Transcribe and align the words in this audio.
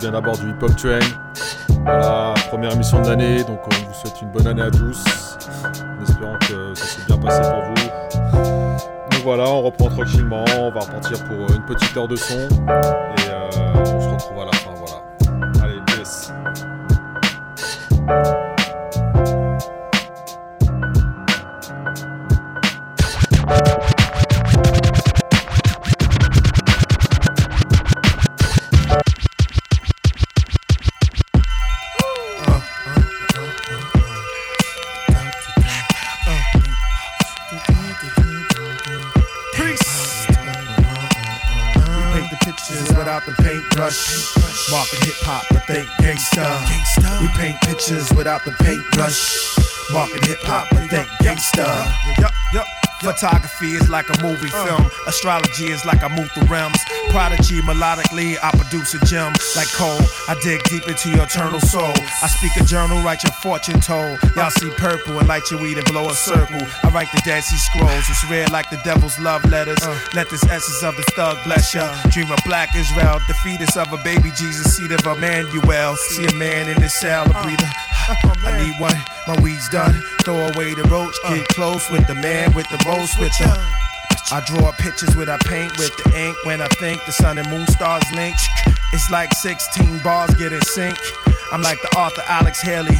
bien 0.00 0.14
à 0.14 0.20
bord 0.20 0.38
du 0.38 0.48
Hip 0.48 0.62
Hop 0.62 0.74
Train. 0.76 0.98
Voilà, 1.84 2.34
première 2.48 2.72
émission 2.72 3.02
de 3.02 3.08
l'année, 3.08 3.44
donc 3.44 3.60
on 3.66 3.86
vous 3.86 3.94
souhaite 3.94 4.20
une 4.22 4.30
bonne 4.30 4.46
année 4.46 4.62
à 4.62 4.70
tous. 4.70 5.04
En 5.66 6.02
espérant 6.02 6.38
que 6.38 6.74
ça 6.74 6.84
s'est 6.86 7.02
bien 7.06 7.18
passé 7.18 7.42
pour 7.42 7.62
vous. 7.62 9.10
Donc 9.10 9.22
voilà, 9.22 9.44
on 9.44 9.60
reprend 9.62 9.88
tranquillement, 9.90 10.44
on 10.58 10.70
va 10.70 10.80
repartir 10.80 11.22
pour 11.24 11.54
une 11.54 11.64
petite 11.66 11.94
heure 11.96 12.08
de 12.08 12.16
son. 12.16 12.34
Et 12.34 13.28
euh, 13.28 13.50
on 13.76 14.00
se 14.00 14.08
retrouve 14.08 14.40
à 14.40 14.46
la 14.46 14.58
Photography 53.60 53.84
is 53.84 53.90
like 53.90 54.08
a 54.08 54.22
movie 54.22 54.48
uh. 54.54 54.64
film. 54.64 54.90
Astrology 55.06 55.66
is 55.66 55.84
like 55.84 56.02
I 56.02 56.08
move 56.08 56.30
through 56.32 56.46
realms. 56.46 56.78
Prodigy, 57.10 57.60
melodically, 57.60 58.36
I 58.42 58.50
produce 58.56 58.94
a 58.94 59.04
gem. 59.04 59.32
Like 59.54 59.68
coal, 59.72 60.00
I 60.28 60.36
dig 60.42 60.62
deep 60.64 60.88
into 60.88 61.10
your 61.10 61.24
eternal 61.24 61.60
soul. 61.60 61.92
I 62.22 62.28
speak 62.28 62.56
a 62.56 62.64
journal, 62.64 63.02
write 63.02 63.22
your 63.22 63.32
fortune 63.32 63.80
told. 63.80 64.18
Y'all 64.34 64.50
see 64.50 64.70
purple 64.78 65.18
and 65.18 65.28
light 65.28 65.50
your 65.50 65.60
weed 65.60 65.76
and 65.76 65.84
blow 65.86 66.08
a 66.08 66.14
circle. 66.14 66.60
I 66.82 66.88
write 66.88 67.12
the 67.12 67.20
Dead 67.24 67.42
Sea 67.42 67.56
Scrolls. 67.56 68.08
It's 68.08 68.24
red 68.30 68.50
like 68.50 68.70
the 68.70 68.80
devil's 68.84 69.18
love 69.18 69.44
letters. 69.44 69.82
Uh. 69.82 69.98
Let 70.14 70.30
this 70.30 70.44
essence 70.44 70.82
of 70.82 70.96
the 70.96 71.04
thug 71.12 71.36
bless 71.44 71.74
ya. 71.74 71.84
Dream 72.08 72.30
of 72.32 72.40
black 72.46 72.74
Israel, 72.74 73.20
the 73.28 73.34
fetus 73.34 73.76
of 73.76 73.92
a 73.92 73.98
baby 74.02 74.30
Jesus, 74.36 74.76
seed 74.76 74.92
of 74.92 75.04
Emmanuel. 75.04 75.96
See 75.96 76.26
a 76.26 76.32
man 76.34 76.68
in 76.68 76.80
his 76.80 76.94
cell, 76.94 77.26
a 77.26 77.34
uh. 77.34 77.42
breather. 77.42 77.70
I 78.10 78.64
need 78.64 78.80
one, 78.80 78.96
my 79.26 79.40
weed's 79.42 79.68
done. 79.68 79.94
Throw 80.22 80.48
away 80.48 80.74
the 80.74 80.82
roach, 80.84 81.14
get 81.28 81.40
uh. 81.40 81.54
close 81.54 81.88
with 81.90 82.06
the 82.06 82.14
man 82.14 82.52
with 82.54 82.68
the 82.68 82.82
rose 82.86 83.16
with 83.18 83.32
the. 83.38 83.50
I 84.32 84.40
draw 84.46 84.72
pictures 84.72 85.16
with 85.16 85.28
I 85.28 85.38
paint 85.38 85.76
with 85.78 85.96
the 85.96 86.18
ink 86.18 86.36
when 86.44 86.60
I 86.60 86.68
think 86.78 87.04
the 87.04 87.12
sun 87.12 87.38
and 87.38 87.48
moon 87.50 87.66
stars 87.68 88.04
link. 88.14 88.36
It's 88.92 89.10
like 89.10 89.32
16 89.32 89.98
bars 90.00 90.34
get 90.34 90.52
in 90.52 90.60
sync. 90.62 90.98
I'm 91.52 91.62
like 91.62 91.80
the 91.82 91.98
author 91.98 92.22
Alex 92.28 92.60
Haley, 92.60 92.98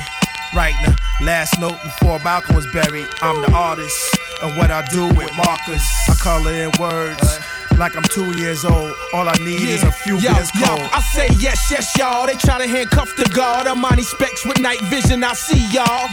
writing 0.55 0.81
the 0.83 1.25
last 1.25 1.59
note 1.59 1.83
before 1.83 2.19
Malcolm 2.21 2.55
was 2.57 2.67
buried. 2.73 3.09
I'm 3.23 3.43
the 3.43 3.53
artist 3.53 4.17
of 4.43 4.57
what 4.57 4.71
I 4.71 4.87
do 4.87 5.07
with 5.15 5.31
markers. 5.37 5.83
I 6.09 6.15
color 6.21 6.53
in 6.53 6.71
words 6.79 7.41
like 7.81 7.97
I'm 7.97 8.05
two 8.05 8.37
years 8.39 8.65
old. 8.65 8.93
All 9.15 9.27
I 9.27 9.33
need 9.41 9.65
is 9.65 9.83
a 9.83 9.91
few 9.91 10.19
yo, 10.19 10.35
beers 10.35 10.51
yo, 10.55 10.67
cold. 10.67 10.89
I 10.93 11.01
say 11.01 11.29
yes, 11.41 11.71
yes, 11.71 11.97
y'all. 11.97 12.27
They 12.27 12.35
try 12.35 12.59
to 12.59 12.69
handcuff 12.69 13.17
the 13.17 13.25
guard. 13.35 13.67
Armani 13.67 14.05
specs 14.05 14.45
with 14.45 14.61
night 14.61 14.81
vision. 14.93 15.25
I 15.25 15.33
see 15.33 15.65
y'all. 15.73 16.07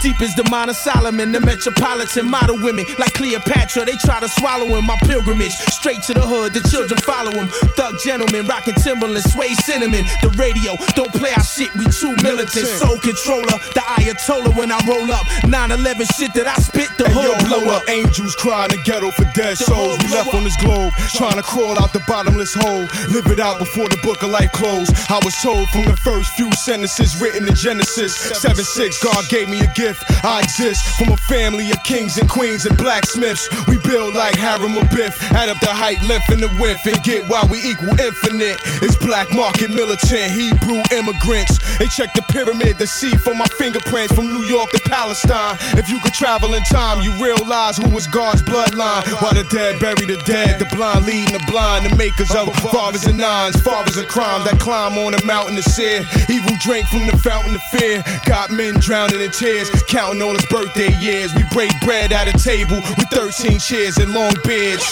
Deep 0.00 0.20
as 0.22 0.34
the 0.36 0.46
Mount 0.50 0.70
of 0.70 0.76
Solomon, 0.76 1.32
the 1.32 1.40
metropolitan 1.40 2.30
model 2.30 2.56
women 2.62 2.86
like 2.98 3.12
Cleopatra. 3.14 3.84
They 3.84 3.96
try 4.06 4.20
to 4.20 4.28
swallow 4.28 4.66
him. 4.66 4.86
My 4.86 4.96
pilgrimage 5.02 5.52
straight 5.74 6.00
to 6.04 6.14
the 6.14 6.22
hood. 6.22 6.54
The 6.54 6.60
children 6.70 6.98
follow 7.00 7.32
him. 7.32 7.48
Thug 7.74 7.98
gentlemen 7.98 8.46
rocking 8.46 8.74
Timberland, 8.74 9.24
sway 9.24 9.52
cinnamon. 9.66 10.06
The 10.22 10.30
radio 10.38 10.78
don't 10.94 11.12
play 11.12 11.32
our 11.34 11.42
shit. 11.42 11.74
We 11.74 11.86
too 11.90 12.14
militant. 12.22 12.70
Soul 12.78 12.98
controller, 13.02 13.58
the 13.74 13.82
Ayatollah 13.98 14.56
when 14.56 14.70
I 14.70 14.78
roll 14.86 15.10
up. 15.10 15.26
9/11 15.42 16.06
shit 16.14 16.32
that 16.34 16.46
I 16.46 16.54
spit. 16.62 16.88
The 16.96 17.08
Hey, 17.10 17.14
hood 17.18 17.48
blow 17.48 17.60
blow 17.60 17.74
up. 17.74 17.88
Angels 17.90 18.36
cry 18.36 18.64
in 18.66 18.70
the 18.70 18.80
ghetto 18.84 19.10
for 19.10 19.24
dead 19.34 19.56
The 19.58 19.64
souls. 19.64 19.98
We 19.98 20.08
left 20.14 20.32
on 20.34 20.44
this 20.44 20.56
globe, 20.56 20.92
trying 21.14 21.36
to 21.36 21.42
crawl 21.42 21.78
out 21.78 21.92
the 21.92 22.02
bottomless 22.06 22.54
hole. 22.54 22.86
Live 23.10 23.26
it 23.26 23.40
out 23.40 23.58
before 23.58 23.88
the 23.88 23.98
book 24.02 24.22
of 24.22 24.30
life 24.30 24.52
closed. 24.52 24.92
I 25.08 25.20
was 25.24 25.34
told 25.42 25.68
from 25.70 25.84
the 25.84 25.96
first 25.96 26.30
few 26.34 26.50
sentences 26.52 27.20
written 27.20 27.46
in 27.46 27.54
Genesis 27.54 28.14
7 28.14 28.64
6, 28.64 29.02
God 29.02 29.28
gave 29.28 29.48
me 29.48 29.60
a 29.60 29.72
gift. 29.74 30.04
I 30.24 30.40
exist 30.40 30.98
from 30.98 31.12
a 31.12 31.16
family 31.16 31.70
of 31.70 31.82
kings 31.84 32.18
and 32.18 32.28
queens 32.28 32.66
and 32.66 32.76
blacksmiths. 32.76 33.48
We 33.66 33.78
build 33.78 34.14
like 34.14 34.36
Harem 34.36 34.76
or 34.76 34.84
Biff. 34.94 35.16
Add 35.32 35.48
up 35.48 35.60
the 35.60 35.72
height, 35.72 36.02
length, 36.08 36.28
and 36.30 36.42
the 36.42 36.50
width, 36.60 36.86
and 36.86 37.00
get 37.02 37.28
why 37.28 37.46
we 37.50 37.58
equal 37.62 37.94
infinite. 38.00 38.58
It's 38.82 38.96
black 38.96 39.32
market 39.32 39.70
militant, 39.70 40.30
Hebrew 40.32 40.82
immigrants. 40.92 41.58
They 41.78 41.86
check 41.86 42.12
the 42.14 42.22
pyramid 42.28 42.78
to 42.78 42.86
see 42.86 43.14
for 43.16 43.34
my 43.34 43.46
fingerprints 43.56 44.14
from 44.14 44.26
New 44.26 44.44
York 44.44 44.70
to 44.72 44.80
Palestine. 44.80 45.56
If 45.78 45.88
you 45.88 46.00
could 46.00 46.14
travel 46.14 46.54
in 46.54 46.62
time, 46.64 47.00
you 47.02 47.12
realize 47.22 47.78
who 47.78 47.88
was 47.90 48.06
God's 48.06 48.42
bloodline. 48.42 49.06
While 49.22 49.34
the 49.34 49.44
dead 49.50 49.80
bury 49.80 50.06
the 50.06 50.20
dead, 50.26 50.58
the 50.58 50.66
blind 50.74 50.89
leading 50.98 51.32
the 51.32 51.44
blind, 51.46 51.86
the 51.86 51.94
makers 51.96 52.34
of 52.34 52.54
fathers 52.56 53.04
and 53.04 53.18
nines, 53.18 53.60
fathers 53.60 53.96
of 53.96 54.08
crime 54.08 54.44
that 54.44 54.58
climb 54.58 54.98
on 54.98 55.14
a 55.14 55.24
mountain 55.24 55.56
to 55.56 55.62
sear. 55.62 56.02
Evil 56.28 56.56
drink 56.60 56.86
from 56.88 57.06
the 57.06 57.16
fountain 57.16 57.54
of 57.54 57.62
fear. 57.70 58.02
Got 58.26 58.50
men 58.50 58.74
drowning 58.80 59.20
in 59.20 59.30
tears, 59.30 59.70
counting 59.88 60.22
all 60.22 60.34
his 60.34 60.46
birthday 60.46 60.92
years. 60.98 61.34
We 61.34 61.44
break 61.52 61.70
bread 61.82 62.12
at 62.12 62.28
a 62.28 62.36
table 62.36 62.76
with 62.76 63.08
13 63.10 63.58
chairs 63.58 63.98
and 63.98 64.12
long 64.12 64.34
beards. 64.44 64.84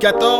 2014 0.00 0.39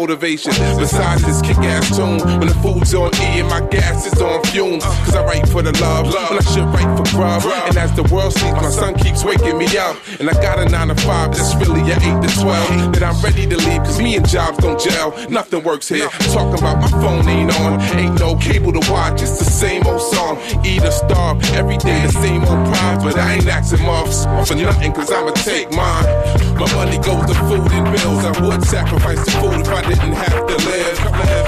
Motivation? 0.00 0.52
Besides 0.78 1.22
this 1.24 1.42
kick 1.42 1.58
ass 1.58 1.94
tune. 1.94 2.20
When 2.38 2.48
the 2.48 2.58
food's 2.62 2.94
on 2.94 3.14
E 3.16 3.40
and 3.40 3.48
my 3.48 3.60
gas 3.68 4.06
is 4.06 4.20
on 4.20 4.42
fumes. 4.44 4.84
Cause 5.04 5.14
I 5.14 5.24
write 5.24 5.46
for 5.48 5.62
the 5.62 5.72
love. 5.80 6.06
When 6.06 6.38
I 6.38 6.44
should 6.52 6.64
write 6.72 6.90
for 6.96 7.04
grub. 7.14 7.42
And 7.68 7.76
as 7.76 7.94
the 7.94 8.04
world 8.04 8.32
sleeps, 8.32 8.60
my 8.62 8.70
son 8.70 8.94
keeps 8.94 9.24
waking 9.24 9.58
me 9.58 9.68
up. 9.76 9.96
And 10.20 10.28
I 10.28 10.34
got 10.34 10.58
a 10.58 10.68
9 10.68 10.88
to 10.88 10.94
5 10.94 11.34
that's 11.34 11.54
really 11.56 11.80
a 11.92 11.96
8 11.96 12.28
to 12.28 12.40
12. 12.42 12.92
That 12.92 13.02
I'm 13.02 13.18
ready 13.24 13.46
to 13.46 13.56
leave 13.56 13.82
cause 13.84 13.98
me 13.98 14.16
and 14.16 14.28
jobs 14.28 14.58
don't 14.58 14.78
gel. 14.78 15.16
Nothing 15.30 15.64
works 15.64 15.88
here. 15.88 16.10
Talking 16.36 16.58
about 16.58 16.76
my 16.76 16.90
phone 16.90 17.26
ain't 17.26 17.50
on. 17.60 17.80
Ain't 17.96 18.20
no 18.20 18.36
cable 18.36 18.70
to 18.70 18.92
watch. 18.92 19.22
It's 19.22 19.38
the 19.38 19.46
same 19.46 19.86
old 19.86 20.02
song. 20.02 20.36
Eat 20.62 20.84
or 20.84 20.90
starve. 20.90 21.42
Every 21.54 21.78
day 21.78 22.04
the 22.04 22.12
same 22.12 22.44
old 22.44 22.68
problems. 22.68 23.02
But 23.02 23.16
I 23.16 23.36
ain't 23.36 23.46
asking 23.46 23.86
offs 23.86 24.26
for 24.46 24.56
nothing 24.56 24.92
cause 24.92 25.10
I'ma 25.10 25.30
take 25.30 25.72
mine. 25.72 26.04
My 26.60 26.70
money 26.74 26.98
goes 26.98 27.24
to 27.24 27.34
food 27.48 27.72
and 27.72 27.86
bills. 27.96 28.22
I 28.22 28.46
would 28.46 28.62
sacrifice 28.64 29.24
the 29.24 29.30
food 29.40 29.60
if 29.60 29.68
I 29.68 29.80
didn't 29.88 30.12
have 30.12 30.46
to 30.46 30.56
live. 30.68 31.39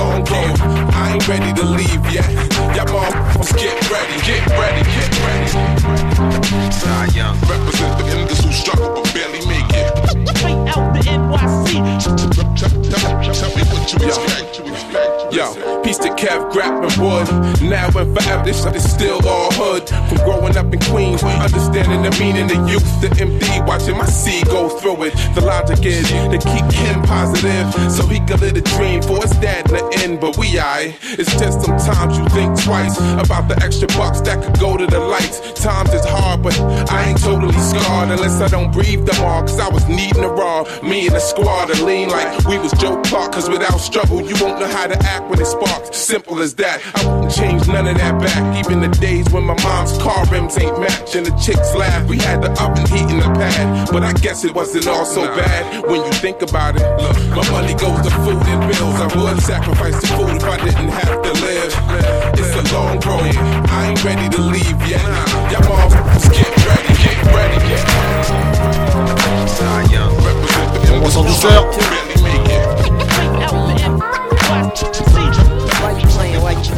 Long 0.00 0.24
game. 0.24 0.56
I 0.96 1.12
ain't 1.12 1.28
ready 1.28 1.52
to 1.52 1.62
leave 1.62 2.00
yet. 2.08 2.24
Y'all 2.74 2.88
motherfuckers 2.88 3.52
get 3.60 3.76
ready. 3.92 4.16
Get 4.24 4.40
ready. 4.56 4.80
Get 4.96 5.12
ready. 5.20 5.52
Nah, 6.86 7.04
young. 7.12 7.36
Represent 7.44 7.98
the 7.98 8.04
niggas 8.08 8.42
who 8.42 8.50
struggle 8.50 8.94
but 8.94 9.12
barely 9.12 9.44
make 9.44 9.68
it. 9.76 9.88
Straight 10.38 10.56
out 10.72 10.94
the 10.94 11.00
NYC. 11.04 11.68
Tell 13.36 13.50
me 13.54 13.62
what 13.68 13.92
you 13.92 13.98
expect. 14.08 15.34
Yo, 15.34 15.79
To 15.90 16.08
Kev, 16.10 16.52
Grap, 16.52 16.86
and 16.86 16.94
Wood. 17.02 17.26
Now 17.68 17.86
and 17.86 18.16
forever, 18.16 18.44
this 18.44 18.62
shit 18.62 18.76
is 18.76 18.88
still 18.88 19.26
all 19.26 19.50
hood. 19.50 19.88
From 19.88 20.18
growing 20.18 20.56
up 20.56 20.72
in 20.72 20.78
Queens, 20.78 21.20
understanding 21.24 22.02
the 22.02 22.16
meaning 22.20 22.46
of 22.46 22.70
youth. 22.70 22.86
The 23.00 23.08
MD 23.08 23.66
watching 23.66 23.98
my 23.98 24.06
seed 24.06 24.46
go 24.46 24.68
through 24.68 25.02
it. 25.04 25.14
The 25.34 25.40
logic 25.40 25.84
is 25.84 26.08
to 26.08 26.38
keep 26.38 26.64
him 26.70 27.02
positive 27.02 27.74
so 27.90 28.06
he 28.06 28.20
can 28.20 28.38
live 28.38 28.54
a 28.54 28.60
dream 28.60 29.02
for 29.02 29.20
his 29.20 29.32
dad 29.42 29.66
in 29.68 29.76
the 29.76 29.98
end. 30.04 30.20
But 30.20 30.38
we, 30.38 30.60
I, 30.60 30.94
it's 31.02 31.34
just 31.36 31.60
sometimes 31.62 32.16
you 32.16 32.24
think 32.28 32.62
twice 32.62 32.96
about 33.18 33.48
the 33.48 33.58
extra 33.60 33.88
bucks 33.98 34.20
that 34.20 34.44
could 34.44 34.60
go 34.60 34.76
to 34.76 34.86
the 34.86 35.00
lights. 35.00 35.40
Times 35.60 35.92
is 35.92 36.04
hard, 36.04 36.44
but 36.44 36.54
I 36.88 37.10
ain't 37.10 37.20
totally 37.20 37.58
scarred 37.58 38.10
unless 38.10 38.40
I 38.40 38.46
don't 38.46 38.70
breathe 38.70 39.08
all. 39.18 39.42
Cause 39.42 39.58
I 39.58 39.68
was 39.68 39.88
needing 39.88 40.22
a 40.22 40.28
raw. 40.28 40.62
Me 40.84 41.08
and 41.08 41.16
the 41.16 41.20
squad 41.20 41.66
to 41.66 41.84
lean 41.84 42.10
like 42.10 42.46
we 42.46 42.58
was 42.58 42.70
Joe 42.78 43.02
Clark. 43.02 43.32
Cause 43.32 43.50
without 43.50 43.78
struggle, 43.78 44.22
you 44.22 44.36
won't 44.40 44.60
know 44.60 44.68
how 44.68 44.86
to 44.86 44.96
act 45.02 45.28
when 45.28 45.40
it 45.40 45.46
sparks. 45.46 45.79
Simple 45.92 46.40
as 46.40 46.54
that. 46.56 46.80
I 46.94 47.06
wouldn't 47.06 47.32
change 47.32 47.66
none 47.68 47.86
of 47.86 47.96
that 47.96 48.18
back. 48.20 48.64
Even 48.64 48.80
the 48.80 48.88
days 48.88 49.28
when 49.30 49.44
my 49.44 49.56
mom's 49.62 49.96
car 49.98 50.26
rims 50.26 50.58
ain't 50.58 50.78
matching. 50.78 51.24
The 51.24 51.30
chicks 51.42 51.74
laugh. 51.74 52.08
We 52.08 52.18
had 52.18 52.42
the 52.42 52.50
oven 52.62 52.86
heat 52.86 53.10
in 53.10 53.18
the 53.20 53.30
pad. 53.34 53.88
But 53.92 54.02
I 54.02 54.12
guess 54.14 54.44
it 54.44 54.54
wasn't 54.54 54.86
all 54.86 55.04
so 55.04 55.22
bad 55.36 55.84
when 55.84 56.04
you 56.04 56.12
think 56.12 56.42
about 56.42 56.76
it. 56.76 56.82
Look, 57.02 57.16
my 57.36 57.50
money 57.50 57.74
goes 57.74 58.00
to 58.02 58.10
food 58.22 58.42
and 58.46 58.60
bills. 58.70 59.00
I 59.00 59.06
would 59.16 59.40
sacrifice 59.42 60.00
the 60.00 60.06
food 60.18 60.36
if 60.36 60.44
I 60.44 60.56
didn't 60.64 60.88
have 60.88 61.22
to 61.22 61.32
live. 61.44 61.72
It's 62.38 62.54
a 62.54 62.62
long 62.74 63.00
road. 63.00 63.34
I 63.70 63.90
ain't 63.90 64.04
ready 64.04 64.28
to 64.28 64.40
leave 64.42 64.80
yet. 64.88 65.02
Y'all 65.50 65.62
motherfuckers 65.66 66.30
get 66.32 66.50
ready, 66.66 66.94
get 67.02 67.18
ready, 67.34 67.58
get 67.68 67.84
ready. 67.84 68.10
On 70.92 71.00
va 71.00 71.10
sans 71.10 71.22
douceur. 71.24 71.66
Really 71.70 72.22
make 72.22 72.48
it. 72.50 72.70
Why 76.50 76.56
you 76.62 76.74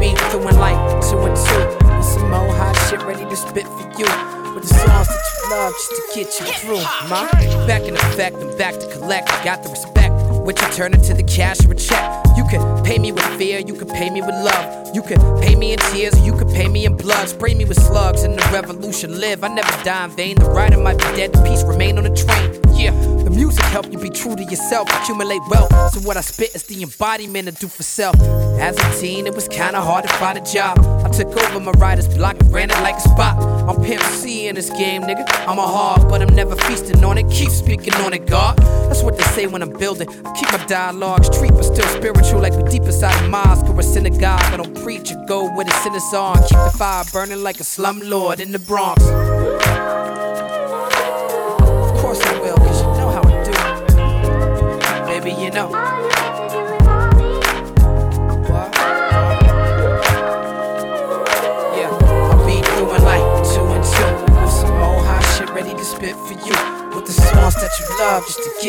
being 0.00 0.16
uh, 0.16 0.30
doing 0.32 0.56
like 0.56 0.78
two 1.04 1.18
and 1.18 1.36
two. 1.36 1.64
With 1.94 2.02
some 2.02 2.30
more 2.30 2.50
hot 2.54 2.72
shit 2.88 3.02
ready 3.02 3.26
to 3.26 3.36
spit 3.36 3.66
for 3.66 3.82
you. 3.98 4.08
With 4.54 4.62
the 4.62 4.72
songs 4.72 5.08
that 5.08 5.20
you 5.36 5.50
love 5.50 5.74
just 5.74 5.90
to 5.90 6.02
get 6.14 6.40
you 6.40 6.46
through. 6.60 6.82
Ma, 7.10 7.28
back 7.66 7.82
in 7.82 7.94
effect, 7.94 8.36
I'm 8.36 8.56
back 8.56 8.78
to 8.78 8.86
collect. 8.90 9.30
I 9.30 9.44
got 9.44 9.62
the 9.62 9.68
respect. 9.68 10.05
Which 10.46 10.62
you 10.62 10.68
turn 10.68 10.94
into 10.94 11.12
the 11.12 11.24
cash 11.24 11.66
or 11.66 11.72
a 11.72 11.74
check. 11.74 12.24
You 12.36 12.44
can 12.44 12.84
pay 12.84 12.98
me 12.98 13.10
with 13.10 13.24
fear, 13.36 13.58
you 13.58 13.74
can 13.74 13.88
pay 13.88 14.10
me 14.10 14.20
with 14.20 14.36
love. 14.36 14.94
You 14.94 15.02
can 15.02 15.18
pay 15.40 15.56
me 15.56 15.72
in 15.72 15.80
tears, 15.90 16.14
or 16.14 16.24
you 16.24 16.32
can 16.34 16.46
pay 16.48 16.68
me 16.68 16.84
in 16.84 16.96
blood. 16.96 17.28
Spray 17.28 17.54
me 17.54 17.64
with 17.64 17.82
slugs 17.82 18.22
and 18.22 18.38
the 18.38 18.48
revolution 18.52 19.18
live. 19.18 19.42
I 19.42 19.48
never 19.48 19.72
die 19.82 20.04
in 20.04 20.10
vain. 20.12 20.36
The 20.38 20.48
rider 20.48 20.78
might 20.78 20.98
be 20.98 21.04
dead, 21.16 21.32
the 21.32 21.42
peace 21.42 21.64
remain 21.64 21.98
on 21.98 22.04
the 22.04 22.14
train. 22.14 22.60
Yeah, 22.76 22.92
the 23.24 23.30
music 23.30 23.64
help 23.64 23.90
you 23.90 23.98
be 23.98 24.10
true 24.10 24.36
to 24.36 24.44
yourself, 24.44 24.88
accumulate 25.00 25.40
wealth. 25.50 25.72
So 25.92 26.00
what 26.06 26.16
I 26.16 26.20
spit 26.20 26.54
is 26.54 26.62
the 26.64 26.82
embodiment 26.82 27.48
of 27.48 27.58
do 27.58 27.66
for 27.66 27.82
self. 27.82 28.14
As 28.60 28.78
a 28.78 29.00
teen, 29.00 29.26
it 29.26 29.34
was 29.34 29.48
kinda 29.48 29.80
hard 29.80 30.06
to 30.06 30.12
find 30.14 30.38
a 30.38 30.42
job. 30.42 30.78
I 31.04 31.08
took 31.08 31.28
over 31.36 31.58
my 31.58 31.72
writer's 31.72 32.06
block 32.06 32.38
and 32.38 32.52
ran 32.52 32.70
it 32.70 32.78
like 32.82 32.96
a 32.96 33.00
spot. 33.00 33.42
I'm 33.68 33.82
Pimp 33.82 34.02
C 34.02 34.46
in 34.46 34.54
this 34.54 34.70
game, 34.70 35.02
nigga. 35.02 35.26
I'm 35.48 35.58
a 35.58 35.66
hard, 35.66 36.08
but 36.08 36.22
I'm 36.22 36.34
never 36.34 36.54
feasting 36.54 37.02
on 37.02 37.18
it. 37.18 37.28
Keep 37.30 37.50
speaking 37.50 37.94
on 38.04 38.12
it, 38.12 38.26
God. 38.26 38.58
That's 38.88 39.02
what 39.02 39.16
they 39.16 39.24
say 39.24 39.46
when 39.46 39.62
I'm 39.62 39.72
building. 39.72 40.08
I 40.24 40.32
keep 40.36 40.52
my 40.52 40.64
dialogues 40.66 41.34
street, 41.34 41.52
but 41.52 41.62
still 41.62 41.88
spiritual, 41.88 42.40
like 42.40 42.52
we 42.52 42.62
deep 42.70 42.82
inside 42.82 43.24
a 43.24 43.28
mosque 43.28 43.66
or 43.66 43.78
a 43.80 43.82
synagogue. 43.82 44.40
I 44.52 44.56
don't 44.56 44.74
preach 44.82 45.10
or 45.12 45.24
go 45.26 45.48
where 45.54 45.64
the 45.64 45.72
sinners 45.82 46.14
are. 46.14 46.36
Keep 46.36 46.58
the 46.58 46.74
fire 46.76 47.04
burning 47.12 47.42
like 47.42 47.60
a 47.60 47.64
slumlord 47.64 48.40
in 48.40 48.52
the 48.52 48.58
Bronx. 48.58 49.02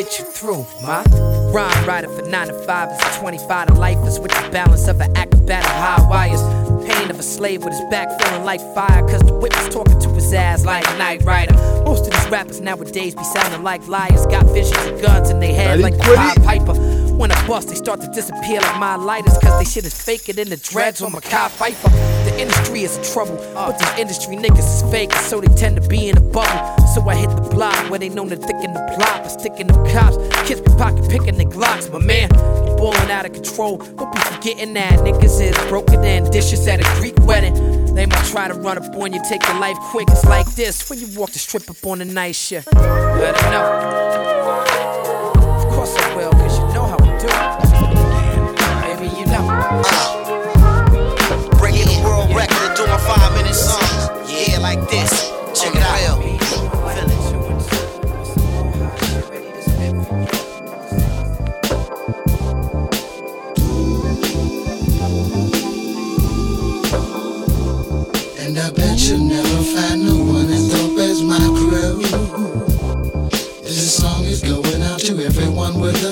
Get 0.04 0.20
you 0.20 0.26
through, 0.26 0.64
my 0.84 1.04
rhyme 1.52 1.88
writer 1.88 2.08
for 2.08 2.22
9 2.22 2.48
to 2.50 2.54
5 2.54 2.92
is 2.92 3.18
a 3.18 3.20
25 3.20 3.68
to 3.68 3.74
life 3.74 3.98
is 4.06 4.20
with 4.20 4.30
the 4.30 4.50
balance 4.52 4.88
of 4.88 5.02
an 5.02 5.16
acrobat 5.18 5.66
of 5.66 5.72
high 5.72 6.08
wires. 6.08 6.42
Pain 6.88 7.10
of 7.10 7.20
a 7.20 7.24
slave 7.24 7.64
with 7.64 7.74
his 7.74 7.82
back 7.90 8.08
feeling 8.22 8.44
like 8.44 8.62
fire, 8.76 9.02
cause 9.10 9.22
the 9.22 9.34
whip 9.34 9.56
was 9.56 9.74
talking 9.74 10.00
to 10.00 10.10
his 10.10 10.32
ass 10.34 10.66
like 10.66 10.84
Knight 11.00 11.24
Rider. 11.24 11.56
Most 11.84 12.06
of 12.06 12.12
these 12.12 12.30
rappers 12.30 12.62
nowadays 12.62 13.16
be 13.16 13.24
sounding 13.24 13.64
like 13.64 13.88
liars, 13.88 14.28
got 14.28 14.46
visions 14.46 14.86
of 14.86 15.02
guns 15.02 15.32
in 15.32 15.40
their 15.40 15.56
head 15.56 15.80
like. 15.80 15.98
Pied 15.98 16.44
Piper. 16.44 16.74
When 17.18 17.32
I 17.32 17.48
bust, 17.48 17.70
they 17.70 17.76
start 17.76 18.00
to 18.02 18.08
disappear 18.10 18.62
like 18.62 18.80
my 18.80 18.96
lighters, 18.96 19.36
cause 19.40 19.58
they 19.58 19.66
shit 19.66 19.86
is 19.86 20.00
faker 20.00 20.34
than 20.34 20.50
the 20.50 20.58
dreads 20.58 21.02
on 21.02 21.14
Makai 21.14 21.50
Pfeiffer. 21.50 21.90
The 22.30 22.40
industry 22.40 22.84
is 22.84 22.96
in 22.96 23.04
trouble, 23.12 23.38
but 23.56 23.80
these 23.80 23.98
industry 23.98 24.36
niggas 24.36 24.84
is 24.84 24.92
fake, 24.92 25.12
so 25.14 25.42
they 25.42 25.48
tend 25.56 25.82
to 25.82 25.88
be 25.90 26.10
in 26.10 26.18
a 26.18 26.22
bubble. 26.22 26.86
So 26.94 27.02
I 27.10 27.16
hit 27.16 27.32
the 27.32 27.42
block 27.50 27.90
where 27.90 27.98
they 27.98 28.10
known 28.10 28.30
to 28.30 28.36
thicken 28.36 28.72
the 28.72 28.94
plot, 28.96 29.24
but 29.24 29.30
sticking 29.30 29.66
them 29.66 29.84
cops. 29.88 30.18
Kids 30.48 30.62
be 30.62 30.70
pocket 30.78 31.10
picking 31.10 31.38
their 31.38 31.48
glocks, 31.48 31.92
my 31.92 31.98
man. 31.98 32.30
Balling 32.78 33.10
out 33.10 33.26
of 33.26 33.34
control, 33.34 33.78
don't 33.78 34.14
be 34.14 34.20
forgetting 34.20 34.76
that 34.76 35.00
niggas 35.00 35.42
is 35.42 35.58
broken 35.70 36.06
and 36.06 36.32
dishes 36.32 36.68
at 36.68 36.82
a 36.82 37.00
Greek 37.00 37.18
wedding. 37.22 37.96
They 37.96 38.06
might 38.06 38.26
try 38.26 38.48
to 38.48 38.54
run 38.54 38.78
up 38.78 38.96
on 38.96 39.12
you, 39.12 39.20
take 39.28 39.42
your 39.48 39.60
life 39.60 39.78
quick. 39.90 40.08
It's 40.12 40.24
like 40.26 40.54
this 40.54 40.88
when 40.88 41.00
you 41.00 41.08
walk 41.18 41.32
the 41.32 41.40
strip 41.40 41.68
up 41.68 41.84
on 41.84 41.98
the 41.98 42.06
night 42.06 42.36
shift. 42.36 42.72
Let 42.76 43.36
it 43.36 43.50
know. 43.50 44.37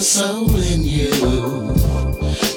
Soul 0.05 0.55
in 0.57 0.83
you. 0.83 1.09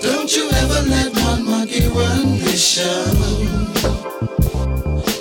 Don't 0.03 0.37
you 0.37 0.51
ever 0.51 0.83
let 0.87 1.15
one 1.25 1.47
monkey 1.47 1.89
run 1.89 2.39
this 2.41 2.63
show. 2.63 3.05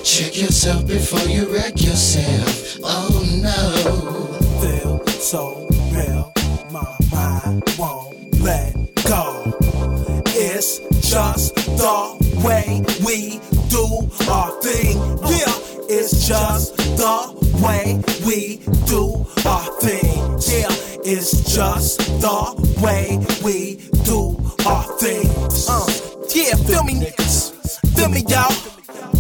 Check 0.04 0.36
yourself 0.36 0.86
before 0.86 1.26
you 1.30 1.46
wreck 1.54 1.82
yourself. 1.82 2.80
Oh 2.84 3.24
no. 3.42 4.28
feel 4.60 5.08
so 5.08 5.70
real. 5.94 6.34
My 6.70 6.98
mind 7.14 7.64
won't 7.80 8.42
let 8.42 8.76
go. 9.06 9.54
It's 10.28 10.80
just 11.10 11.56
the 11.56 12.18
way 12.44 12.84
we 13.06 13.40
do 13.70 13.86
our 14.30 14.52
thing. 14.62 14.98
Yeah, 15.32 15.56
it's 15.88 16.28
just 16.28 16.76
the 16.76 17.37
way 17.62 18.02
we 18.26 18.58
do 18.86 19.26
our 19.46 19.66
thing. 19.80 20.18
Yeah, 20.48 20.72
it's 21.04 21.56
just 21.56 22.00
the 22.22 22.38
way 22.82 23.20
we 23.44 23.78
do 24.04 24.38
our 24.66 24.84
thing. 24.98 25.28
Uh, 25.70 25.86
yeah, 26.34 26.56
feel 26.56 26.84
me, 26.84 26.94
niggas. 26.94 27.54
Feel 27.96 28.10
me, 28.10 28.24
y'all. 28.28 28.52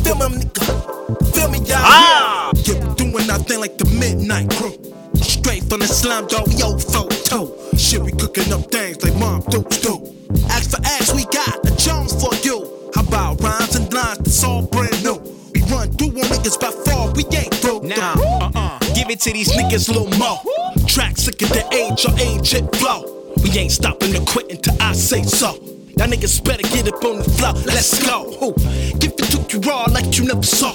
Feel 0.03 0.15
me, 0.15 0.37
nigga. 0.37 1.33
Feel 1.33 1.49
me, 1.49 1.59
y'all. 1.59 1.77
Ah! 1.79 2.51
Yeah, 2.65 2.79
we 2.85 2.95
doing 2.95 3.29
our 3.29 3.39
thing 3.39 3.59
like 3.59 3.77
the 3.77 3.85
midnight 3.85 4.49
crew. 4.55 4.75
Straight 5.15 5.63
from 5.63 5.79
the 5.79 5.87
slum, 5.87 6.27
dog, 6.27 6.51
yo, 6.53 6.77
photo. 6.77 7.53
Shit, 7.75 8.01
we 8.01 8.11
cooking 8.11 8.51
up 8.53 8.71
things 8.71 9.03
like 9.03 9.15
mom 9.15 9.41
dukes 9.49 9.79
do. 9.79 10.13
Ask 10.49 10.71
for 10.71 10.83
ass, 10.85 11.13
we 11.13 11.23
got 11.25 11.65
a 11.65 11.75
Jones 11.75 12.13
for 12.13 12.33
you. 12.43 12.91
How 12.93 13.01
about 13.01 13.41
rhymes 13.41 13.75
and 13.75 13.91
lines 13.93 14.19
that's 14.19 14.43
all 14.43 14.65
brand 14.67 15.03
new? 15.03 15.17
We 15.53 15.61
run 15.71 15.91
through 15.93 16.09
on 16.19 16.27
niggas 16.29 16.59
by 16.59 16.71
far, 16.85 17.11
we 17.11 17.23
ain't 17.35 17.56
broke 17.67 17.83
Nah, 17.83 17.95
down. 18.15 18.19
uh-uh. 18.55 18.79
Give 18.95 19.09
it 19.09 19.19
to 19.21 19.33
these 19.33 19.51
niggas, 19.51 19.89
a 19.89 19.93
little 19.99 20.17
more. 20.17 20.39
Tracks 20.87 21.23
sick 21.23 21.41
of 21.41 21.49
the 21.49 21.63
age 21.73 22.05
or 22.07 22.13
ancient 22.19 22.73
flow. 22.77 23.33
We 23.43 23.49
ain't 23.59 23.71
stopping 23.73 24.13
to 24.13 24.21
quit 24.31 24.49
until 24.49 24.75
I 24.81 24.93
say 24.93 25.23
so. 25.23 25.51
Y'all 25.97 26.07
niggas 26.07 26.43
better 26.43 26.63
get 26.73 26.87
up 26.87 27.03
on 27.03 27.17
the 27.17 27.23
floor. 27.35 27.53
Let's 27.65 27.91
go. 28.07 28.31
Ooh. 28.41 28.53
Give 28.99 29.11
it 29.11 29.27
to 29.33 29.39
you 29.51 29.59
raw 29.69 29.83
like 29.91 30.17
you 30.17 30.25
never 30.25 30.43
saw. 30.43 30.73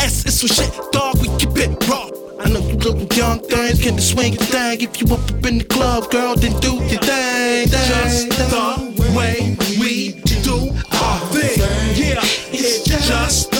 S 0.00 0.26
is 0.26 0.40
some 0.40 0.48
shit, 0.48 0.72
dog. 0.92 1.20
We 1.20 1.28
keep 1.38 1.56
it 1.56 1.70
raw. 1.88 2.10
I 2.42 2.48
know 2.50 2.60
you 2.60 2.74
little 2.82 3.06
young 3.16 3.38
things 3.40 3.80
can 3.80 3.98
swing 4.00 4.32
your 4.32 4.42
thing. 4.42 4.80
If 4.80 5.00
you 5.00 5.06
up, 5.14 5.20
up 5.30 5.46
in 5.46 5.58
the 5.58 5.64
club, 5.64 6.10
girl, 6.10 6.34
then 6.34 6.58
do 6.60 6.74
your 6.90 7.00
thing. 7.00 7.68
Just 7.68 8.28
the 8.30 9.12
way 9.16 9.56
we 9.78 10.20
do 10.42 10.56
our 11.00 11.20
thing. 11.30 11.58
Yeah, 11.94 12.20
it's 12.52 12.84
just 13.08 13.53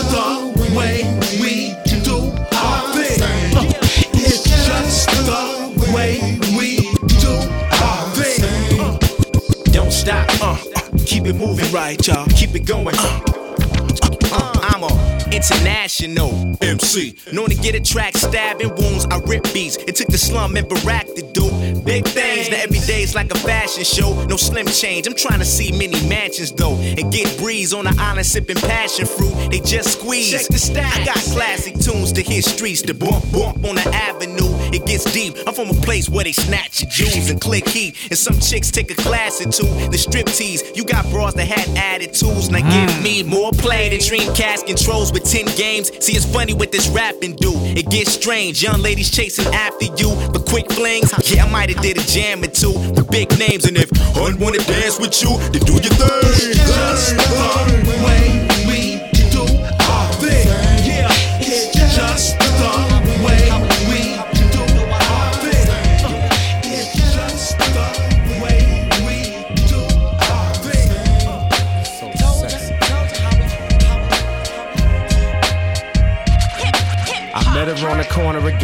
don't 9.74 9.90
stop. 9.90 10.28
Uh, 10.40 10.56
keep 11.04 11.26
it 11.26 11.34
moving 11.34 11.70
right, 11.72 12.06
y'all. 12.06 12.26
Keep 12.28 12.54
it 12.54 12.64
going. 12.64 12.94
Uh, 12.96 13.20
uh, 14.30 14.52
I'm 14.62 14.84
a 14.84 15.13
international 15.32 16.56
MC. 16.60 17.16
Known 17.32 17.48
to 17.48 17.54
get 17.54 17.74
a 17.74 17.80
track 17.80 18.16
stabbing 18.16 18.74
wounds, 18.76 19.06
I 19.06 19.18
rip 19.18 19.44
beats. 19.52 19.76
It 19.76 19.96
took 19.96 20.08
the 20.08 20.18
slum 20.18 20.56
and 20.56 20.66
Barack 20.66 21.14
to 21.14 21.22
do 21.32 21.44
big 21.84 22.06
things. 22.06 22.50
Now 22.50 22.56
every 22.56 22.80
day's 22.80 23.14
like 23.14 23.30
a 23.30 23.38
fashion 23.38 23.84
show, 23.84 24.24
no 24.26 24.36
slim 24.36 24.66
change. 24.66 25.06
I'm 25.06 25.14
trying 25.14 25.38
to 25.38 25.44
see 25.44 25.72
many 25.72 26.00
mansions 26.08 26.52
though, 26.52 26.76
and 26.76 27.12
get 27.12 27.38
breeze 27.38 27.72
on 27.72 27.84
the 27.84 27.94
island 27.98 28.26
sipping 28.26 28.56
passion 28.56 29.06
fruit. 29.06 29.34
They 29.50 29.60
just 29.60 29.98
squeeze. 29.98 30.32
Check 30.32 30.46
the 30.48 30.56
stats. 30.56 31.00
I 31.00 31.04
got 31.04 31.16
classic 31.34 31.78
tunes 31.78 32.12
to 32.12 32.22
hit 32.22 32.44
streets, 32.44 32.82
to 32.82 32.94
bump 32.94 33.24
bump 33.32 33.64
on 33.64 33.76
the 33.76 33.88
avenue. 33.92 34.52
It 34.72 34.86
gets 34.86 35.04
deep. 35.12 35.36
I'm 35.46 35.54
from 35.54 35.70
a 35.70 35.80
place 35.80 36.08
where 36.08 36.24
they 36.24 36.32
snatch 36.32 36.82
your 36.82 36.90
jewels 36.90 37.30
and 37.30 37.40
click 37.40 37.68
heat, 37.68 37.96
and 38.10 38.18
some 38.18 38.38
chicks 38.38 38.70
take 38.70 38.90
a 38.90 38.94
class 38.94 39.40
or 39.40 39.50
two. 39.50 39.68
The 39.90 39.98
strip 39.98 40.26
tease, 40.26 40.62
you 40.74 40.84
got 40.84 41.08
bras 41.10 41.34
that 41.34 41.46
had 41.46 41.68
attitudes. 41.76 42.50
Now 42.50 42.58
give 42.58 42.90
mm. 42.90 43.02
me 43.02 43.22
more 43.22 43.52
play 43.52 43.88
than 43.90 43.98
Dreamcast 43.98 44.66
controls 44.66 45.12
with 45.14 45.24
10 45.24 45.46
games. 45.56 45.90
See, 46.04 46.12
it's 46.12 46.26
funny 46.26 46.52
what 46.52 46.72
this 46.72 46.88
rapping 46.88 47.36
do. 47.36 47.52
It 47.54 47.88
gets 47.88 48.12
strange. 48.12 48.62
Young 48.62 48.82
ladies 48.82 49.10
chasing 49.10 49.46
after 49.54 49.86
you, 49.96 50.14
but 50.32 50.44
quick 50.44 50.70
flings. 50.70 51.14
Yeah, 51.32 51.46
I 51.46 51.50
might 51.50 51.70
have 51.70 51.80
did 51.80 51.96
a 51.96 52.02
jam 52.02 52.42
or 52.42 52.48
two 52.48 52.72
with 52.72 53.10
big 53.10 53.30
names. 53.38 53.64
And 53.64 53.78
if 53.78 53.90
I 54.16 54.34
wanna 54.34 54.58
dance 54.58 54.98
with 54.98 55.22
you, 55.22 55.38
then 55.52 55.62
do 55.62 55.74
your 55.74 55.94
thing. 55.94 56.52
Just 56.52 57.16
the 57.16 58.04
way 58.04 58.53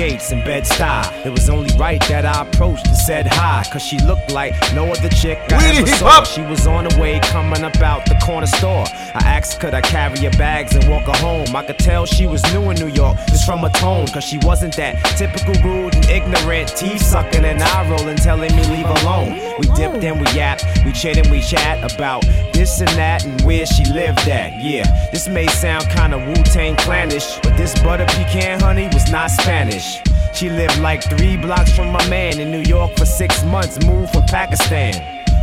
Gates 0.01 0.33
in 0.33 0.43
Bed-Stuy. 0.47 1.27
It 1.27 1.29
was 1.29 1.51
only 1.51 1.77
right 1.77 2.01
that 2.09 2.25
I 2.25 2.41
approached 2.41 2.87
and 2.87 2.97
said 2.97 3.27
hi, 3.27 3.63
cause 3.71 3.83
she 3.83 3.99
looked 3.99 4.33
like 4.33 4.55
no 4.75 4.91
other 4.91 5.11
chick 5.11 5.39
I 5.53 5.77
ever 5.77 5.87
saw. 5.89 6.23
She 6.23 6.41
was 6.41 6.67
on 6.67 6.85
the 6.85 6.99
way 6.99 7.21
coming 7.21 7.63
up 7.65 7.77
out 7.83 8.07
the 8.07 8.15
corner 8.25 8.47
store. 8.47 8.87
I 9.13 9.21
asked, 9.37 9.61
could 9.61 9.75
I 9.75 9.83
carry 9.83 10.17
her 10.21 10.31
bags 10.39 10.75
and 10.75 10.89
walk 10.89 11.03
her 11.03 11.21
home? 11.21 11.55
I 11.55 11.63
could 11.65 11.79
tell 11.79 12.07
she 12.07 12.27
was 12.27 12.43
new 12.55 12.71
in 12.71 12.77
New 12.77 12.89
York, 12.89 13.19
just 13.29 13.45
from 13.45 13.59
her 13.59 13.69
tone, 13.69 14.07
cause 14.07 14.25
she 14.25 14.39
wasn't 14.39 14.75
that 14.77 14.95
typical 15.19 15.53
rude 15.63 15.95
and 15.95 16.07
ignorant, 16.07 16.75
teeth 16.75 17.03
sucking 17.03 17.45
and 17.45 17.63
eye 17.63 17.91
rolling, 17.91 18.17
telling 18.17 18.57
me 18.57 18.65
leave 18.69 18.89
alone. 19.03 19.35
We 19.59 19.67
dipped 19.77 20.03
and 20.03 20.19
we 20.19 20.27
yapped, 20.33 20.65
we 20.87 20.93
chit 20.93 21.19
and 21.19 21.31
we 21.31 21.43
chat 21.43 21.93
about 21.93 22.23
this 22.55 22.81
and 22.81 22.89
that 22.91 23.27
and 23.27 23.39
where 23.43 23.67
she 23.67 23.85
lived 23.85 24.27
at. 24.29 24.63
Yeah, 24.63 24.87
this 25.13 25.29
may 25.29 25.47
sound 25.49 25.91
kinda 25.91 26.17
Wu 26.17 26.35
Tang 26.45 26.75
clannish, 26.77 27.39
but 27.43 27.55
this 27.59 27.79
butter 27.83 28.07
pecan 28.07 28.61
honey 28.61 28.89
was 28.95 29.11
not 29.11 29.31
Spanish. 29.31 29.90
She 30.35 30.49
lived 30.49 30.79
like 30.79 31.03
three 31.03 31.37
blocks 31.37 31.75
from 31.75 31.91
my 31.91 32.07
man 32.09 32.41
in 32.41 32.51
New 32.51 32.63
York 32.63 32.97
for 32.97 33.05
six 33.05 33.45
months, 33.45 33.85
moved 33.85 34.13
from 34.13 34.23
Pakistan. 34.25 34.95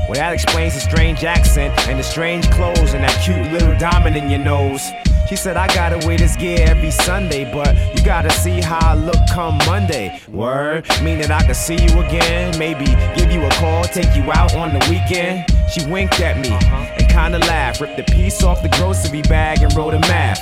Well, 0.08 0.16
that 0.16 0.34
explains 0.34 0.74
the 0.74 0.80
strange 0.80 1.24
accent 1.24 1.78
and 1.88 2.00
the 2.00 2.04
strange 2.04 2.50
clothes 2.52 2.94
and 2.94 3.04
that 3.04 3.22
cute 3.24 3.52
little 3.52 3.78
diamond 3.78 4.16
in 4.16 4.30
your 4.30 4.40
nose. 4.40 4.90
She 5.28 5.36
said, 5.36 5.58
I 5.58 5.68
gotta 5.68 6.08
wear 6.08 6.18
this 6.18 6.38
gear 6.38 6.60
every 6.62 6.92
Sunday, 6.92 7.52
but 7.52 7.76
you 7.94 8.02
gotta 8.06 8.32
see 8.32 8.62
how 8.62 8.80
I 8.80 8.96
look 8.96 9.18
come 9.30 9.58
Monday. 9.66 10.22
Word, 10.30 10.88
meaning 11.04 11.30
I 11.30 11.44
can 11.44 11.54
see 11.54 11.76
you 11.76 12.00
again, 12.00 12.58
maybe 12.58 12.86
give 13.18 13.30
you 13.30 13.44
a 13.46 13.50
call, 13.52 13.84
take 13.84 14.16
you 14.16 14.24
out 14.32 14.56
on 14.56 14.72
the 14.72 14.80
weekend. 14.90 15.46
She 15.70 15.86
winked 15.88 16.22
at 16.22 16.40
me 16.40 16.52
uh-huh. 16.52 16.96
and 16.98 17.10
kinda 17.10 17.40
laughed, 17.40 17.82
ripped 17.82 18.00
a 18.00 18.04
piece 18.04 18.42
off 18.42 18.62
the 18.62 18.70
grocery 18.70 19.22
bag 19.24 19.62
and 19.62 19.76
wrote 19.76 19.94
a 19.94 20.00
math. 20.00 20.42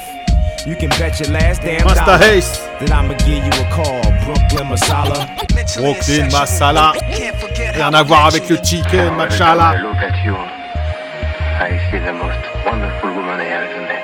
You 0.65 0.75
can 0.75 0.89
bet 0.89 1.19
your 1.19 1.29
last 1.29 1.62
damn 1.62 1.86
Master 1.86 2.05
dollar 2.05 2.17
Haste. 2.17 2.60
that 2.79 2.91
I'ma 2.91 3.13
give 3.22 3.45
you 3.45 3.53
a 3.62 3.69
call, 3.69 4.01
Brooklyn 4.25 4.65
Masala. 4.74 5.29
Brooklyn 5.77 6.25
Masala. 6.34 6.93
Rien 7.75 7.93
à 7.93 8.01
voir 8.01 8.25
avec 8.27 8.50
le 8.50 8.57
chicken, 8.63 9.13
I 9.13 9.15
machala. 9.15 9.77
look 9.84 9.98
at 9.98 10.17
you. 10.25 10.34
I 10.36 11.77
see 11.91 12.00
the 12.00 12.13
most 12.13 12.41
wonderful 12.65 13.13
woman 13.13 13.39
I 13.39 13.45
ever 13.45 13.81
met. 13.86 14.03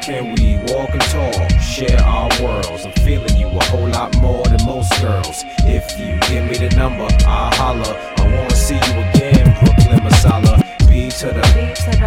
Can 0.00 0.32
we 0.36 0.58
walk 0.72 0.90
and 0.90 1.02
talk, 1.10 1.50
share 1.60 2.00
our 2.04 2.28
worlds? 2.40 2.86
I'm 2.86 2.92
feeling 3.02 3.36
you 3.36 3.48
a 3.48 3.64
whole 3.64 3.88
lot 3.88 4.16
more 4.18 4.44
than 4.44 4.64
most 4.64 4.92
girls. 5.02 5.44
If 5.66 5.98
you 5.98 6.18
give 6.28 6.44
me 6.48 6.56
the 6.56 6.70
number, 6.76 7.08
I'll 7.26 7.50
holler. 7.54 7.96
I 8.16 8.22
wanna 8.32 8.54
see 8.54 8.76
you 8.76 9.02
again, 9.10 9.56
Brooklyn 9.58 10.00
Masala. 10.06 10.62
B 10.88 11.10
to 11.10 11.26
the 11.26 11.42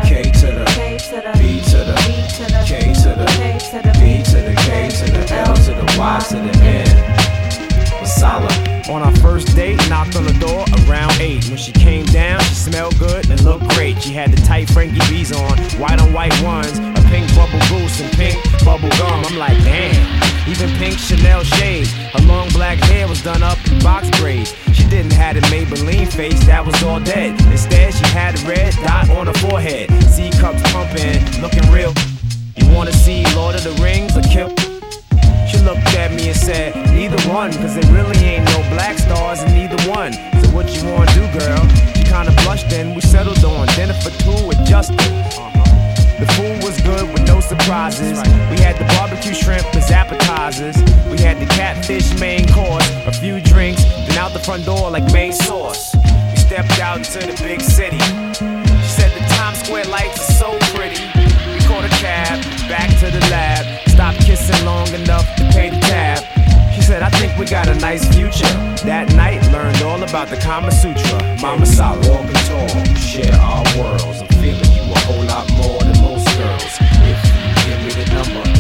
K 0.08 0.24
to 0.24 0.48
the 0.48 0.66
On 8.90 9.02
our 9.02 9.16
first 9.18 9.56
date, 9.56 9.78
knocked 9.90 10.16
on 10.18 10.26
the 10.26 10.34
door 10.34 10.66
around 10.86 11.14
8. 11.20 11.46
When 11.48 11.58
she 11.58 11.72
came 11.72 12.06
down, 12.06 12.40
she 12.42 12.54
smelled 12.54 12.98
good 13.00 13.30
and 13.30 13.42
looked 13.44 13.68
great. 13.70 14.02
She 14.02 14.14
had 14.14 14.32
the 14.32 14.42
tight 14.46 14.70
Frankie 14.70 15.00
B's 15.10 15.32
on, 15.32 15.58
white 15.80 16.02
on 16.02 16.14
white 16.14 16.34
ones, 16.44 16.78
a 16.78 17.02
pink 17.10 17.26
bubble 17.34 17.60
goose 17.70 18.02
and 18.02 18.12
pink 18.14 18.38
bubble 18.64 18.90
gum. 18.90 19.26
I'm 19.26 19.38
like, 19.38 19.58
damn. 19.64 19.96
Even 20.48 20.70
pink 20.78 21.00
Chanel 21.00 21.44
shades. 21.44 21.92
Her 21.92 22.22
long 22.28 22.50
black 22.50 22.78
hair 22.80 23.08
was 23.08 23.24
done 23.24 23.42
up 23.42 23.58
in 23.72 23.80
box 23.80 24.10
braids. 24.20 24.54
She 24.74 24.84
didn't 24.90 25.14
have 25.14 25.38
a 25.38 25.42
Maybelline 25.48 26.12
face, 26.12 26.46
that 26.46 26.64
was 26.66 26.84
all 26.84 27.00
dead. 27.00 27.40
Instead, 27.52 27.94
she 27.94 28.06
had 28.08 28.38
a 28.40 28.48
red 28.48 28.74
dot 28.84 29.10
on 29.10 29.28
her 29.28 29.34
forehead. 29.34 29.90
C 30.04 30.30
cups 30.40 30.62
pumping, 30.72 31.42
looking 31.42 31.66
real. 31.72 31.94
You 32.58 32.68
wanna 32.76 32.94
see 32.94 33.26
Lord 33.34 33.56
of 33.56 33.64
the 33.64 33.72
Rings 33.82 34.16
or 34.18 34.22
kill? 34.22 34.73
She 35.64 35.70
looked 35.70 35.96
at 35.96 36.12
me 36.12 36.28
and 36.28 36.36
said, 36.36 36.76
Neither 36.92 37.22
one, 37.32 37.54
cause 37.54 37.76
there 37.76 37.94
really 37.94 38.18
ain't 38.18 38.44
no 38.44 38.60
black 38.76 38.98
stars 38.98 39.42
in 39.44 39.54
neither 39.54 39.80
one. 39.90 40.12
So 40.12 40.50
what 40.52 40.68
you 40.76 40.84
wanna 40.84 41.10
do, 41.14 41.24
girl? 41.40 41.64
She 41.96 42.04
kinda 42.04 42.34
blushed 42.44 42.74
and 42.74 42.94
we 42.94 43.00
settled 43.00 43.42
on 43.46 43.68
dinner 43.68 43.94
for 43.94 44.10
two 44.24 44.46
with 44.46 44.60
Justin. 44.66 45.00
Uh-huh. 45.00 46.20
The 46.20 46.28
food 46.34 46.62
was 46.66 46.82
good 46.82 47.08
with 47.14 47.26
no 47.26 47.40
surprises. 47.40 48.20
We 48.52 48.60
had 48.60 48.76
the 48.76 48.84
barbecue 48.96 49.34
shrimp 49.34 49.64
as 49.74 49.90
appetizers. 49.90 50.76
We 51.10 51.18
had 51.20 51.40
the 51.40 51.46
catfish 51.46 52.14
main 52.20 52.46
course, 52.52 52.90
a 53.08 53.14
few 53.14 53.40
drinks, 53.40 53.86
then 53.86 54.18
out 54.18 54.34
the 54.34 54.40
front 54.40 54.66
door 54.66 54.92
like 54.92 55.10
main 55.14 55.32
sauce. 55.32 55.96
We 55.96 56.36
stepped 56.36 56.78
out 56.80 56.98
into 56.98 57.26
the 57.26 57.42
big 57.42 57.62
city. 57.62 58.00
She 58.34 58.90
said 59.00 59.12
the 59.16 59.24
Times 59.36 59.64
Square 59.64 59.86
lights 59.86 60.30
are 60.30 60.34
so 60.34 60.76
pretty. 60.76 61.13
Caught 61.74 61.86
a 61.86 61.90
cab, 61.90 62.70
back 62.70 62.90
to 63.00 63.10
the 63.10 63.20
lab. 63.32 63.66
Stopped 63.90 64.20
kissing 64.20 64.64
long 64.64 64.88
enough 64.94 65.26
to 65.38 65.44
pay 65.50 65.72
the 65.72 65.80
tab. 65.80 66.24
She 66.72 66.84
said, 66.84 67.02
I 67.02 67.10
think 67.10 67.36
we 67.36 67.48
got 67.48 67.68
a 67.68 67.74
nice 67.74 68.06
future. 68.14 68.54
That 68.86 69.12
night, 69.16 69.42
learned 69.52 69.82
all 69.82 70.04
about 70.04 70.28
the 70.28 70.38
Kama 70.38 70.72
Sutra. 70.72 71.36
Mama 71.42 71.66
Sala, 71.66 71.98
walk 72.08 72.28
and 72.30 72.46
talk, 72.46 72.98
share 72.98 73.34
our 73.42 73.66
worlds. 73.76 74.22
I'm 74.22 74.28
feeling 74.38 74.72
you 74.72 74.84
a 74.84 75.00
whole 75.00 75.24
lot 75.24 75.50
more 75.54 75.80
than 75.80 76.00
most 76.00 76.30
girls. 76.38 76.78
If 77.10 77.18
you 77.34 77.66
give 77.66 77.82
me 77.82 78.04
the 78.04 78.14
number, 78.14 78.53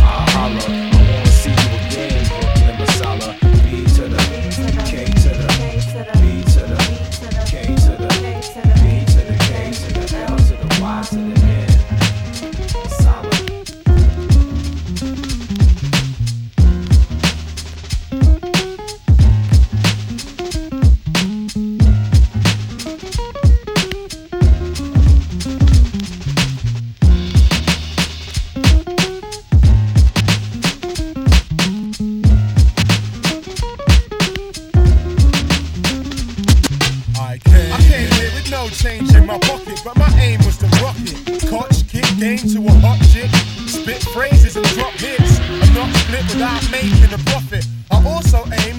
change 38.69 39.13
in 39.15 39.25
my 39.25 39.37
pocket, 39.39 39.81
but 39.83 39.97
my 39.97 40.09
aim 40.19 40.39
was 40.45 40.57
to 40.57 40.67
rock 40.81 40.95
it. 40.99 41.49
Coach, 41.49 41.87
kick 41.89 42.05
game 42.19 42.37
to 42.37 42.59
a 42.65 42.71
hot 42.79 42.99
chick. 43.11 43.29
Spit 43.67 44.01
phrases 44.13 44.55
and 44.55 44.65
drop 44.67 44.93
hits. 44.93 45.39
I'm 45.39 45.73
not 45.73 45.93
split 45.95 46.23
without 46.31 46.63
making 46.71 47.13
a 47.13 47.17
profit. 47.29 47.65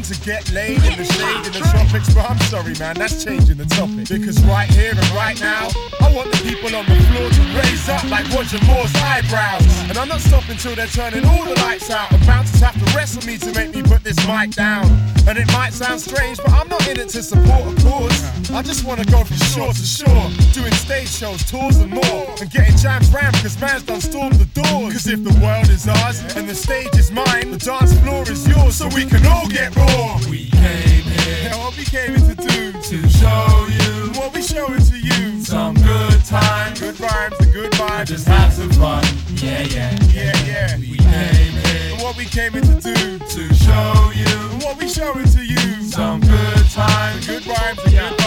To 0.05 0.21
get 0.21 0.53
laid 0.53 0.85
in 0.85 0.99
the 0.99 1.05
shade 1.05 1.47
in 1.47 1.53
the 1.57 1.65
tropics, 1.73 2.13
but 2.13 2.29
I'm 2.29 2.39
sorry, 2.53 2.75
man, 2.79 2.95
that's 2.97 3.25
changing 3.25 3.57
the 3.57 3.65
topic. 3.65 4.07
Because 4.07 4.37
right 4.45 4.69
here 4.69 4.91
and 4.91 5.11
right 5.17 5.41
now, 5.41 5.69
I 5.99 6.13
want 6.13 6.31
the 6.31 6.45
people 6.45 6.77
on 6.77 6.85
the 6.85 7.01
floor 7.09 7.31
to 7.33 7.43
raise 7.57 7.89
up 7.89 8.05
like 8.11 8.29
Roger 8.29 8.61
Moore's 8.69 8.95
eyebrows. 8.97 9.65
And 9.89 9.97
I'm 9.97 10.09
not 10.09 10.21
stopping 10.21 10.59
till 10.59 10.77
they're 10.77 10.93
turning 10.93 11.25
all 11.25 11.45
the 11.45 11.57
lights 11.65 11.89
out. 11.89 12.13
And 12.13 12.21
bouncers 12.27 12.61
have 12.61 12.77
to 12.77 12.85
wrestle 12.95 13.25
me 13.25 13.39
to 13.39 13.51
make 13.55 13.75
me 13.75 13.83
put 13.83 14.05
this 14.05 14.21
mic 14.29 14.51
down. 14.51 14.85
And 15.27 15.39
it 15.39 15.49
might 15.57 15.73
sound 15.73 16.03
strange, 16.03 16.37
but 16.37 16.53
I'm 16.53 16.69
not 16.69 16.87
in 16.87 17.01
it 17.01 17.09
to 17.17 17.23
support 17.23 17.65
a 17.65 17.73
cause. 17.81 18.21
I 18.53 18.61
just 18.61 18.85
wanna 18.85 19.07
go 19.07 19.25
from 19.25 19.39
shore 19.57 19.73
to 19.73 19.87
shore, 19.89 20.29
doing 20.53 20.75
stage 20.85 21.09
shows, 21.09 21.43
tours 21.49 21.79
and 21.79 21.91
more, 21.91 22.29
and 22.43 22.51
getting 22.51 22.77
jams 22.77 23.09
rammed 23.09 23.41
cause 23.41 23.59
man's 23.59 23.85
done 23.85 24.03
stormed 24.03 24.37
the 24.37 24.45
doors. 24.53 24.93
Cause 24.93 25.07
if 25.09 25.25
the 25.25 25.33
world 25.41 25.71
is 25.71 25.89
ours 25.89 26.21
and 26.37 26.47
the 26.47 26.55
stage 26.55 26.93
is 26.99 27.11
mine, 27.11 27.53
the 27.53 27.57
dance 27.57 27.97
floor 28.01 28.23
is 28.29 28.47
yours, 28.47 28.77
so 28.77 28.87
we 28.89 29.07
can 29.07 29.25
all 29.25 29.49
get 29.49 29.75
raw. 29.75 29.94
We 30.29 30.51
came 30.51 31.05
here, 31.05 31.45
yeah, 31.45 31.57
what 31.59 31.77
we 31.77 31.85
came 31.85 32.17
here 32.17 32.35
to 32.35 32.35
do, 32.35 32.73
to 32.73 33.09
show 33.09 33.67
you 33.79 34.11
what 34.19 34.35
we 34.35 34.43
showing 34.43 34.83
to 34.83 34.99
you. 34.99 35.41
Some 35.41 35.75
good 35.75 36.25
times, 36.25 36.81
good 36.81 36.99
rhymes 36.99 37.39
and 37.41 37.53
good 37.53 37.73
vibes, 37.73 38.07
just 38.07 38.27
have 38.27 38.53
some 38.53 38.71
fun. 38.71 39.05
Yeah, 39.37 39.63
yeah, 39.63 39.97
yeah, 40.13 40.37
yeah. 40.47 40.77
We 40.79 40.97
came 40.97 41.53
here, 41.53 41.97
what 42.03 42.17
we 42.17 42.25
came 42.25 42.53
here 42.53 42.63
to 42.63 42.81
do, 42.81 43.19
to 43.19 43.55
show 43.55 44.11
you 44.15 44.35
what 44.65 44.79
we 44.79 44.89
showing 44.89 45.29
to 45.29 45.45
you. 45.45 45.83
Some 45.83 46.21
good 46.21 46.71
times, 46.71 47.27
good 47.27 47.47
rhymes 47.47 47.79
and 47.85 47.93
good 47.93 48.19
vibes, 48.19 48.24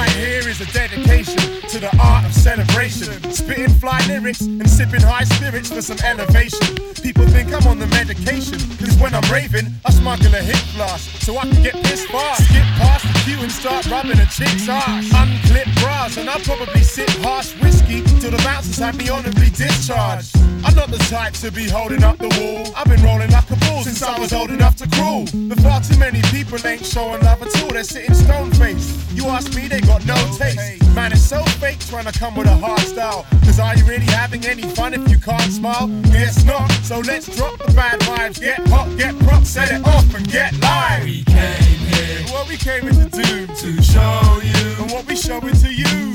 right 0.00 0.10
here 0.12 0.48
is 0.48 0.60
a 0.60 0.68
dedication 0.72 1.44
to 1.68 1.78
the 1.78 1.90
art 2.00 2.24
of 2.24 2.32
celebration. 2.32 3.12
Spitting 3.30 3.74
fly 3.82 4.00
lyrics 4.08 4.40
and 4.40 4.68
sipping 4.68 5.02
high 5.02 5.24
spirits 5.24 5.68
for 5.70 5.82
some 5.82 5.98
elevation. 6.10 6.74
People 7.02 7.26
think 7.26 7.52
I'm 7.52 7.66
on 7.66 7.78
the 7.78 7.86
medication, 7.98 8.58
cause 8.80 8.96
when 9.02 9.12
I'm 9.14 9.28
raving, 9.30 9.66
I 9.84 9.90
smuggle 9.90 10.34
a 10.34 10.42
hip 10.50 10.62
flask 10.74 11.04
so 11.24 11.36
I 11.36 11.44
can 11.50 11.62
get 11.62 11.74
pissed 11.84 12.08
fast. 12.08 12.44
Skip 12.48 12.66
past 12.80 13.04
the 13.08 13.14
queue 13.24 13.40
and 13.44 13.52
start 13.52 13.82
rubbing 13.90 14.20
a 14.26 14.28
chick's 14.36 14.68
ass. 14.68 15.04
Unclip 15.20 15.68
bras, 15.80 16.16
and 16.16 16.30
I'll 16.30 16.46
probably 16.50 16.82
sip 16.82 17.10
harsh 17.26 17.52
whiskey 17.60 18.00
till 18.20 18.30
the 18.30 18.42
bouncers 18.48 18.78
have 18.78 18.96
me 18.96 19.10
honorably 19.10 19.50
discharged. 19.50 20.34
I'm 20.64 20.74
not 20.74 20.88
the 20.90 21.02
type 21.12 21.34
to 21.44 21.50
be 21.52 21.68
holding 21.68 22.04
up 22.04 22.16
the 22.18 22.30
wall. 22.40 22.72
I've 22.76 22.88
been 22.88 23.02
rolling 23.02 23.30
like 23.30 23.50
a 23.50 23.56
since 23.82 24.02
I 24.02 24.18
was 24.18 24.32
old 24.32 24.50
enough 24.50 24.76
to 24.76 24.88
crawl. 24.88 25.24
But 25.48 25.60
far 25.60 25.80
too 25.80 25.98
many 25.98 26.20
people 26.22 26.58
ain't 26.66 26.84
showing 26.84 27.22
love 27.22 27.42
at 27.42 27.62
all. 27.62 27.70
They're 27.70 27.84
sitting 27.84 28.14
stone 28.14 28.50
faced. 28.52 29.12
You 29.12 29.26
ask 29.26 29.54
me, 29.54 29.68
they 29.68 29.80
got 29.80 30.04
no 30.06 30.16
taste. 30.36 30.84
Man, 30.94 31.12
it's 31.12 31.22
so 31.22 31.42
fake 31.60 31.78
trying 31.80 32.06
to 32.06 32.18
come 32.18 32.34
with 32.36 32.46
a 32.46 32.56
hard 32.56 32.80
style. 32.80 33.26
Cause 33.44 33.58
are 33.58 33.76
you 33.76 33.84
really 33.84 34.06
having 34.06 34.44
any 34.46 34.62
fun 34.62 34.94
if 34.94 35.08
you 35.08 35.18
can't 35.18 35.52
smile? 35.52 35.88
Guess 36.12 36.44
not. 36.44 36.70
So 36.82 37.00
let's 37.00 37.34
drop 37.36 37.58
the 37.58 37.72
bad 37.72 38.00
vibes. 38.00 38.40
Get 38.40 38.58
hot, 38.68 38.88
get 38.96 39.18
prop, 39.20 39.44
set 39.44 39.70
it 39.70 39.84
off 39.86 40.14
and 40.14 40.28
get 40.30 40.58
live. 40.60 41.04
We 41.04 41.24
came 41.24 41.78
here. 41.92 42.22
What 42.32 42.48
we 42.48 42.56
came 42.56 42.82
here 42.82 42.92
to 42.92 43.08
do. 43.08 43.46
To 43.46 43.82
show 43.82 44.40
you. 44.42 44.82
And 44.82 44.90
what 44.90 45.06
we 45.06 45.16
showing 45.16 45.54
to 45.54 45.72
you. 45.72 46.09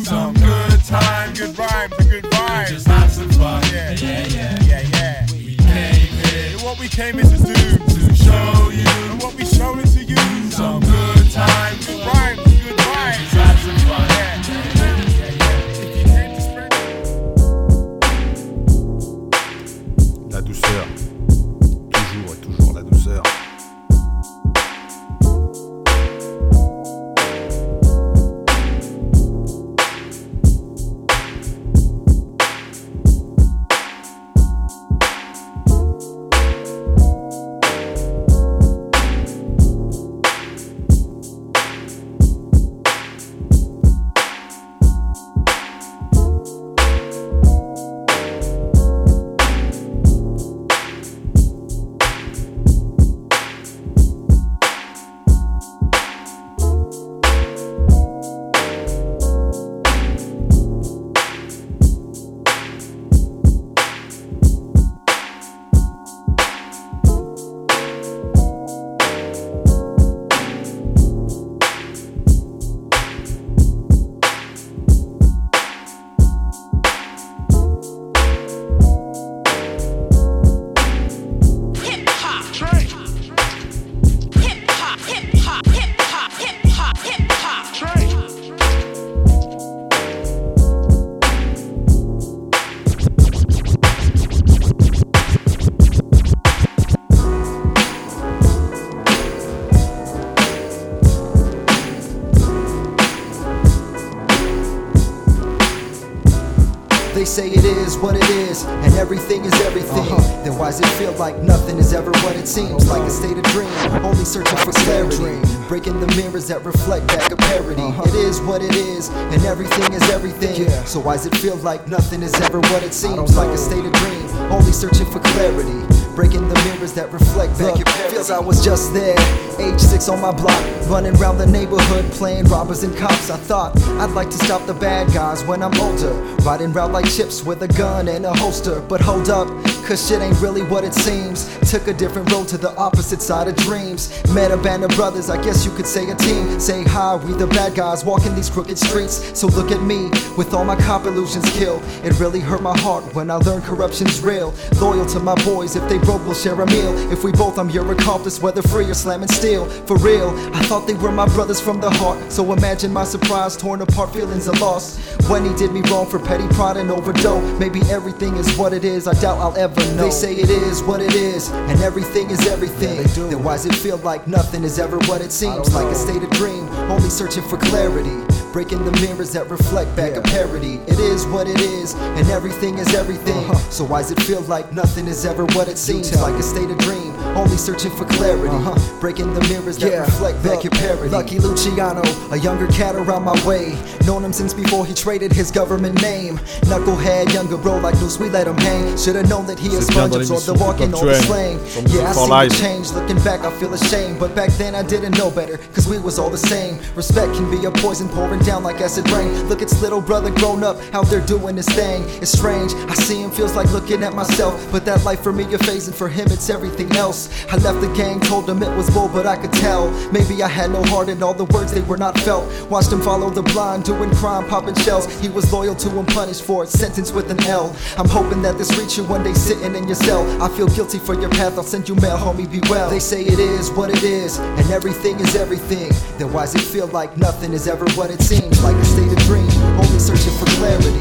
Say 107.36 107.50
it 107.50 107.66
is 107.66 107.98
what 107.98 108.16
it 108.16 108.30
is, 108.30 108.64
and 108.64 108.94
everything 108.94 109.44
is 109.44 109.54
everything. 109.64 110.08
Uh-huh. 110.08 110.44
Then 110.46 110.58
why 110.58 110.68
does 110.68 110.80
it 110.80 110.88
feel 110.96 111.12
like 111.20 111.38
nothing 111.40 111.78
is 111.78 111.92
ever 111.92 112.12
what 112.24 112.38
it 112.38 112.48
seems? 112.48 112.88
Like 112.88 113.02
a 113.02 113.10
state 113.10 113.38
of 113.38 113.44
dream, 113.52 113.68
only 114.06 114.24
searching 114.24 114.58
for 114.60 114.72
clarity. 114.72 115.55
Breaking 115.68 116.00
the 116.00 116.08
mirrors 116.16 116.48
that 116.48 116.64
reflect 116.64 117.08
back 117.08 117.32
a 117.32 117.36
parody. 117.36 117.82
It 117.82 118.16
is 118.16 118.40
what 118.42 118.62
it 118.62 118.76
is, 118.76 119.10
and 119.10 119.44
everything 119.46 119.94
is 119.94 120.10
everything. 120.12 120.70
So 120.86 121.00
why 121.00 121.16
does 121.16 121.26
it 121.26 121.36
feel 121.38 121.56
like 121.58 121.88
nothing 121.88 122.22
is 122.22 122.34
ever 122.42 122.60
what 122.60 122.84
it 122.84 122.94
seems? 122.94 123.36
Like 123.36 123.50
a 123.50 123.58
state 123.58 123.84
of 123.84 123.92
dream, 123.94 124.28
only 124.52 124.72
searching 124.72 125.08
for 125.08 125.20
clarity. 125.20 125.82
Breaking 126.16 126.48
the 126.48 126.56
mirrors 126.64 126.94
that 126.94 127.12
reflect 127.12 127.60
back 127.60 127.76
your 127.78 127.86
parody. 127.86 128.14
Feels 128.14 128.32
I 128.32 128.40
was 128.40 128.64
just 128.64 128.94
there, 128.94 129.18
age 129.60 129.80
six 129.82 130.08
on 130.08 130.22
my 130.22 130.32
block, 130.32 130.64
running 130.88 131.14
around 131.18 131.40
the 131.40 131.46
neighborhood 131.46 132.10
playing 132.12 132.46
robbers 132.46 132.84
and 132.84 132.96
cops. 132.96 133.30
I 133.30 133.36
thought 133.36 133.78
I'd 134.00 134.12
like 134.12 134.30
to 134.30 134.38
stop 134.38 134.66
the 134.66 134.74
bad 134.74 135.12
guys 135.14 135.44
when 135.44 135.62
I'm 135.62 135.78
older, 135.82 136.14
riding 136.46 136.72
around 136.72 136.94
like 136.94 137.06
CHiPs 137.06 137.46
with 137.46 137.64
a 137.64 137.68
gun 137.68 138.08
and 138.08 138.26
a 138.26 138.34
holster. 138.34 138.80
But 138.82 139.02
hold 139.02 139.30
up, 139.30 139.50
cause 139.84 140.08
shit 140.08 140.22
ain't 140.22 140.40
really 140.40 140.62
what 140.62 140.86
it 140.86 140.94
seems. 140.94 141.50
Took 141.70 141.88
a 141.88 141.94
different 141.94 142.32
road 142.32 142.48
to 142.50 142.58
the 142.58 142.74
opposite 142.78 143.22
side 143.22 143.50
of 143.50 143.56
dreams. 143.58 144.10
Met 144.34 144.52
a 144.52 144.58
band 144.58 144.86
of 144.86 144.92
brothers, 144.92 145.30
I 145.30 145.44
guess 145.44 145.55
you 145.64 145.72
could 145.72 145.86
say 145.86 146.10
a 146.10 146.16
team. 146.16 146.60
Say 146.60 146.84
hi, 146.84 147.16
we 147.16 147.34
the 147.34 147.46
bad 147.48 147.76
guys 147.76 148.04
walking 148.04 148.34
these 148.34 148.50
crooked 148.50 148.78
streets. 148.78 149.40
So 149.40 149.48
look 149.48 149.72
at 149.72 149.82
me, 149.82 150.10
with 150.38 150.54
all 150.54 150.66
my 150.66 150.76
cop 150.76 151.06
illusions 151.06 151.48
killed. 151.52 151.84
It 152.04 152.20
really 152.20 152.40
hurt 152.40 152.64
my 152.64 152.78
heart 152.80 153.04
when 153.14 153.30
I 153.30 153.36
learned 153.36 153.64
corruption's 153.64 154.22
real. 154.22 154.54
Loyal 154.82 155.06
to 155.08 155.20
my 155.20 155.36
boys, 155.46 155.76
if 155.76 155.88
they 155.88 156.00
broke, 156.00 156.26
we'll 156.26 156.34
share 156.34 156.60
a 156.60 156.66
meal. 156.66 156.94
If 157.12 157.24
we 157.24 157.32
both, 157.32 157.58
I'm 157.60 157.70
your 157.70 157.90
accomplice, 157.92 158.42
whether 158.42 158.62
free 158.64 158.86
or 158.86 158.94
slamming 158.94 159.30
steel. 159.30 159.66
For 159.88 159.98
real, 159.98 160.30
I 160.54 160.62
thought 160.64 160.88
they 160.88 160.96
were 160.96 161.12
my 161.12 161.28
brothers 161.28 161.62
from 161.62 161.80
the 161.80 161.92
heart. 161.92 162.32
So 162.32 162.52
imagine 162.52 162.92
my 162.92 163.06
surprise, 163.06 163.56
torn 163.56 163.82
apart 163.82 164.14
feelings 164.14 164.48
of 164.48 164.60
loss. 164.60 164.98
When 165.30 165.46
he 165.46 165.54
did 165.56 165.72
me 165.72 165.82
wrong 165.92 166.08
for 166.08 166.20
petty 166.20 166.48
pride 166.56 166.78
and 166.78 166.92
overdose. 166.92 167.60
Maybe 167.60 167.82
everything 167.90 168.36
is 168.36 168.58
what 168.58 168.74
it 168.74 168.84
is, 168.84 169.08
I 169.08 169.14
doubt 169.14 169.38
I'll 169.38 169.58
ever 169.58 169.80
know. 169.96 170.04
They 170.04 170.12
say 170.12 170.34
it 170.36 170.50
is 170.50 170.84
what 170.84 171.02
it 171.02 171.14
is, 171.14 171.50
and 171.52 171.80
everything 171.82 172.30
is 172.30 172.46
everything. 172.48 172.98
then 173.30 173.44
why 173.44 173.54
does 173.54 173.66
it 173.66 173.76
feel 173.76 173.98
like 173.98 174.28
nothing 174.28 174.64
is 174.64 174.80
ever 174.80 174.98
what 175.10 175.22
it 175.22 175.32
seems? 175.32 175.45
Like 175.46 175.92
a 175.92 175.96
state 175.96 176.24
of 176.24 176.30
dream, 176.32 176.68
only 176.90 177.10
searching 177.10 177.44
for 177.44 177.58
clarity. 177.58 178.24
Breaking 178.52 178.84
the 178.84 178.92
mirrors 179.02 179.32
that 179.34 179.50
reflect 179.50 179.96
back 179.96 180.16
a 180.16 180.22
parody. 180.22 180.76
It 180.88 181.00
is 181.00 181.26
what 181.28 181.48
it 181.48 181.60
is, 181.60 181.94
and 181.94 182.28
everything 182.30 182.78
is 182.80 182.94
everything. 182.96 183.54
So 183.70 183.84
why 183.84 184.02
does 184.02 184.12
it 184.12 184.22
feel 184.24 184.42
like 184.42 184.72
nothing 184.74 185.08
is 185.08 185.26
ever 185.26 185.46
what 185.48 185.68
it 185.68 185.78
seems? 185.78 186.14
Like 186.20 186.34
a 186.36 186.44
state 186.44 186.70
of 186.70 186.78
dream, 186.80 187.15
only 187.36 187.58
searching 187.58 187.92
for 187.92 188.06
clarity. 188.06 188.56
huh 188.56 188.76
Breaking 189.00 189.34
the 189.34 189.42
mirrors 189.42 189.78
that 189.78 190.00
reflect 190.00 190.42
back 190.44 190.64
your 190.64 190.72
parody. 190.72 191.10
Lucky 191.10 191.40
Luciano, 191.40 192.04
a 192.32 192.38
younger 192.38 192.68
cat 192.68 192.96
around 192.96 193.24
my 193.24 193.36
way. 193.46 193.78
Known 194.06 194.24
him 194.24 194.34
since 194.34 194.54
before 194.54 194.86
he 194.86 194.94
traded 194.94 195.32
his 195.32 195.52
government 195.52 196.02
name. 196.02 196.38
Knucklehead, 196.66 197.34
younger 197.34 197.58
bro 197.58 197.78
like 197.78 197.96
Noose, 197.96 198.20
we 198.20 198.30
let 198.30 198.48
him 198.48 198.58
hang. 198.58 198.98
Should've 198.98 199.30
known 199.30 199.46
that 199.48 199.60
he 199.60 199.68
is 199.70 199.86
C'est 199.86 199.94
bien 199.94 200.08
sponge 200.08 200.12
dans 200.12 200.32
absorbed 200.32 200.46
the 200.46 200.64
walking, 200.64 200.88
Hip 200.88 200.96
all 200.96 201.06
the 201.06 201.16
slang. 201.16 201.60
Yeah, 201.88 202.10
I 202.10 202.14
see 202.14 202.50
the 202.50 202.62
change. 202.62 202.92
Looking 202.92 203.22
back, 203.24 203.42
I 203.42 203.52
feel 203.60 203.74
ashamed. 203.74 204.20
But 204.20 204.36
back 204.36 204.52
then 204.54 204.74
I 204.76 204.84
didn't 204.84 205.18
know 205.18 205.30
better, 205.30 205.58
cause 205.74 205.88
we 205.88 206.00
was 206.00 206.18
all 206.18 206.30
the 206.30 206.38
same. 206.38 206.80
Respect 206.96 207.34
can 207.34 207.50
be 207.52 207.66
a 207.66 207.72
poison 207.72 208.08
pouring 208.10 208.40
down 208.42 208.64
like 208.64 208.82
acid 208.82 209.10
rain. 209.12 209.32
Look, 209.50 209.62
it's 209.62 209.82
little 209.82 210.02
brother 210.02 210.32
grown 210.32 210.64
up, 210.64 210.80
how 210.92 211.04
they're 211.04 211.26
doing 211.26 211.56
this 211.56 211.68
thing. 211.68 212.04
It's 212.22 212.32
strange. 212.32 212.74
I 212.74 212.94
see 212.96 213.22
him, 213.22 213.32
feels 213.32 213.56
like 213.56 213.72
looking 213.72 214.04
at 214.04 214.14
myself. 214.14 214.56
But 214.72 214.86
that 214.86 215.04
life 215.04 215.22
for 215.22 215.34
me, 215.34 215.44
a 215.54 215.58
phase, 215.60 215.88
and 215.88 215.96
for 215.96 216.08
him, 216.08 216.28
it's 216.32 216.50
everything 216.50 216.92
else. 216.94 217.25
I 217.52 217.58
left 217.58 217.82
the 217.82 217.92
gang, 217.94 218.20
told 218.20 218.48
them 218.48 218.62
it 218.64 218.76
was 218.76 218.90
bull, 218.90 219.10
but 219.10 219.26
I 219.26 219.36
could 219.36 219.54
tell. 219.54 219.90
Maybe 220.12 220.42
I 220.44 220.48
had 220.48 220.72
no 220.72 220.84
heart, 220.84 221.10
and 221.10 221.22
all 221.24 221.34
the 221.34 221.46
words 221.46 221.72
they 221.74 221.82
were 221.82 221.98
not 221.98 222.18
felt. 222.20 222.46
Watched 222.70 222.92
him 222.92 223.02
follow 223.02 223.30
the 223.30 223.44
blind, 223.44 223.84
doing 223.86 224.12
crime, 224.16 224.48
popping 224.48 224.76
shells. 224.76 225.06
He 225.22 225.30
was 225.30 225.52
loyal 225.52 225.76
to 225.76 225.90
him, 225.90 226.06
punished 226.06 226.44
for 226.44 226.64
it, 226.64 226.70
sentenced 226.70 227.14
with 227.14 227.30
an 227.32 227.42
L. 227.46 227.76
I'm 227.98 228.10
hoping 228.10 228.42
that 228.44 228.58
this 228.58 228.78
reach 228.78 228.98
you 228.98 229.04
one 229.06 229.24
day 229.24 229.34
sitting 229.34 229.76
in 229.76 229.86
your 229.88 229.96
cell. 229.96 230.24
I 230.42 230.50
feel 230.50 230.68
guilty 230.68 231.00
for 231.00 231.14
your 231.20 231.30
path, 231.30 231.58
I'll 231.58 231.64
send 231.64 231.88
you 231.90 231.96
mail, 231.96 232.18
homie, 232.18 232.50
be 232.50 232.62
well. 232.70 232.90
They 232.90 233.00
say 233.00 233.24
it 233.24 233.40
is 233.40 233.72
what 233.72 233.90
it 233.90 234.04
is, 234.04 234.40
and 234.40 234.72
everything 234.72 235.20
is 235.20 235.36
everything. 235.36 235.92
Then 236.18 236.32
why 236.34 236.44
does 236.46 236.56
it 236.56 236.62
feel 236.62 236.88
like 236.88 237.18
nothing 237.18 237.54
is 237.54 237.68
ever 237.68 237.86
what 237.92 238.10
it 238.12 238.22
seems? 238.22 238.64
Like 238.64 238.76
a 238.76 238.86
state 238.86 239.12
of 239.12 239.20
dream, 239.24 239.50
only 239.80 240.00
searching 240.00 240.34
for 240.40 240.46
clarity. 240.58 240.92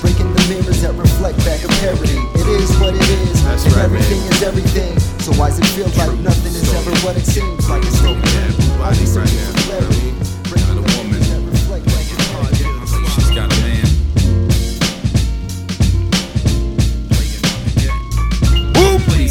Breaking 0.00 0.30
the 0.34 0.46
mirrors 0.50 0.82
that 0.82 0.92
reflect 0.94 1.38
back 1.38 1.64
a 1.64 1.68
parody. 1.80 2.18
It 2.38 2.46
is 2.60 2.76
what 2.78 2.94
it 2.94 3.08
is, 3.08 3.42
That's 3.44 3.64
and 3.64 3.74
right, 3.74 3.84
everything 3.84 4.20
man. 4.20 4.32
is 4.32 4.42
everything. 4.42 5.13
So 5.24 5.32
why 5.40 5.48
does 5.48 5.58
it 5.58 5.64
feel 5.68 5.88
like 5.96 6.18
nothing 6.20 6.52
is 6.52 6.74
ever 6.74 6.90
what 6.98 7.16
it 7.16 7.24
seems? 7.24 7.66
Like 7.70 7.82
a 7.82 7.86
state 7.86 8.14
of 8.14 8.22
dream, 8.24 8.82
only 8.82 10.13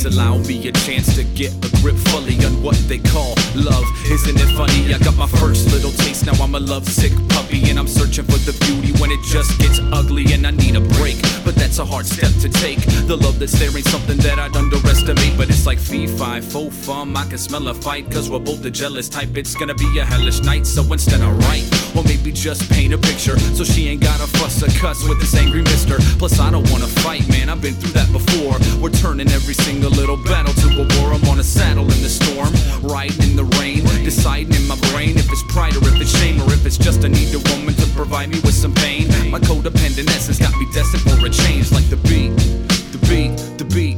Please 0.04 0.18
allow 0.18 0.38
me 0.40 0.68
a 0.68 0.72
chance 0.74 1.16
to 1.16 1.24
get 1.24 1.54
a 1.64 1.82
grip 1.82 1.96
fully 1.96 2.36
on 2.44 2.62
what 2.62 2.76
they 2.90 2.98
call 2.98 3.36
love. 3.56 3.86
Isn't 4.12 4.36
it 4.36 4.52
funny? 4.58 4.94
I 4.94 4.98
got 4.98 5.16
my 5.16 5.28
first 5.28 5.72
little 5.72 5.92
taste, 5.92 6.26
now 6.26 6.34
I'm 6.44 6.56
a 6.56 6.60
lovesick 6.60 7.14
puppy, 7.30 7.70
and 7.70 7.80
I'm 7.80 7.88
searching 7.88 8.26
for 8.26 8.38
the 8.44 8.52
beauty 8.66 8.92
when 9.00 9.12
it 9.12 9.22
just 9.24 9.58
gets 9.60 9.80
ugly, 9.94 10.34
and 10.34 10.46
I 10.46 10.52
need 10.52 10.76
a 10.76 10.82
break. 11.00 11.16
But 11.46 11.56
that's 11.56 11.80
a 11.80 11.86
hard 11.86 12.06
step 12.06 12.32
to 12.42 12.50
take. 12.50 12.80
The 13.08 13.16
love 13.16 13.40
that's 13.40 13.54
there 13.54 13.70
ain't 13.70 13.88
something 13.88 14.18
that 14.18 14.40
I'd 14.40 14.56
underestimate, 14.58 15.38
but 15.38 15.48
it's 15.48 15.66
like 15.66 15.80
fee, 15.80 16.08
fi, 16.08 16.42
fo, 16.42 16.70
fum. 16.70 17.16
I 17.16 17.26
can 17.26 17.38
smell 17.38 17.66
a 17.70 17.74
fight, 17.74 18.12
cause 18.12 18.30
we're 18.30 18.40
both 18.40 18.62
the 18.62 18.72
jealous 18.72 19.08
type. 19.08 19.38
It's 19.38 19.56
gonna 19.56 19.76
be 19.76 20.00
a 20.00 20.06
hellish 20.06 20.42
night, 20.42 20.68
so 20.68 20.82
instead 20.92 21.22
I 21.22 21.32
write, 21.32 21.66
or 21.96 22.04
maybe 22.04 22.34
just 22.34 22.70
paint 22.70 22.94
a 22.94 22.98
picture, 22.98 23.40
so 23.40 23.64
she 23.64 23.88
ain't 23.88 24.02
gotta 24.02 24.28
fuss 24.28 24.62
or 24.64 24.72
cuss 24.80 25.08
with 25.08 25.22
this 25.22 25.34
angry 25.36 25.62
mister. 25.62 25.98
Plus, 26.20 26.42
I 26.42 26.52
don't 26.52 26.70
wanna 26.72 26.88
fight, 26.88 27.26
man, 27.30 27.48
I've 27.48 27.62
been 27.62 27.76
through 27.76 27.94
that 27.94 28.12
before. 28.12 28.60
We're 28.82 28.98
turning 29.00 29.32
every 29.32 29.54
single 29.54 29.93
little 29.94 30.18
battle 30.18 30.54
to 30.54 30.68
a 30.82 30.86
war. 30.98 31.14
I'm 31.14 31.24
on 31.30 31.40
a 31.40 31.44
saddle 31.44 31.84
in 31.84 32.02
the 32.02 32.10
storm, 32.10 32.54
riding 32.82 33.22
in 33.24 33.36
the 33.36 33.46
rain, 33.60 33.84
deciding 34.04 34.54
in 34.54 34.68
my 34.68 34.78
brain 34.92 35.18
if 35.18 35.30
it's 35.32 35.44
pride 35.54 35.76
or 35.76 35.88
if 35.88 36.02
it's 36.02 36.12
shame 36.20 36.42
or 36.42 36.52
if 36.54 36.66
it's 36.66 36.78
just 36.78 37.04
I 37.06 37.08
need 37.08 37.34
a 37.34 37.42
woman 37.54 37.74
to 37.76 37.88
provide 37.94 38.30
me 38.30 38.40
with 38.42 38.56
some 38.56 38.74
pain. 38.74 39.08
My 39.30 39.40
codependent 39.40 40.10
essence 40.10 40.40
got 40.40 40.54
me 40.58 40.66
destined 40.74 41.04
for 41.04 41.26
a 41.26 41.30
change, 41.30 41.72
like 41.72 41.88
the 41.90 41.98
beat, 41.98 42.34
the 42.92 43.00
beat, 43.08 43.36
the 43.58 43.66
beat, 43.66 43.93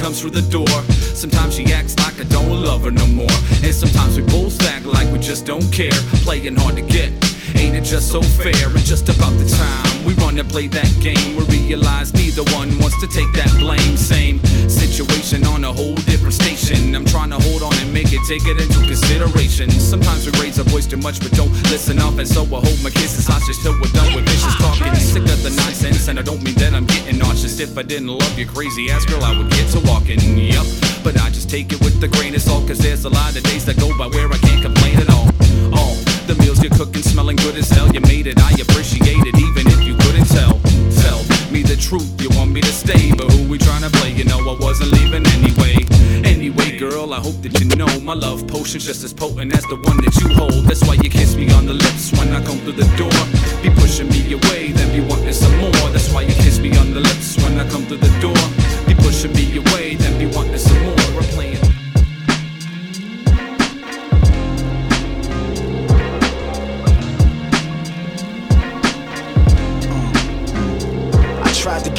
comes 0.00 0.20
through 0.20 0.30
the 0.30 0.42
door. 0.42 0.66
Sometimes 1.14 1.54
she 1.56 1.64
acts 1.72 1.96
like 1.98 2.18
I 2.18 2.24
don't 2.24 2.48
love 2.48 2.84
her 2.84 2.90
no 2.90 3.06
more, 3.06 3.36
and 3.62 3.74
sometimes 3.74 4.16
we 4.16 4.22
both 4.26 4.60
act 4.64 4.86
like 4.86 5.12
we 5.12 5.18
just 5.18 5.44
don't 5.44 5.70
care, 5.70 5.92
playing 6.24 6.56
hard 6.56 6.76
to 6.76 6.82
get. 6.82 7.29
Ain't 7.60 7.76
it 7.76 7.84
just 7.84 8.08
so 8.08 8.22
fair? 8.22 8.68
And 8.72 8.84
just 8.84 9.10
about 9.10 9.36
the 9.36 9.44
time 9.44 10.04
we 10.06 10.14
run 10.14 10.38
and 10.38 10.48
play 10.48 10.66
that 10.68 10.88
game, 10.98 11.36
we 11.36 11.44
realize 11.44 12.14
neither 12.14 12.42
one 12.56 12.72
wants 12.80 12.98
to 13.04 13.06
take 13.06 13.30
that 13.36 13.52
blame. 13.60 13.98
Same 13.98 14.40
situation 14.66 15.44
on 15.44 15.64
a 15.64 15.72
whole 15.72 15.94
different 16.08 16.32
station. 16.32 16.96
I'm 16.96 17.04
trying 17.04 17.28
to 17.30 17.38
hold 17.38 17.62
on 17.62 17.74
and 17.84 17.92
make 17.92 18.12
it, 18.16 18.24
take 18.26 18.48
it 18.48 18.56
into 18.56 18.80
consideration. 18.88 19.68
Sometimes 19.70 20.24
we 20.24 20.32
raise 20.40 20.58
our 20.58 20.64
voice 20.72 20.86
too 20.86 20.96
much, 20.96 21.20
but 21.20 21.32
don't 21.32 21.52
listen 21.68 21.98
up, 21.98 22.16
and 22.16 22.26
so 22.26 22.48
I 22.48 22.64
hold 22.64 22.80
my 22.82 22.88
kisses 22.88 23.26
hostage 23.28 23.60
till 23.60 23.76
we're 23.76 23.92
done 23.92 24.14
with 24.16 24.24
vicious 24.24 24.56
talking. 24.56 24.94
Sick 24.96 25.28
of 25.28 25.42
the 25.44 25.52
nonsense, 25.52 26.08
and 26.08 26.18
I 26.18 26.22
don't 26.22 26.42
mean 26.42 26.56
that 26.64 26.72
I'm 26.72 26.86
getting 26.86 27.18
nauseous. 27.18 27.60
If 27.60 27.76
I 27.76 27.82
didn't 27.82 28.08
love 28.08 28.38
you, 28.38 28.46
crazy 28.46 28.90
ass 28.90 29.04
girl, 29.04 29.22
I 29.22 29.36
would 29.36 29.50
get 29.52 29.68
to 29.76 29.80
walking. 29.84 30.16
Yup, 30.38 30.64
but 31.04 31.20
I 31.20 31.28
just 31.28 31.50
take 31.50 31.74
it 31.76 31.80
with 31.84 32.00
the 32.00 32.08
grain 32.08 32.34
of 32.34 32.40
salt, 32.40 32.66
cause 32.66 32.78
there's 32.78 33.04
a 33.04 33.10
lot 33.10 33.36
of 33.36 33.42
days 33.44 33.66
that 33.66 33.76
go 33.76 33.92
by 33.98 34.06
where 34.08 34.32
I 34.32 34.38
can't 34.38 34.62
complain 34.62 34.79
cooking 36.80 37.02
smelling 37.02 37.36
good 37.36 37.56
as 37.56 37.68
hell. 37.68 37.92
You 37.92 38.00
made 38.00 38.26
it, 38.26 38.40
I 38.40 38.52
appreciate 38.52 39.20
it, 39.28 39.36
even 39.36 39.68
if 39.68 39.84
you 39.84 39.94
couldn't 40.00 40.24
tell. 40.32 40.56
Tell 41.04 41.20
me 41.52 41.60
the 41.60 41.76
truth, 41.76 42.08
you 42.22 42.30
want 42.38 42.52
me 42.52 42.62
to 42.62 42.72
stay, 42.72 43.12
but 43.12 43.30
who 43.30 43.46
we 43.50 43.58
trying 43.58 43.82
to 43.82 43.90
play? 44.00 44.12
You 44.12 44.24
know 44.24 44.40
I 44.40 44.56
wasn't 44.58 44.92
leaving 44.92 45.26
anyway. 45.36 45.76
Anyway, 46.24 46.78
girl, 46.78 47.12
I 47.12 47.20
hope 47.20 47.36
that 47.42 47.52
you 47.60 47.66
know 47.76 47.92
my 48.00 48.14
love 48.14 48.48
potion's 48.48 48.86
just 48.86 49.04
as 49.04 49.12
potent 49.12 49.52
as 49.52 49.64
the 49.64 49.76
one 49.76 49.98
that 50.04 50.14
you 50.24 50.32
hold. 50.32 50.64
That's 50.64 50.80
why 50.88 50.94
you 51.04 51.10
kiss 51.10 51.36
me 51.36 51.52
on 51.52 51.66
the 51.66 51.74
lips 51.74 52.16
when 52.16 52.32
I 52.32 52.42
come 52.48 52.56
through 52.64 52.80
the 52.80 52.88
door. 52.96 53.20
Be 53.60 53.68
pushing 53.76 54.08
me 54.08 54.32
away, 54.32 54.72
then 54.72 54.88
be 54.96 55.04
wanting 55.04 55.34
some 55.34 55.54
more. 55.60 55.84
That's 55.92 56.10
why 56.14 56.22
you 56.22 56.34
kiss 56.40 56.60
me 56.60 56.74
on 56.78 56.94
the 56.94 57.00
lips 57.00 57.36
when 57.44 57.60
I 57.60 57.68
come 57.68 57.84
through 57.84 58.00
the 58.08 58.14
door. 58.24 58.40
Be 58.88 58.94
pushing 59.04 59.34
me 59.36 59.44
away, 59.60 59.96
then 59.96 60.16
be 60.16 60.24
wanting 60.34 60.56
some 60.56 60.79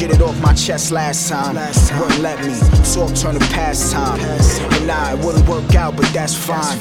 get 0.02 0.16
it 0.16 0.20
off 0.20 0.40
my 0.42 0.52
chest 0.54 0.90
last 0.90 1.28
time. 1.28 1.54
Wouldn't 2.00 2.20
let 2.20 2.44
me. 2.44 2.54
Talk 2.92 3.14
turned 3.14 3.40
to 3.40 3.46
pastime. 3.54 4.18
And 4.18 4.86
nah, 4.88 5.12
it 5.12 5.24
wouldn't 5.24 5.48
work 5.48 5.76
out, 5.76 5.96
but 5.96 6.06
that's 6.12 6.34
fine. 6.34 6.76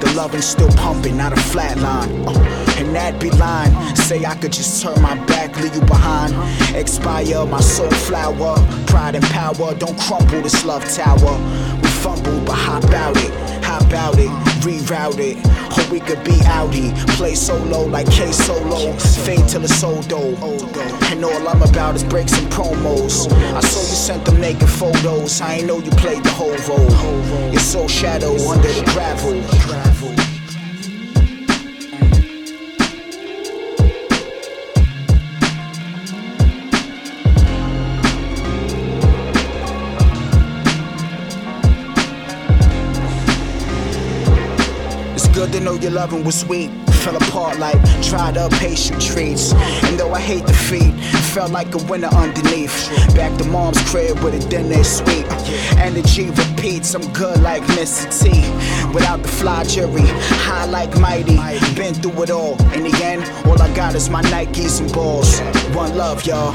The 0.00 0.12
loving's 0.16 0.46
still 0.46 0.70
pumping, 0.72 1.16
not 1.16 1.32
a 1.32 1.36
flat 1.36 1.78
line. 1.78 2.10
Uh, 2.26 2.76
and 2.78 2.92
that 2.96 3.20
be 3.20 3.30
lying. 3.30 3.72
Say 3.94 4.24
I 4.24 4.34
could 4.34 4.52
just 4.52 4.82
turn 4.82 5.00
my 5.00 5.14
back, 5.26 5.56
leave 5.60 5.76
you 5.76 5.82
behind. 5.82 6.34
Expire 6.74 7.46
my 7.46 7.60
soul 7.60 7.90
flower. 7.90 8.56
Pride 8.86 9.14
and 9.14 9.24
power, 9.26 9.74
don't 9.74 9.98
crumble 10.00 10.42
this 10.42 10.64
love 10.64 10.84
tower. 10.92 11.34
We 11.80 11.88
fumble, 12.02 12.40
but 12.40 12.56
hop 12.56 12.84
out 12.92 13.16
it. 13.16 13.30
Hop 13.64 13.92
out 13.92 14.18
it, 14.18 14.32
reroute 14.64 15.18
it. 15.18 15.36
Or 15.78 15.92
we 15.92 16.00
could 16.00 16.24
be 16.24 16.36
outie. 16.48 16.94
Play 17.16 17.34
solo 17.34 17.84
like 17.84 18.10
K 18.10 18.32
Solo. 18.32 18.92
Fade 19.24 19.46
till 19.48 19.64
it's 19.64 19.82
old 19.82 20.04
though. 20.04 20.34
And 21.10 21.24
all 21.24 21.48
I'm 21.48 21.62
about 21.62 21.94
is 21.94 22.04
breaks 22.04 22.36
and 22.38 22.50
promos. 22.50 23.30
I 23.54 23.60
saw 23.60 23.80
you 23.80 23.96
sent 24.08 24.24
them 24.24 24.40
naked 24.40 24.68
photos. 24.68 25.40
I 25.40 25.56
ain't 25.56 25.66
know 25.66 25.78
you 25.78 25.90
played 25.92 26.24
the 26.24 26.30
whole 26.30 26.56
role. 26.68 27.52
Your 27.52 27.60
soul 27.60 27.88
shadow 27.88 28.32
under 28.48 28.68
the 28.68 28.82
gravel. 28.92 29.83
Know 45.64 45.74
your 45.74 45.92
loving 45.92 46.22
was 46.24 46.38
sweet. 46.38 46.70
Fell 47.02 47.16
apart 47.16 47.58
like 47.58 47.80
dried 48.02 48.36
up 48.36 48.52
patient 48.52 49.00
treats. 49.00 49.54
And 49.84 49.98
though 49.98 50.12
I 50.12 50.20
hate 50.20 50.44
defeat, 50.44 50.92
felt 51.32 51.50
like 51.52 51.74
a 51.74 51.78
winner 51.84 52.08
underneath. 52.08 52.88
Back 53.14 53.36
to 53.38 53.44
mom's 53.44 53.80
crib 53.90 54.18
with 54.22 54.34
a 54.34 54.48
dinner 54.48 54.84
sweet. 54.84 55.26
Energy 55.78 56.30
repeats, 56.30 56.94
I'm 56.94 57.10
good 57.12 57.40
like 57.40 57.62
Mr. 57.78 58.06
T. 58.12 58.28
Without 58.92 59.22
the 59.22 59.28
fly 59.28 59.64
jury, 59.64 60.06
high 60.46 60.66
like 60.66 60.98
mighty. 60.98 61.36
Been 61.74 61.94
through 61.94 62.22
it 62.24 62.30
all. 62.30 62.60
In 62.74 62.84
the 62.84 63.00
end, 63.02 63.24
all 63.46 63.60
I 63.60 63.74
got 63.74 63.94
is 63.94 64.10
my 64.10 64.22
Nikes 64.22 64.80
and 64.80 64.92
balls. 64.92 65.40
One 65.74 65.96
love, 65.96 66.26
y'all. 66.26 66.54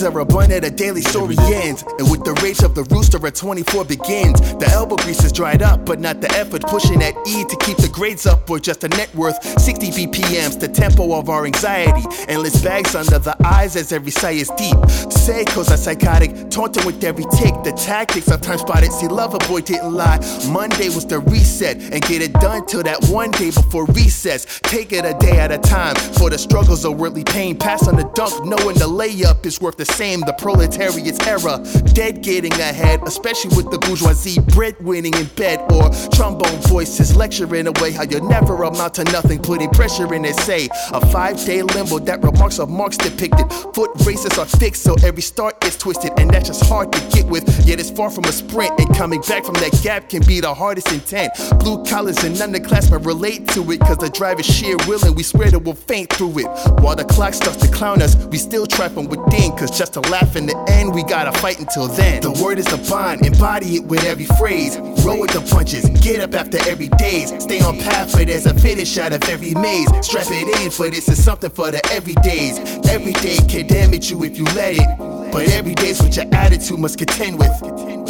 Disease 0.00 0.16
are 0.16 0.24
born 0.24 0.50
at 0.50 0.64
a 0.64 0.70
daily 0.70 1.02
story 1.02 1.36
ends. 1.38 1.82
And 1.98 2.10
with 2.10 2.24
the 2.24 2.32
rage 2.42 2.62
of 2.62 2.74
the 2.74 2.84
rooster 2.84 3.24
at 3.26 3.34
24 3.34 3.84
begins. 3.84 4.40
The 4.56 4.66
elbow 4.72 4.96
grease 4.96 5.22
is 5.24 5.30
dried 5.30 5.60
up, 5.60 5.84
but 5.84 6.00
not 6.00 6.22
the 6.22 6.30
effort 6.32 6.62
pushing 6.62 7.00
that 7.00 7.14
E 7.26 7.44
to 7.44 7.56
keep 7.56 7.76
the 7.76 7.88
grades 7.88 8.24
up 8.24 8.48
or 8.48 8.58
just 8.58 8.82
a 8.84 8.88
net 8.88 9.14
worth. 9.14 9.42
60 9.60 9.90
BPMs, 9.90 10.58
the 10.58 10.68
tempo 10.68 11.12
of 11.18 11.28
our 11.28 11.44
anxiety. 11.44 12.02
Endless 12.28 12.62
bags 12.62 12.94
under 12.94 13.18
the 13.18 13.36
eyes 13.44 13.76
as 13.76 13.92
every 13.92 14.10
sigh 14.10 14.30
is 14.30 14.48
deep. 14.56 14.76
Psychos 15.12 15.70
are 15.70 15.76
psychotic, 15.76 16.48
taunting 16.50 16.86
with 16.86 17.04
every 17.04 17.24
tick. 17.36 17.52
The 17.62 17.72
tactics 17.72 18.30
of 18.30 18.40
time 18.40 18.58
spotted. 18.58 18.92
See, 18.92 19.08
lover 19.08 19.38
boy 19.48 19.60
didn't 19.60 19.92
lie. 19.92 20.18
Monday 20.48 20.88
was 20.88 21.06
the 21.06 21.18
reset 21.18 21.76
and 21.76 22.00
get 22.00 22.22
it 22.22 22.32
done 22.34 22.64
till 22.64 22.82
that 22.84 23.04
one 23.10 23.32
day 23.32 23.50
before 23.50 23.84
recess. 23.86 24.60
Take 24.62 24.92
it 24.92 25.04
a 25.04 25.12
day 25.18 25.38
at 25.38 25.52
a 25.52 25.58
time 25.58 25.94
for 25.94 26.30
the 26.30 26.38
struggles 26.38 26.86
of 26.86 26.98
worldly 26.98 27.24
pain. 27.24 27.58
Pass 27.58 27.86
on 27.86 27.96
the 27.96 28.04
dunk, 28.14 28.46
knowing 28.46 28.76
the 28.76 28.88
layup 28.88 29.44
is 29.44 29.60
worth 29.60 29.76
the 29.76 29.89
same. 29.90 30.20
The 30.20 30.32
proletariat's 30.32 31.20
era, 31.26 31.64
dead 31.92 32.22
getting 32.22 32.52
ahead, 32.52 33.02
especially 33.06 33.56
with 33.56 33.70
the 33.70 33.78
bourgeoisie 33.78 34.40
breadwinning 34.52 35.14
in 35.18 35.26
bed 35.36 35.60
or 35.72 35.90
trombone 36.10 36.60
voices 36.68 37.16
lecturing 37.16 37.66
away 37.66 37.92
how 37.92 38.04
you'll 38.04 38.28
never 38.28 38.62
amount 38.62 38.94
to 38.94 39.04
nothing, 39.04 39.38
putting 39.40 39.70
pressure 39.70 40.12
in 40.14 40.24
essay. 40.24 40.68
A 40.92 41.00
five 41.08 41.42
day 41.44 41.62
limbo 41.62 41.98
that 42.00 42.22
remarks 42.22 42.58
of 42.58 42.68
marks 42.68 42.96
depicted. 42.96 43.50
Foot 43.74 43.90
races 44.06 44.38
are 44.38 44.46
fixed, 44.46 44.82
so 44.82 44.94
every 45.04 45.22
start 45.22 45.62
is 45.64 45.76
twisted, 45.76 46.12
and 46.18 46.30
that's 46.30 46.48
just 46.48 46.64
hard 46.66 46.92
to 46.92 47.00
get 47.10 47.26
with. 47.26 47.44
Yet 47.66 47.80
it's 47.80 47.90
far 47.90 48.10
from 48.10 48.24
a 48.24 48.32
sprint, 48.32 48.72
and 48.78 48.94
coming 48.96 49.20
back 49.22 49.44
from 49.44 49.54
that 49.54 49.78
gap 49.82 50.08
can 50.08 50.22
be 50.26 50.40
the 50.40 50.54
hardest 50.54 50.92
intent. 50.92 51.32
Blue 51.58 51.84
collars 51.84 52.22
and 52.24 52.34
underclassmen 52.36 53.04
relate 53.04 53.48
to 53.48 53.70
it, 53.70 53.80
cause 53.80 53.98
the 53.98 54.10
drive 54.10 54.40
is 54.40 54.46
sheer 54.46 54.76
will, 54.86 55.04
and 55.04 55.16
we 55.16 55.22
swear 55.22 55.50
that 55.50 55.58
we'll 55.58 55.74
faint 55.74 56.12
through 56.12 56.38
it. 56.38 56.48
While 56.80 56.96
the 56.96 57.04
clock 57.04 57.34
starts 57.34 57.58
to 57.58 57.68
clown 57.70 58.02
us, 58.02 58.16
we 58.26 58.38
still 58.38 58.66
try 58.66 58.88
from 58.88 59.06
within, 59.08 59.52
cause 59.56 59.76
just 59.80 59.94
to 59.94 60.00
laugh 60.10 60.36
in 60.36 60.44
the 60.44 60.54
end, 60.68 60.94
we 60.94 61.02
gotta 61.02 61.32
fight 61.40 61.58
until 61.58 61.88
then. 61.88 62.20
The 62.20 62.32
word 62.44 62.58
is 62.58 62.66
the 62.66 62.76
bond, 62.90 63.24
embody 63.24 63.76
it 63.76 63.84
with 63.84 64.04
every 64.04 64.26
phrase. 64.26 64.76
Roll 64.78 65.18
with 65.18 65.30
the 65.30 65.40
punches, 65.40 65.88
get 66.02 66.20
up 66.20 66.34
after 66.34 66.58
every 66.68 66.88
days. 66.88 67.32
Stay 67.42 67.62
on 67.62 67.78
path, 67.78 68.12
but 68.12 68.26
there's 68.26 68.44
a 68.44 68.52
finish 68.52 68.98
out 68.98 69.14
of 69.14 69.24
every 69.24 69.54
maze. 69.54 69.88
Strap 70.04 70.26
it 70.28 70.60
in, 70.60 70.70
for 70.70 70.90
this 70.90 71.08
is 71.08 71.24
something 71.24 71.48
for 71.48 71.70
the 71.70 71.78
everydays. 71.96 72.58
Every 72.90 73.14
day 73.24 73.38
can 73.48 73.66
damage 73.68 74.10
you 74.10 74.22
if 74.22 74.36
you 74.36 74.44
let 74.52 74.76
it. 74.76 74.98
But 75.32 75.48
every 75.48 75.74
day's 75.74 76.02
what 76.02 76.14
your 76.14 76.26
attitude 76.30 76.78
must 76.78 76.98
contend 76.98 77.38
with. 77.38 77.50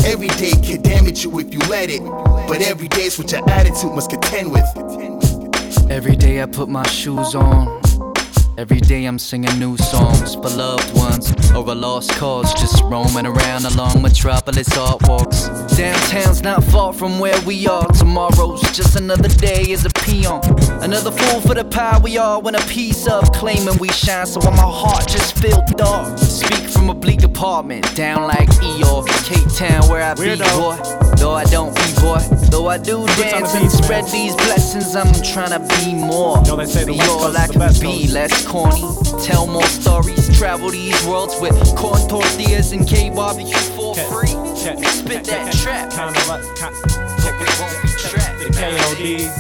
Every 0.05 0.27
day 0.43 0.51
can 0.51 0.83
damage 0.83 1.23
you 1.23 1.39
if 1.39 1.55
you 1.55 1.61
let 1.71 1.89
it. 1.89 2.03
But 2.03 2.63
every 2.63 2.89
day's 2.89 3.17
what 3.17 3.31
your 3.31 3.49
attitude 3.49 3.93
must 3.93 4.11
contend 4.11 4.51
with. 4.51 4.67
Every 5.89 6.17
day 6.17 6.43
I 6.43 6.47
put 6.47 6.69
my 6.69 6.85
shoes 6.89 7.37
on. 7.37 7.80
Every 8.61 8.79
day 8.79 9.07
I'm 9.07 9.19
singing 9.19 9.59
new 9.59 9.79
songs 9.79 10.35
for 10.35 10.51
loved 10.51 10.95
ones 10.95 11.33
or 11.53 11.67
a 11.67 11.75
lost 11.75 12.11
cause. 12.17 12.53
Just 12.53 12.83
roaming 12.85 13.25
around 13.25 13.65
along 13.65 14.03
metropolis 14.03 14.77
art 14.77 15.01
walks. 15.09 15.49
Downtown's 15.79 16.43
not 16.43 16.63
far 16.65 16.93
from 16.93 17.19
where 17.19 17.41
we 17.47 17.67
are. 17.67 17.87
Tomorrow's 17.93 18.61
just 18.77 18.97
another 18.97 19.31
day 19.31 19.73
as 19.73 19.87
a 19.87 19.91
peon. 20.05 20.43
Another 20.83 21.11
fool 21.11 21.41
for 21.41 21.55
the 21.55 21.65
power 21.65 22.03
we 22.03 22.19
are 22.19 22.39
when 22.39 22.55
a 22.55 22.61
piece 22.67 23.09
of 23.09 23.33
claiming 23.33 23.79
we 23.79 23.89
shine. 23.89 24.27
So 24.27 24.41
while 24.41 24.53
my 24.53 24.71
heart 24.71 25.09
just 25.09 25.39
feel 25.39 25.65
dark. 25.77 26.19
Speak 26.19 26.69
from 26.69 26.91
a 26.91 26.95
bleak 26.95 27.23
apartment 27.23 27.97
down 27.97 28.29
like 28.29 28.51
Eeyore, 28.61 29.07
Cape 29.25 29.57
Town 29.57 29.89
where 29.89 30.03
I 30.03 30.13
be 30.13 30.37
boy. 30.37 31.01
Though 31.17 31.33
I 31.33 31.45
don't 31.45 31.75
be 31.75 32.01
boy, 32.01 32.19
though 32.51 32.69
I 32.69 32.79
do 32.79 33.07
dance 33.07 33.55
and 33.55 33.71
spread 33.71 34.07
these 34.07 34.35
blessings, 34.37 34.97
I'm 34.97 35.13
trying 35.23 35.53
to 35.53 35.61
be 35.77 35.95
more. 35.95 36.43
Yo, 36.47 36.57
they 36.57 36.65
say 36.65 36.85
the 36.85 36.93
be 36.93 37.01
all 37.03 37.37
I 37.37 37.47
can 37.47 37.61
be, 37.81 38.07
coast. 38.09 38.50
Corny. 38.51 38.83
Tell 39.23 39.47
more 39.47 39.67
stories, 39.67 40.37
travel 40.37 40.71
these 40.71 41.07
worlds 41.07 41.41
with 41.41 41.55
corn 41.77 42.07
tortillas 42.09 42.73
and 42.73 42.87
K 42.87 43.09
barbecue 43.11 43.57
for 43.77 43.95
free. 43.95 44.35
Spit 44.57 45.25
that 45.25 45.53
trap. 45.63 45.91
KOD. 48.53 49.31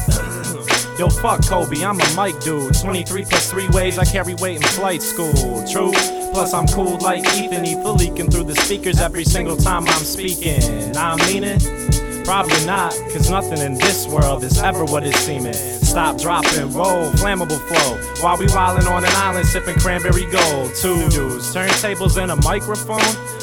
Yo, 0.98 1.08
fuck 1.08 1.44
Kobe, 1.46 1.82
I'm 1.82 2.00
a 2.00 2.06
mic 2.14 2.40
dude. 2.40 2.74
23 2.74 3.24
plus 3.24 3.50
3 3.50 3.68
ways 3.70 3.98
I 3.98 4.04
carry 4.04 4.34
weight 4.34 4.56
in 4.56 4.62
flight 4.62 5.02
school. 5.02 5.64
True. 5.66 5.92
Plus, 6.32 6.54
I'm 6.54 6.66
cool 6.68 6.98
like 6.98 7.26
Ethan, 7.34 7.64
he 7.64 7.74
leaking 7.74 8.30
through 8.30 8.44
the 8.44 8.54
speakers 8.54 9.00
every 9.00 9.24
single 9.24 9.56
time 9.56 9.88
I'm 9.88 10.04
speaking. 10.04 10.62
I 10.96 11.16
mean 11.26 11.42
it? 11.44 11.99
Probably 12.30 12.64
not, 12.64 12.92
cause 13.12 13.28
nothing 13.28 13.58
in 13.58 13.74
this 13.74 14.06
world 14.06 14.44
is 14.44 14.62
ever 14.62 14.84
what 14.84 15.04
it's 15.04 15.18
seeming. 15.18 15.52
Stop, 15.52 16.16
drop, 16.16 16.44
and 16.52 16.72
roll, 16.72 17.10
flammable 17.14 17.58
flow. 17.58 18.22
While 18.22 18.38
we 18.38 18.46
wildin' 18.46 18.88
on 18.88 19.02
an 19.02 19.10
island 19.14 19.48
sipping 19.48 19.74
cranberry 19.74 20.26
gold. 20.26 20.72
Two 20.76 21.08
dudes, 21.08 21.52
turntables 21.52 22.22
and 22.22 22.30
a 22.30 22.36
microphone. 22.36 23.00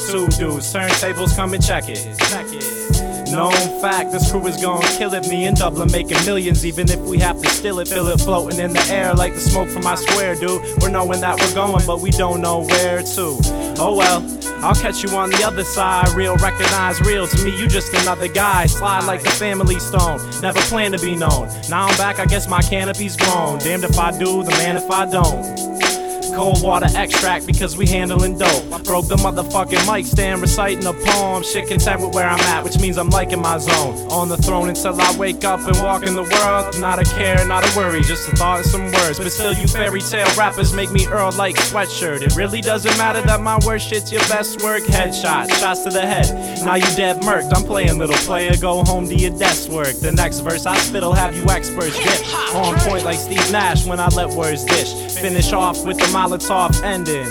Two 0.08 0.26
dudes, 0.38 0.72
turntables, 0.72 1.36
come 1.36 1.52
and 1.52 1.62
check 1.62 1.90
it. 1.90 2.18
Check 2.30 2.46
it. 2.48 2.97
Known 3.32 3.52
fact, 3.80 4.10
this 4.12 4.30
crew 4.30 4.46
is 4.46 4.56
gonna 4.56 4.86
kill 4.96 5.12
it. 5.14 5.28
Me 5.28 5.44
and 5.44 5.56
Dublin 5.56 5.90
making 5.92 6.24
millions, 6.24 6.64
even 6.64 6.90
if 6.90 6.98
we 7.00 7.18
have 7.18 7.40
to 7.42 7.48
steal 7.50 7.78
it. 7.78 7.88
Feel 7.88 8.08
it 8.08 8.20
floating 8.20 8.58
in 8.58 8.72
the 8.72 8.82
air 8.90 9.14
like 9.14 9.34
the 9.34 9.40
smoke 9.40 9.68
from 9.68 9.84
my 9.84 9.94
square, 9.94 10.34
dude. 10.34 10.62
We're 10.80 10.88
knowing 10.88 11.20
that 11.20 11.38
we're 11.38 11.54
going, 11.54 11.84
but 11.86 12.00
we 12.00 12.10
don't 12.10 12.40
know 12.40 12.64
where 12.64 13.02
to. 13.02 13.38
Oh 13.78 13.94
well, 13.96 14.24
I'll 14.64 14.74
catch 14.74 15.02
you 15.04 15.10
on 15.16 15.30
the 15.30 15.44
other 15.44 15.62
side. 15.62 16.08
Real 16.14 16.36
recognize 16.36 17.00
real. 17.02 17.26
To 17.26 17.44
me, 17.44 17.56
you 17.56 17.68
just 17.68 17.92
another 17.94 18.28
guy. 18.28 18.66
Slide 18.66 19.04
like 19.04 19.22
the 19.22 19.30
family 19.30 19.78
stone. 19.78 20.18
Never 20.40 20.60
plan 20.62 20.92
to 20.92 20.98
be 20.98 21.14
known. 21.14 21.48
Now 21.68 21.86
I'm 21.86 21.96
back, 21.96 22.18
I 22.18 22.26
guess 22.26 22.48
my 22.48 22.62
canopy's 22.62 23.16
grown. 23.16 23.58
Damned 23.58 23.84
if 23.84 23.98
I 23.98 24.10
do, 24.18 24.42
the 24.42 24.50
man 24.52 24.76
if 24.76 24.90
I 24.90 25.04
don't. 25.04 25.97
Cold 26.38 26.62
water 26.62 26.86
extract 26.94 27.48
because 27.48 27.76
we 27.76 27.84
handling 27.84 28.38
dope. 28.38 28.84
Broke 28.84 29.08
the 29.08 29.16
motherfucking 29.16 29.92
mic 29.92 30.06
stand, 30.06 30.40
reciting 30.40 30.86
a 30.86 30.92
poem. 30.92 31.42
Shit 31.42 31.66
content 31.66 32.00
with 32.00 32.14
where 32.14 32.28
I'm 32.28 32.38
at, 32.38 32.62
which 32.62 32.78
means 32.78 32.96
I'm 32.96 33.10
liking 33.10 33.42
my 33.42 33.58
zone. 33.58 33.96
On 34.12 34.28
the 34.28 34.36
throne 34.36 34.68
until 34.68 35.00
I 35.00 35.16
wake 35.16 35.44
up 35.44 35.58
and 35.66 35.76
walk 35.82 36.06
in 36.06 36.14
the 36.14 36.22
world. 36.22 36.80
Not 36.80 37.00
a 37.00 37.04
care, 37.16 37.44
not 37.44 37.64
a 37.64 37.76
worry, 37.76 38.02
just 38.02 38.28
a 38.28 38.36
thought 38.36 38.58
and 38.58 38.66
some 38.66 38.84
words. 38.84 39.18
But 39.18 39.32
still, 39.32 39.52
you 39.52 39.66
fairy 39.66 40.00
tale 40.00 40.28
rappers 40.38 40.72
make 40.72 40.92
me 40.92 41.08
Earl 41.08 41.32
like 41.32 41.56
sweatshirt. 41.56 42.22
It 42.22 42.36
really 42.36 42.60
doesn't 42.60 42.96
matter 42.96 43.20
that 43.22 43.40
my 43.40 43.58
worst 43.66 43.88
shit's 43.88 44.12
your 44.12 44.22
best 44.28 44.62
work. 44.62 44.84
Headshot, 44.84 45.50
shots 45.58 45.82
to 45.82 45.90
the 45.90 46.02
head. 46.02 46.28
Now 46.64 46.76
you 46.76 46.86
dead 46.94 47.20
murked. 47.22 47.50
I'm 47.52 47.64
playing 47.64 47.98
little 47.98 48.14
player, 48.28 48.56
go 48.56 48.84
home 48.84 49.08
to 49.08 49.14
your 49.16 49.36
desk 49.36 49.70
work. 49.70 49.96
The 49.96 50.12
next 50.12 50.38
verse 50.38 50.66
I 50.66 50.76
spit'll 50.76 51.14
have 51.14 51.36
you 51.36 51.50
experts 51.50 51.98
dip. 51.98 52.54
On 52.54 52.76
point 52.86 53.04
like 53.04 53.18
Steve 53.18 53.50
Nash 53.50 53.86
when 53.86 53.98
I 53.98 54.06
let 54.10 54.30
words 54.30 54.64
dish. 54.64 54.94
Finish 55.18 55.52
off 55.52 55.84
with 55.84 55.98
the 55.98 56.06
Molotov 56.28 56.82
ending. 56.82 57.26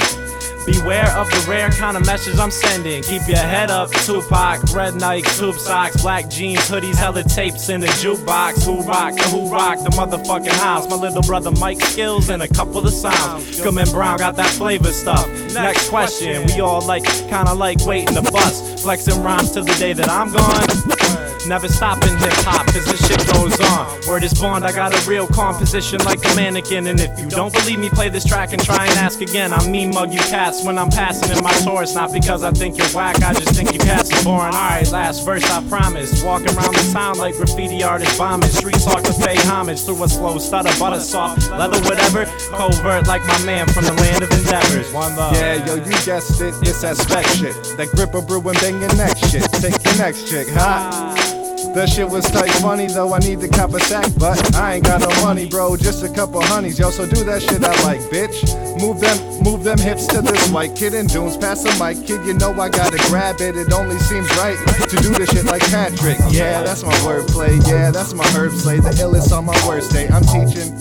Beware 0.65 1.15
of 1.15 1.29
the 1.29 1.45
rare 1.47 1.69
kind 1.69 1.95
of 1.95 2.05
message 2.05 2.37
I'm 2.39 2.49
sending. 2.49 3.03
Keep 3.03 3.27
your 3.27 3.37
head 3.37 3.69
up, 3.69 3.89
Tupac, 3.91 4.73
red 4.73 4.95
Nike, 4.95 5.29
tube 5.37 5.55
socks, 5.55 6.01
black 6.01 6.29
jeans, 6.29 6.67
hoodies, 6.67 6.95
hella 6.95 7.23
tapes 7.23 7.69
in 7.69 7.79
the 7.79 7.87
jukebox. 7.87 8.65
Who 8.65 8.81
rock 8.81 9.13
the 9.13 9.23
who 9.29 9.49
rock 9.49 9.77
the 9.79 9.91
motherfucking 9.91 10.59
house? 10.59 10.89
My 10.89 10.95
little 10.95 11.21
brother 11.21 11.51
Mike 11.51 11.81
Skills 11.81 12.29
and 12.29 12.41
a 12.41 12.47
couple 12.47 12.79
of 12.79 12.91
sounds. 12.91 13.61
Goodman 13.61 13.89
Brown 13.91 14.17
got 14.17 14.35
that 14.37 14.49
flavor 14.49 14.91
stuff. 14.91 15.27
Next 15.53 15.89
question, 15.89 16.47
we 16.47 16.59
all 16.59 16.81
like, 16.81 17.05
kinda 17.05 17.53
like 17.53 17.85
waiting 17.85 18.15
to 18.15 18.23
bust. 18.23 18.79
Flexing 18.79 19.21
rhymes 19.21 19.51
till 19.51 19.63
the 19.63 19.75
day 19.75 19.93
that 19.93 20.09
I'm 20.09 20.33
gone. 20.33 21.36
Never 21.47 21.69
stopping 21.69 22.17
hip 22.17 22.33
hop, 22.43 22.65
cause 22.67 22.83
this 22.83 23.07
shit 23.07 23.25
goes 23.33 23.57
on. 23.71 23.87
Word 24.05 24.23
is 24.23 24.33
bond, 24.33 24.65
I 24.65 24.73
got 24.73 24.93
a 24.93 25.09
real 25.09 25.25
composition 25.27 25.97
like 26.03 26.19
a 26.19 26.35
mannequin. 26.35 26.87
And 26.87 26.99
if 26.99 27.17
you 27.17 27.29
don't 27.29 27.53
believe 27.53 27.79
me, 27.79 27.89
play 27.89 28.09
this 28.09 28.25
track 28.25 28.51
and 28.51 28.61
try 28.61 28.85
and 28.85 28.99
ask 28.99 29.21
again. 29.21 29.53
I 29.53 29.65
mean, 29.69 29.91
mug 29.91 30.11
you 30.11 30.19
cats 30.19 30.65
when 30.65 30.77
I'm 30.77 30.89
passing 30.89 31.35
in 31.35 31.41
my 31.41 31.53
Taurus. 31.63 31.95
Not 31.95 32.11
because 32.11 32.43
I 32.43 32.51
think 32.51 32.77
you're 32.77 32.87
whack, 32.89 33.23
I 33.23 33.33
just 33.33 33.55
think 33.55 33.71
you 33.71 33.79
cats 33.79 34.11
are 34.11 34.23
boring. 34.25 34.53
Alright, 34.53 34.91
last 34.91 35.23
verse, 35.23 35.49
I 35.49 35.65
promise. 35.69 36.21
Walking 36.21 36.49
around 36.49 36.75
the 36.75 36.89
town 36.91 37.17
like 37.17 37.35
graffiti 37.35 37.81
artists 37.81 38.17
bombing. 38.17 38.49
Street 38.49 38.79
talk 38.79 39.03
to 39.03 39.13
pay 39.13 39.37
homage 39.47 39.81
through 39.85 40.03
a 40.03 40.09
slow 40.09 40.37
stutter, 40.39 40.77
butter 40.77 40.99
soft, 40.99 41.49
leather, 41.51 41.79
whatever. 41.87 42.25
Covert 42.51 43.07
like 43.07 43.25
my 43.25 43.45
man 43.45 43.67
from 43.69 43.85
the 43.85 43.93
land 43.93 44.21
of 44.21 44.31
endeavors. 44.31 44.91
One 44.91 45.15
love. 45.15 45.33
Yeah, 45.33 45.65
yo, 45.65 45.75
you 45.75 45.95
guessed 46.03 46.41
it, 46.41 46.53
it's 46.61 46.81
that 46.81 46.97
spec 46.97 47.25
shit. 47.25 47.55
That 47.77 47.87
gripper 47.95 48.21
brew 48.21 48.41
and 48.49 48.59
bang 48.59 48.81
your 48.81 48.93
neck 48.95 49.17
shit. 49.17 49.43
Take 49.53 49.79
the 49.79 49.95
next 49.97 50.27
chick, 50.29 50.47
huh? 50.51 51.36
That 51.75 51.89
shit 51.89 52.09
was 52.09 52.25
tight 52.25 52.49
funny 52.61 52.87
though, 52.87 53.13
I 53.13 53.19
need 53.19 53.39
to 53.41 53.47
cop 53.47 53.73
a 53.73 53.79
sack, 53.79 54.11
but 54.17 54.55
I 54.55 54.75
ain't 54.75 54.83
got 54.85 55.01
no 55.01 55.09
money, 55.21 55.45
bro. 55.45 55.77
Just 55.77 56.03
a 56.03 56.09
couple 56.09 56.41
honeys, 56.41 56.79
yo. 56.79 56.89
So 56.89 57.05
do 57.07 57.23
that 57.25 57.41
shit 57.41 57.63
I 57.63 57.69
like, 57.83 57.99
bitch. 58.09 58.41
Move 58.81 58.99
them, 58.99 59.17
move 59.43 59.63
them 59.63 59.77
hips 59.77 60.07
to 60.07 60.21
this 60.21 60.49
white 60.49 60.75
kid 60.75 60.93
in 60.95 61.05
dunes. 61.07 61.37
Pass 61.37 61.61
the 61.63 61.69
mic, 61.77 62.05
kid. 62.07 62.25
You 62.25 62.33
know 62.33 62.51
I 62.59 62.69
gotta 62.69 62.97
grab 63.09 63.41
it. 63.41 63.55
It 63.55 63.71
only 63.73 63.97
seems 63.99 64.27
right 64.37 64.57
to 64.89 64.95
do 64.97 65.13
this 65.13 65.29
shit 65.29 65.45
like 65.45 65.61
Patrick. 65.69 66.17
Yeah, 66.31 66.63
that's 66.63 66.83
my 66.83 66.93
wordplay. 67.05 67.55
Yeah, 67.67 67.91
that's 67.91 68.13
my 68.13 68.25
herb 68.33 68.53
slay. 68.53 68.79
The 68.79 68.89
illest 68.97 69.35
on 69.35 69.45
my 69.45 69.57
worst 69.67 69.91
day. 69.91 70.07
I'm 70.07 70.23
teaching. 70.23 70.73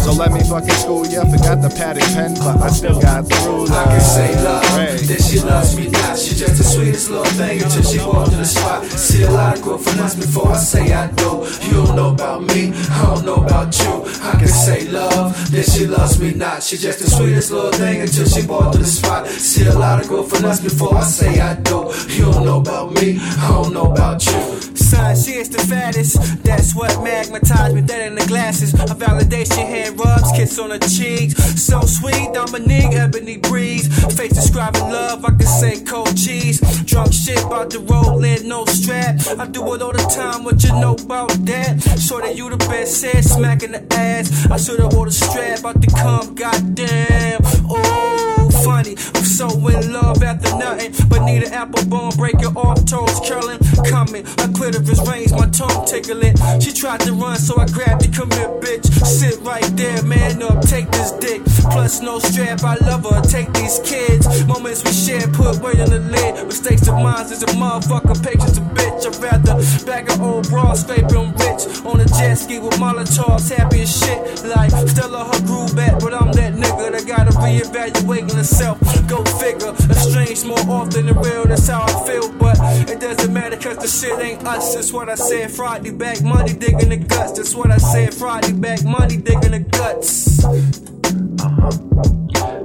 So 0.00 0.12
let 0.12 0.32
me 0.32 0.40
fucking 0.48 0.70
school 0.80 1.06
ya. 1.06 1.24
Forgot 1.24 1.60
the 1.60 1.70
padded 1.70 2.04
pen, 2.14 2.34
but 2.38 2.62
I 2.62 2.68
still 2.70 3.00
got 3.00 3.28
the 3.28 3.34
through. 3.42 3.66
I 3.68 3.84
can 3.84 4.00
say 4.00 4.34
love, 4.42 4.64
Hey. 4.78 4.96
then 5.06 5.18
she 5.20 5.40
loves 5.40 5.76
me 5.76 5.88
not. 5.90 6.16
She 6.18 6.34
just 6.34 6.56
the 6.56 6.64
sweetest 6.64 7.10
little 7.10 7.24
thing 7.36 7.62
until 7.62 7.82
she 7.82 7.98
walked 7.98 8.32
in 8.32 8.38
the 8.38 8.44
spot. 8.46 8.84
See 8.86 9.22
a 9.24 9.30
lot 9.30 9.56
of 9.56 9.62
growth 9.62 9.84
from 9.84 10.00
us 10.00 10.14
before 10.20 10.48
I 10.48 10.56
say 10.56 10.92
I 10.92 11.10
do. 11.12 11.46
You 11.66 11.84
don't 11.84 11.96
know 11.96 12.10
about 12.10 12.42
me, 12.42 12.72
I 12.72 13.14
don't 13.14 13.24
know 13.24 13.36
about 13.36 13.76
you. 13.78 14.04
I 14.22 14.32
can 14.38 14.48
say 14.48 14.88
love, 14.88 15.34
then 15.50 15.64
she 15.64 15.86
loves 15.86 16.20
me 16.20 16.34
not. 16.34 16.62
She 16.62 16.76
just 16.76 17.00
the 17.00 17.10
sweetest 17.10 17.50
little 17.50 17.72
thing 17.72 18.00
until 18.00 18.26
she 18.26 18.46
bought 18.46 18.72
to 18.72 18.78
the 18.78 18.86
spot. 18.86 19.26
See 19.26 19.66
a 19.66 19.74
lot 19.74 20.00
of 20.00 20.08
growth 20.08 20.30
from 20.30 20.44
us 20.44 20.60
before 20.60 20.94
I 20.94 21.02
say 21.02 21.40
I 21.40 21.54
do. 21.56 21.92
You 22.08 22.32
don't 22.32 22.44
know 22.44 22.60
about 22.60 22.92
me, 22.92 23.18
I 23.20 23.48
don't 23.48 23.72
know 23.72 23.90
about 23.92 24.24
you. 24.26 24.60
Son, 24.76 25.16
she 25.16 25.32
is 25.32 25.48
the 25.48 25.58
fattest. 25.58 26.42
That's 26.44 26.74
what 26.74 27.02
magnetized 27.02 27.74
me 27.74 27.82
dead 27.82 28.06
in 28.08 28.14
the 28.14 28.26
glasses. 28.26 28.74
A 28.74 28.94
validation 28.94 29.66
hand 29.66 29.98
rubs, 29.98 30.30
kiss 30.32 30.58
on 30.58 30.70
the 30.70 30.78
cheeks. 30.78 31.34
So 31.62 31.80
sweet, 31.82 32.30
I'm 32.36 32.54
a 32.54 32.60
Dominique, 32.60 32.94
ebony 32.94 33.36
breeze. 33.36 33.86
Face 34.16 34.32
describing 34.32 34.82
love, 34.82 35.24
I 35.24 35.30
can 35.30 35.46
say 35.46 35.82
cold 35.84 36.16
cheese. 36.16 36.60
Drunk 36.84 37.12
shit 37.12 37.42
about 37.44 37.70
the 37.70 37.80
roll 37.80 38.22
in, 38.24 38.48
no 38.48 38.64
strap. 38.66 39.16
I 39.38 39.46
do 39.46 39.74
it 39.74 39.82
all 39.82 39.92
the 39.92 39.99
time, 40.08 40.44
what 40.44 40.62
you 40.62 40.72
know 40.72 40.94
about 40.94 41.30
that? 41.46 41.98
Shorty, 42.00 42.32
you 42.32 42.50
the 42.50 42.56
best 42.56 43.00
said, 43.00 43.24
smacking 43.24 43.72
the 43.72 43.82
ass. 43.94 44.46
I 44.50 44.56
should've 44.56 44.92
wore 44.92 45.06
the 45.06 45.12
strap 45.12 45.64
out 45.64 45.80
the 45.80 45.86
come, 45.88 46.34
goddamn. 46.34 47.40
Ooh, 47.70 48.39
funny. 48.64 48.96
I'm 49.14 49.24
so 49.24 49.48
in 49.68 49.92
love 49.92 50.22
after 50.22 50.56
nothing. 50.56 50.92
But 51.08 51.24
need 51.24 51.42
an 51.44 51.52
apple 51.52 51.84
bone, 51.86 52.12
break 52.16 52.36
it 52.36 52.56
off, 52.56 52.84
toes 52.84 53.20
curling. 53.26 53.58
Coming, 53.88 54.24
my 54.38 54.48
clitoris 54.52 55.00
range, 55.08 55.32
my 55.32 55.48
tongue 55.48 55.86
tickling. 55.86 56.36
She 56.60 56.72
tried 56.72 57.00
to 57.00 57.12
run, 57.12 57.36
so 57.36 57.58
I 57.58 57.66
grabbed 57.66 58.04
it, 58.04 58.14
come 58.14 58.30
here, 58.30 58.48
bitch. 58.60 58.86
Sit 59.04 59.40
right 59.40 59.64
there, 59.76 60.02
man 60.02 60.42
up, 60.42 60.60
take 60.66 60.90
this 60.90 61.12
dick. 61.12 61.42
Plus, 61.70 62.00
no 62.00 62.18
strap, 62.18 62.62
I 62.64 62.76
love 62.86 63.04
her, 63.04 63.20
take 63.22 63.52
these 63.52 63.80
kids. 63.84 64.26
Moments 64.46 64.84
we 64.84 64.92
share, 64.92 65.26
put 65.28 65.60
weight 65.60 65.80
on 65.80 65.90
the 65.90 66.00
lid. 66.00 66.46
Mistakes 66.46 66.88
of 66.88 66.94
mine 66.94 67.26
is 67.26 67.42
a 67.42 67.46
motherfucker, 67.46 68.16
patience 68.22 68.58
a 68.58 68.60
bitch. 68.60 69.06
I'd 69.06 69.16
rather 69.22 69.86
bag 69.86 70.10
of 70.10 70.20
old 70.20 70.48
bras, 70.48 70.84
vaping 70.84 71.32
rich. 71.38 71.84
On 71.84 72.00
a 72.00 72.04
jet 72.04 72.34
ski 72.34 72.58
with 72.58 72.74
Molotovs, 72.74 73.54
happy 73.54 73.82
as 73.82 73.98
shit. 73.98 74.44
Like, 74.44 74.70
Stella, 74.88 75.24
her 75.24 75.46
groove 75.46 75.74
back, 75.74 76.00
but 76.00 76.14
I'm 76.14 76.32
that 76.32 76.54
nigga 76.54 76.92
that 76.92 77.06
gotta 77.06 77.32
reevaluate 77.32 78.34
himself. 78.50 78.80
Go 79.08 79.24
figure, 79.24 79.72
estranged 79.90 80.46
more 80.46 80.58
often 80.68 81.06
than 81.06 81.16
real, 81.18 81.44
that's 81.44 81.68
how 81.68 81.82
I 81.82 82.06
feel. 82.06 82.30
But 82.32 82.58
it 82.90 83.00
doesn't 83.00 83.32
matter, 83.32 83.56
cause 83.56 83.78
the 83.78 83.86
shit 83.86 84.18
ain't 84.18 84.46
us. 84.46 84.74
That's 84.74 84.92
what 84.92 85.08
I 85.08 85.14
said. 85.14 85.50
Friday 85.50 85.90
back, 85.90 86.22
money 86.22 86.52
digging 86.52 86.90
the 86.90 86.96
guts. 86.96 87.32
That's 87.32 87.54
what 87.54 87.70
I 87.70 87.78
said. 87.78 88.14
Friday 88.14 88.52
back, 88.52 88.84
money 88.84 89.16
digging 89.16 89.52
the 89.52 89.60
guts. 89.60 90.40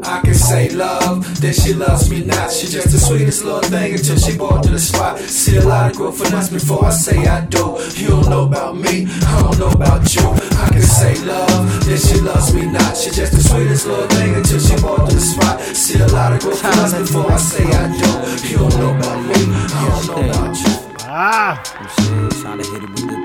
I 0.08 0.22
can 0.22 0.36
say 0.36 0.70
love, 0.70 1.42
then 1.42 1.54
she 1.54 1.74
loves 1.74 2.10
me 2.10 2.24
not. 2.24 2.52
She 2.52 2.68
just 2.68 2.92
the 2.92 3.00
sweetest 3.00 3.44
little 3.44 3.62
thing 3.62 3.94
until 3.94 4.18
she 4.18 4.38
brought 4.38 4.64
to 4.64 4.70
the 4.70 4.80
spot. 4.80 5.20
See 5.20 5.58
a 5.58 5.66
lot 5.66 5.90
of 5.92 5.98
growth 5.98 6.18
from 6.18 6.38
us 6.38 6.50
before 6.50 6.86
I 6.86 6.92
say 6.92 7.26
I 7.26 7.46
do. 7.46 7.78
You 7.96 8.10
don't 8.10 8.30
know 8.30 8.46
about 8.46 8.78
me, 8.78 9.08
I 9.08 9.42
don't 9.42 9.58
know 9.58 9.70
about 9.70 10.14
you. 10.14 10.22
I 10.62 10.70
can 10.72 10.82
say 10.82 11.16
love, 11.26 11.86
then 11.86 11.98
she 11.98 12.20
loves 12.22 12.54
me 12.54 12.68
not. 12.68 12.96
She 12.96 13.10
just 13.10 13.32
the 13.34 13.42
sweetest 13.42 13.88
little 13.88 14.08
thing 14.08 14.36
until 14.36 14.60
she 14.60 14.76
brought 14.78 15.10
to 15.10 15.16
the 15.16 15.22
spot. 15.22 15.60
See 15.60 16.00
a 16.00 16.08
lot 16.08 16.34
of 16.34 16.40
growth 16.40 16.62
from 16.62 16.80
us 16.80 16.94
before 16.94 17.32
I 17.32 17.38
say 17.38 17.66
I 17.66 17.88
do. 17.98 18.10
You 18.48 18.58
don't 18.58 18.78
know 18.78 18.96
about 18.96 19.22
me, 19.26 19.34
I 19.34 20.04
don't 20.06 20.08
know 20.08 20.30
about 20.30 20.56
you. 20.56 20.74
Ah! 21.02 21.62
I'm 21.80 21.90
saying, 22.06 22.30
trying 22.42 22.60
to 22.62 22.66
hit 22.70 22.84
it 22.84 22.90
with 22.90 23.08
the 23.10 23.18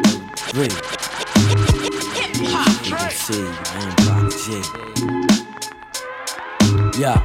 three. 0.48 0.70
You 2.88 2.96
can 2.96 3.10
see, 3.10 3.44
I'm 3.74 3.92
Prodigy. 3.96 5.39
Yeah. 6.98 7.22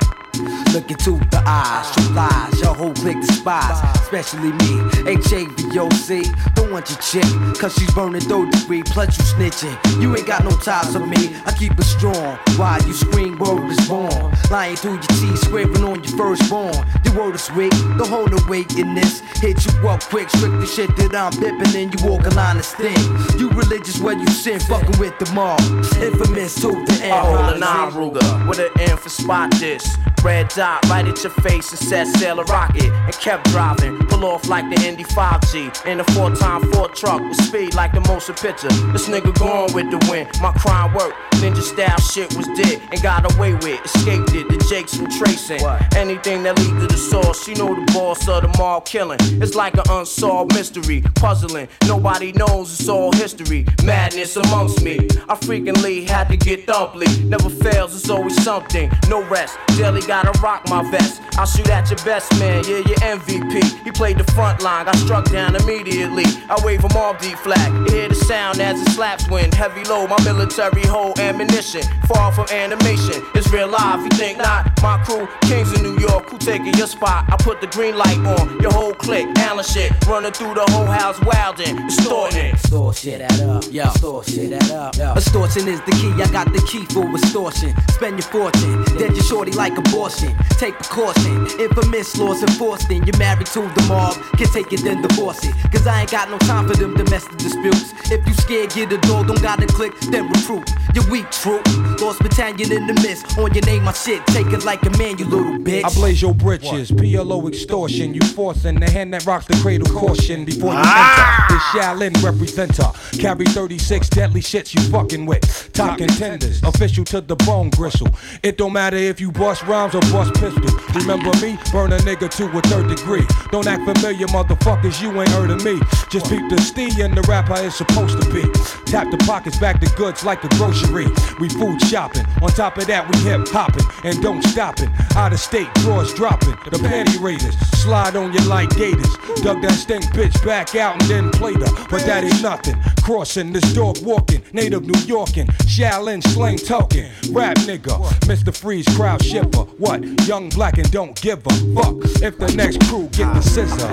Look 0.74 0.92
into 0.92 1.18
the 1.32 1.42
eyes, 1.46 1.90
true 1.96 2.14
lies, 2.14 2.60
your 2.60 2.76
whole 2.76 2.94
clique 2.94 3.22
despise, 3.22 3.80
especially 4.02 4.52
me. 4.52 4.84
H-A-V-O-C, 5.08 6.24
don't 6.54 6.72
want 6.72 6.90
your 6.90 7.00
chick, 7.00 7.24
cause 7.58 7.74
she's 7.76 7.94
burning 7.94 8.20
third 8.20 8.52
degree, 8.52 8.84
plus 8.84 9.18
you 9.18 9.24
snitching. 9.24 10.02
You 10.02 10.16
ain't 10.16 10.28
got 10.28 10.44
no 10.44 10.52
ties 10.52 10.94
with 10.94 11.08
me, 11.08 11.36
I 11.46 11.54
keep 11.54 11.80
it 11.80 11.84
strong. 11.84 12.38
While 12.58 12.82
you 12.84 12.94
scream, 12.94 13.38
word 13.38 13.72
is 13.72 13.88
born. 13.88 14.34
Lying 14.52 14.76
through 14.76 14.96
your 14.96 15.02
teeth, 15.04 15.40
scraping 15.40 15.84
on 15.86 16.04
your 16.04 16.18
firstborn. 16.18 16.86
The 17.16 17.22
word 17.22 17.36
is 17.36 17.50
weak, 17.52 17.72
the 17.72 18.78
in 18.78 18.94
this. 18.94 19.22
Hit 19.40 19.66
you 19.66 19.88
up 19.88 20.04
quick, 20.04 20.30
strict 20.32 20.60
the 20.60 20.66
shit 20.66 20.94
that 20.98 21.16
I'm 21.16 21.32
bipping, 21.32 21.74
and 21.74 21.94
you 21.94 22.06
walk 22.06 22.26
a 22.26 22.30
line 22.32 22.58
of 22.58 22.66
sting. 22.66 22.92
You 23.40 23.50
religious 23.52 24.02
where 24.02 24.18
you 24.18 24.28
sin, 24.28 24.60
fucking 24.60 25.00
with 25.00 25.18
the 25.20 25.32
mob. 25.32 25.62
Infamous 26.04 26.56
to 26.56 26.72
the 26.86 27.00
end. 27.04 27.14
I 27.14 27.20
hold 27.24 27.56
a 27.56 27.58
nine 27.58 27.92
Ruger 27.94 28.50
with 28.50 28.60
an 28.60 28.70
M 28.82 28.98
for 28.98 29.08
spot 29.08 29.50
this. 29.52 29.96
Red 30.26 30.50
dot 30.50 30.84
right 30.90 31.08
at 31.08 31.24
your 31.24 31.32
face 31.32 31.70
and 31.70 31.80
said 31.80 32.08
sail 32.18 32.40
a 32.40 32.44
rocket 32.46 32.92
and 32.92 33.14
kept 33.14 33.46
driving. 33.52 34.00
Pull 34.08 34.26
off 34.26 34.50
like 34.50 34.68
the 34.74 34.84
Indy 34.84 35.04
5G 35.04 35.86
in 35.86 36.00
a 36.00 36.04
four 36.16 36.32
time 36.32 36.70
Ford 36.72 36.96
truck 36.96 37.22
with 37.22 37.38
speed 37.38 37.76
like 37.76 37.94
the 37.94 38.02
motion 38.02 38.34
picture. 38.34 38.70
This 38.92 39.08
nigga 39.08 39.38
going 39.38 39.72
with 39.74 39.92
the 39.92 40.06
wind. 40.10 40.28
My 40.42 40.52
crime 40.52 40.94
work. 40.96 41.14
Ninja 41.36 41.62
style 41.62 42.00
shit 42.00 42.36
was 42.36 42.48
dead 42.60 42.82
and 42.92 43.02
got 43.04 43.32
away 43.36 43.54
with. 43.54 43.86
Escaped 43.86 44.34
it. 44.34 44.48
The 44.50 44.58
Jakes 44.68 44.96
from 44.98 45.12
tracing. 45.12 45.62
Anything 45.96 46.42
that 46.44 46.58
lead 46.58 46.80
to 46.80 46.88
the 46.88 46.98
source. 47.10 47.48
You 47.48 47.56
know 47.56 47.76
the 47.76 47.92
boss 47.94 48.28
of 48.28 48.42
the 48.42 48.58
mob 48.58 48.86
killing. 48.86 49.20
It's 49.42 49.56
like 49.56 49.76
an 49.76 49.84
unsolved 49.90 50.54
mystery. 50.54 51.02
Puzzling. 51.16 51.68
Nobody 51.88 52.32
knows 52.32 52.80
it's 52.80 52.90
all 52.90 53.12
history. 53.14 53.66
Madness 53.84 54.36
amongst 54.36 54.84
me. 54.84 55.08
I 55.30 55.36
frequently 55.36 56.06
had 56.06 56.30
to 56.30 56.38
get 56.38 56.66
dumply. 56.68 57.08
Never 57.26 57.50
fails. 57.50 57.96
It's 57.96 58.10
always 58.10 58.42
something. 58.44 58.92
No 59.10 59.24
rest. 59.28 59.58
Daily 59.78 60.02
gotta 60.02 60.32
rock 60.40 60.68
my 60.70 60.90
vest. 60.90 61.22
I'll 61.38 61.46
shoot 61.46 61.70
at 61.70 61.90
your 61.90 62.00
best 62.06 62.32
man, 62.40 62.64
yeah, 62.64 62.78
your 62.78 63.00
MVP. 63.20 63.84
He 63.84 63.92
played 63.92 64.18
the 64.18 64.24
front 64.32 64.62
line, 64.62 64.86
got 64.86 64.96
struck 64.96 65.30
down 65.30 65.56
immediately. 65.56 66.24
I 66.50 66.56
wave 66.64 66.82
him 66.82 66.96
off 66.96 67.22
D 67.22 67.36
flag. 67.36 67.90
Hear 67.90 68.08
the 68.08 68.16
sound 68.16 68.62
as 68.62 68.82
it 68.82 68.90
slaps 68.92 69.30
wind. 69.30 69.54
Heavy 69.54 69.84
load, 69.84 70.10
my 70.10 70.24
military 70.24 70.84
hold 70.84 71.20
ammunition. 71.20 71.82
Far 72.08 72.32
from 72.32 72.48
animation, 72.50 73.22
it's 73.36 73.52
real 73.52 73.68
life, 73.68 74.02
you 74.02 74.10
think 74.18 74.38
not? 74.38 74.82
My 74.82 74.98
crew, 75.04 75.28
kings 75.42 75.74
in 75.74 75.84
New 75.84 75.98
York, 76.00 76.30
who 76.30 76.38
taking 76.38 76.74
your 76.76 76.88
spot? 76.96 77.26
I 77.28 77.36
put 77.38 77.62
the 77.62 77.68
green 77.68 77.98
light 77.98 78.18
on, 78.18 78.60
your 78.62 78.72
whole 78.72 78.94
clique, 78.94 79.28
Allen 79.40 79.64
shit. 79.64 79.92
Running 80.08 80.32
through 80.32 80.54
the 80.56 80.66
whole 80.72 80.86
house, 80.86 81.20
wildin', 81.20 81.86
extorting. 81.86 82.54
Extortion 82.54 83.20
that 83.20 83.40
up, 83.42 83.64
yo. 83.72 83.84
Extortion 83.84 84.50
that 84.52 84.72
up, 84.72 84.96
yo. 84.96 85.14
Extortion 85.14 85.68
is 85.68 85.82
the 85.82 85.92
key, 85.92 86.12
I 86.22 86.28
got 86.32 86.52
the 86.54 86.62
key 86.72 86.86
for 86.94 87.06
extortion. 87.12 87.74
Spend 87.92 88.18
your 88.18 88.30
fortune, 88.30 88.84
dead 88.98 89.14
your 89.16 89.24
shorty 89.24 89.52
like 89.52 89.78
abortion. 89.78 90.36
Take 90.58 90.76
precaution, 90.76 91.48
infamous 91.60 92.18
laws 92.18 92.42
enforced 92.42 92.90
in. 92.90 93.04
You're 93.06 93.18
married 93.18 93.48
to 93.48 93.62
the 93.62 93.86
mob, 93.88 94.16
can 94.38 94.48
take 94.48 94.72
it 94.72 94.82
then 94.82 95.02
divorce 95.02 95.44
it. 95.44 95.54
Cause 95.72 95.86
I 95.88 96.02
ain't 96.02 96.12
got 96.12 96.30
no 96.30 96.38
time 96.40 96.68
for 96.68 96.76
them 96.76 96.96
domestic 96.96 97.38
disputes. 97.38 97.94
If 98.12 98.26
you 98.28 98.34
scared, 98.34 98.72
get 98.72 98.92
a 98.92 98.98
door, 99.00 99.24
don't 99.24 99.42
gotta 99.42 99.68
click, 99.68 99.94
then 100.12 100.30
recruit. 100.30 100.70
You're 100.94 101.10
weak, 101.10 101.30
true. 101.32 101.62
Lost 102.00 102.20
battalion 102.20 102.72
in 102.72 102.88
the 102.88 102.94
mist, 102.96 103.38
on 103.38 103.54
your 103.54 103.66
name, 103.66 103.84
my 103.84 103.92
shit. 103.92 104.26
Take 104.28 104.48
it 104.48 104.64
like 104.64 104.84
a 104.84 104.92
man, 104.98 105.18
you 105.18 105.26
little 105.26 105.58
bitch. 105.60 105.84
I 105.84 105.90
blaze 105.94 106.22
your 106.22 106.34
britches, 106.34 106.85
PLO 106.92 107.48
extortion. 107.48 108.14
You 108.14 108.22
forcing 108.22 108.80
the 108.80 108.90
hand 108.90 109.14
that 109.14 109.26
rocks 109.26 109.46
the 109.46 109.56
cradle 109.56 109.88
caution 109.88 110.46
before 110.46 110.74
you 110.74 110.80
ah! 110.80 111.48
enter. 111.48 111.54
This 111.54 111.64
Shaolin 111.64 112.14
representer. 112.24 113.20
Carry 113.20 113.46
36 113.46 114.10
deadly 114.10 114.42
shits 114.42 114.74
you 114.74 114.82
fucking 114.92 115.26
with. 115.26 115.72
Top 115.74 115.98
contenders, 115.98 116.62
official 116.64 117.06
to 117.06 117.22
the 117.22 117.36
bone 117.38 117.70
gristle. 117.72 118.08
It 118.44 118.58
don't 118.58 118.74
matter 118.74 118.98
if 118.98 119.20
you 119.20 119.32
bust 119.32 119.64
rhymes 119.64 119.96
or 119.96 120.02
bust 120.12 120.34
pistol. 120.36 120.70
Remember 120.94 121.32
me? 121.42 121.58
Burn 121.72 121.94
a 121.94 121.98
nigga 122.00 122.30
to 122.38 122.58
a 122.58 122.62
third 122.62 122.88
degree. 122.88 123.26
Don't 123.52 123.68
act 123.68 123.84
familiar, 123.86 124.28
motherfuckers, 124.28 125.02
you 125.02 125.10
ain't 125.20 125.30
heard 125.30 125.52
of 125.52 125.64
me. 125.64 125.80
Just 126.10 126.30
peep 126.30 126.50
the 126.50 126.60
stee 126.62 127.02
and 127.02 127.16
the 127.16 127.22
rapper 127.24 127.56
is 127.56 127.76
supposed 127.76 128.22
to 128.22 128.34
be. 128.34 128.44
Tap 128.86 129.12
the 129.12 129.18
pockets, 129.26 129.58
back 129.58 129.80
the 129.80 129.92
goods 129.98 130.24
like 130.24 130.44
a 130.44 130.50
grocery. 130.50 131.08
We 131.40 131.50
food 131.50 131.82
shopping. 131.82 132.26
On 132.42 132.50
top 132.50 132.78
of 132.78 132.88
that, 132.88 133.10
we 133.10 133.18
hip 133.20 133.48
hopping 133.48 133.86
and 134.04 134.22
don't 134.22 134.42
stopping. 134.44 134.90
Out 135.16 135.34
of 135.34 135.40
state, 135.40 135.74
drawers 135.76 136.14
dropping. 136.14 136.56
The 136.66 136.78
panty 136.78 137.22
raiders 137.22 137.56
slide 137.78 138.16
on 138.16 138.34
you 138.34 138.40
like 138.50 138.70
gators. 138.76 139.16
Dug 139.44 139.62
that 139.62 139.74
stink 139.74 140.04
bitch 140.06 140.44
back 140.44 140.76
out 140.76 141.00
and 141.00 141.10
then 141.12 141.30
played 141.30 141.58
her. 141.58 141.88
But 141.90 142.06
that 142.08 142.24
ain't 142.24 142.42
nothing. 142.42 142.76
Crossing 143.04 143.54
this 143.54 143.72
dog 143.74 144.02
walking, 144.04 144.42
native 144.52 144.84
New 144.84 145.00
Yorkin, 145.06 145.46
Shaolin 145.68 146.24
slang 146.30 146.58
talking. 146.58 147.12
Rap 147.30 147.58
nigga, 147.60 148.00
Mr. 148.26 148.56
Freeze 148.56 148.88
crowd 148.96 149.24
shipper. 149.24 149.60
What? 149.78 150.04
Young 150.28 150.50
black 150.50 150.80
and 150.80 150.92
don't 150.92 151.16
give 151.22 151.46
a 151.46 151.54
fuck 151.76 151.98
if 152.24 152.40
the 152.40 152.52
next 152.56 152.82
crew 152.90 153.10
get 153.10 153.32
the 153.36 153.42
scissor. 153.42 153.88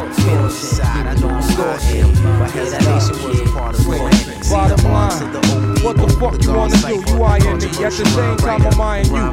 Bottom 4.51 4.84
line, 4.90 5.72
what 5.83 5.97
the 5.97 6.09
fuck 6.18 6.41
you 6.43 6.53
wanna 6.53 6.76
do? 6.76 7.12
You 7.12 7.22
eyeing 7.22 7.59
me 7.59 7.85
at 7.85 7.93
the 7.93 8.05
same 8.05 8.37
time 8.37 8.62
I'm 8.66 8.80
eyeing 8.80 9.07
you. 9.07 9.33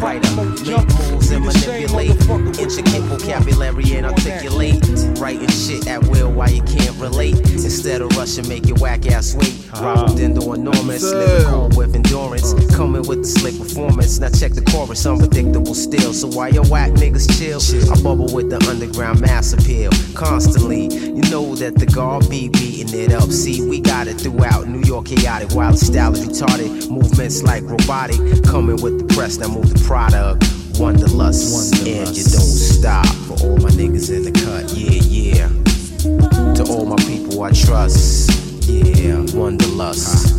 Brighter, 0.00 0.34
make 0.34 0.88
moves 0.98 1.30
and 1.30 1.44
manipulate. 1.44 2.10
Intricate 2.58 3.02
vocabulary 3.02 3.96
and 3.96 4.06
articulate. 4.06 4.82
Writing 5.20 5.48
shit 5.48 5.86
at 5.86 6.02
will 6.08 6.32
while 6.32 6.50
you 6.50 6.62
can't 6.62 6.96
relate. 6.96 7.38
Instead 7.50 8.00
of 8.00 8.16
rushing, 8.16 8.48
make 8.48 8.66
your 8.66 8.76
whack 8.78 9.06
ass 9.06 9.34
wait. 9.34 9.54
Rhododendron 9.80 10.38
uh-huh. 10.38 10.54
enormous, 10.54 11.02
Sir. 11.02 11.18
lyrical 11.18 11.68
with 11.76 11.94
endurance. 11.94 12.54
Uh-huh. 12.54 12.76
Coming 12.76 13.02
with 13.06 13.22
the 13.22 13.28
slick 13.28 13.58
performance. 13.58 14.18
Now 14.18 14.30
check 14.30 14.52
the 14.52 14.62
chorus, 14.62 15.04
unpredictable 15.06 15.74
still. 15.74 16.12
So 16.12 16.28
why 16.28 16.48
your 16.48 16.64
whack 16.66 16.92
niggas 16.92 17.28
chill, 17.38 17.60
I 17.92 18.00
bubble 18.02 18.32
with 18.32 18.50
the 18.50 18.64
underground 18.68 19.20
mass 19.20 19.52
appeal. 19.52 19.90
Constantly, 20.14 20.84
you 20.84 21.22
know 21.30 21.54
that 21.56 21.76
the 21.76 21.86
guard 21.86 22.28
be 22.28 22.48
beating 22.48 22.98
it 22.98 23.12
up. 23.12 23.30
See, 23.30 23.68
we 23.68 23.80
got 23.80 24.08
it 24.08 24.20
throughout 24.20 24.66
New 24.66 24.80
York, 24.80 25.10
chaotic, 25.28 25.54
wild 25.54 25.78
style 25.78 26.12
is 26.14 26.26
retarded. 26.26 26.90
Movements 26.90 27.42
like 27.42 27.62
robotic. 27.64 28.16
Coming 28.44 28.80
with 28.82 28.98
the 28.98 29.14
press, 29.14 29.36
now 29.36 29.48
move 29.48 29.68
the 29.68 29.84
product. 29.84 30.42
Wonderlust, 30.80 31.72
and 31.86 32.16
you 32.16 32.24
don't 32.24 32.54
stop. 32.72 33.06
For 33.26 33.34
all 33.44 33.56
my 33.58 33.70
niggas 33.70 34.10
in 34.14 34.22
the 34.24 34.32
cut, 34.32 34.72
yeah, 34.72 35.02
yeah. 35.04 36.54
To 36.54 36.72
all 36.72 36.86
my 36.86 36.96
people 36.96 37.42
I 37.42 37.50
trust, 37.50 38.30
yeah, 38.68 39.20
Wonderlust. 39.36 40.34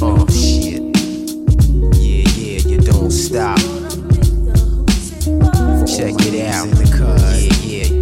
Oh 0.00 0.16
uh. 0.16 0.30
shit, 0.30 0.80
yeah, 2.00 2.24
yeah, 2.36 2.60
you 2.70 2.80
don't 2.80 3.10
stop. 3.10 3.58
Check 5.86 6.14
it 6.26 6.46
out, 6.48 6.66
yeah, 6.68 7.50
yeah, 7.62 7.84
Wonderlust. 7.84 7.99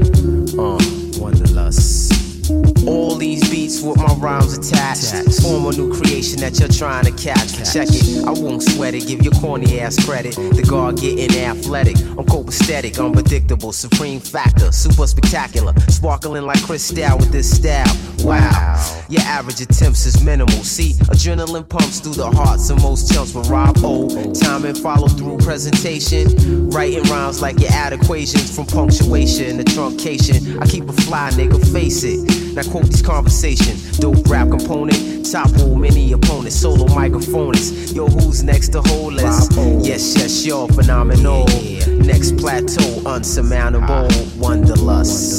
All 2.88 3.16
these 3.16 3.48
beats 3.50 3.82
with 3.82 3.98
my 3.98 4.14
rhymes 4.14 4.56
attached. 4.56 5.12
Form 5.42 5.66
a 5.66 5.72
new 5.72 5.92
creation 5.92 6.40
that 6.40 6.58
you're 6.58 6.70
trying 6.70 7.04
to 7.04 7.12
catch. 7.12 7.52
Check 7.70 7.88
it, 7.90 8.26
I 8.26 8.30
won't 8.30 8.62
sweat 8.62 8.94
it. 8.94 9.06
Give 9.06 9.22
your 9.22 9.34
corny 9.34 9.78
ass 9.78 10.02
credit. 10.06 10.34
The 10.36 10.64
guard 10.66 10.96
getting 10.96 11.36
athletic. 11.38 11.98
I'm 11.98 12.24
copacetic, 12.24 12.98
unpredictable, 12.98 13.72
supreme 13.72 14.20
factor, 14.20 14.72
super 14.72 15.06
spectacular, 15.06 15.74
sparkling 15.88 16.44
like 16.44 16.62
crystal 16.62 17.18
with 17.18 17.30
this 17.30 17.54
style. 17.56 17.84
Wow, 18.20 19.04
your 19.10 19.22
average 19.22 19.60
attempts 19.60 20.06
is 20.06 20.24
minimal. 20.24 20.64
See, 20.64 20.94
adrenaline 21.12 21.68
pumps 21.68 22.00
through 22.00 22.14
the 22.14 22.30
hearts 22.30 22.70
of 22.70 22.82
most 22.82 23.12
chumps. 23.12 23.32
But 23.32 23.48
Rob 23.48 23.76
O, 23.84 24.08
time 24.32 24.64
and 24.64 24.76
follow 24.78 25.08
through 25.08 25.36
presentation, 25.38 26.70
writing 26.70 27.02
rhymes 27.04 27.42
like 27.42 27.60
your 27.60 27.70
add 27.70 27.92
equations 27.92 28.54
from 28.54 28.64
punctuation 28.64 29.58
to 29.58 29.64
truncation. 29.64 30.60
I 30.62 30.66
keep 30.66 30.88
a 30.88 30.92
fly, 30.92 31.30
nigga, 31.32 31.60
face 31.70 32.02
it. 32.02 32.37
Now 32.58 32.64
quote 32.72 32.86
these 32.86 33.02
conversations. 33.02 33.98
Dope 33.98 34.26
rap 34.26 34.48
component, 34.48 35.30
topple 35.30 35.76
many 35.76 36.10
opponents, 36.10 36.56
solo 36.56 36.92
microphones. 36.92 37.92
Yo, 37.92 38.08
who's 38.08 38.42
next 38.42 38.70
to 38.70 38.82
holeless? 38.82 39.48
Yes, 39.86 40.16
yes, 40.16 40.44
you're 40.44 40.66
phenomenal. 40.66 41.46
Next 41.86 42.36
plateau, 42.36 43.00
unsurmountable. 43.06 44.08
Wonderlust. 44.40 45.38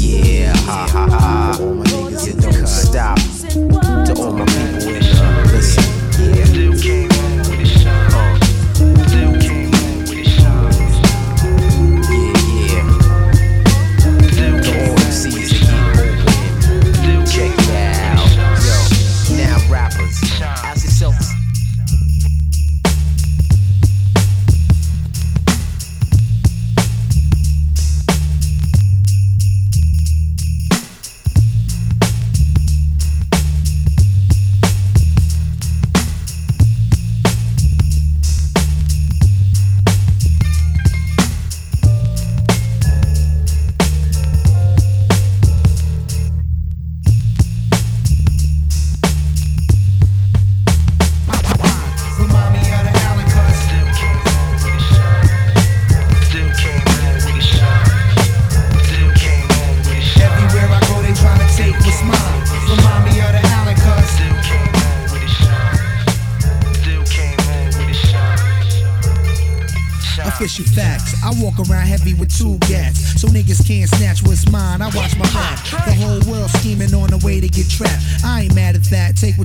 Yeah, 0.00 0.24
yeah, 0.24 0.56
ha 0.56 0.88
ha 0.90 1.08
ha. 1.10 1.58
All 1.60 1.74
my 1.74 1.84
niggas, 1.84 2.40
don't 2.40 2.66
stop. 2.66 3.18
To 4.06 4.14
all 4.22 4.32
my 4.32 4.46
people 4.46 4.69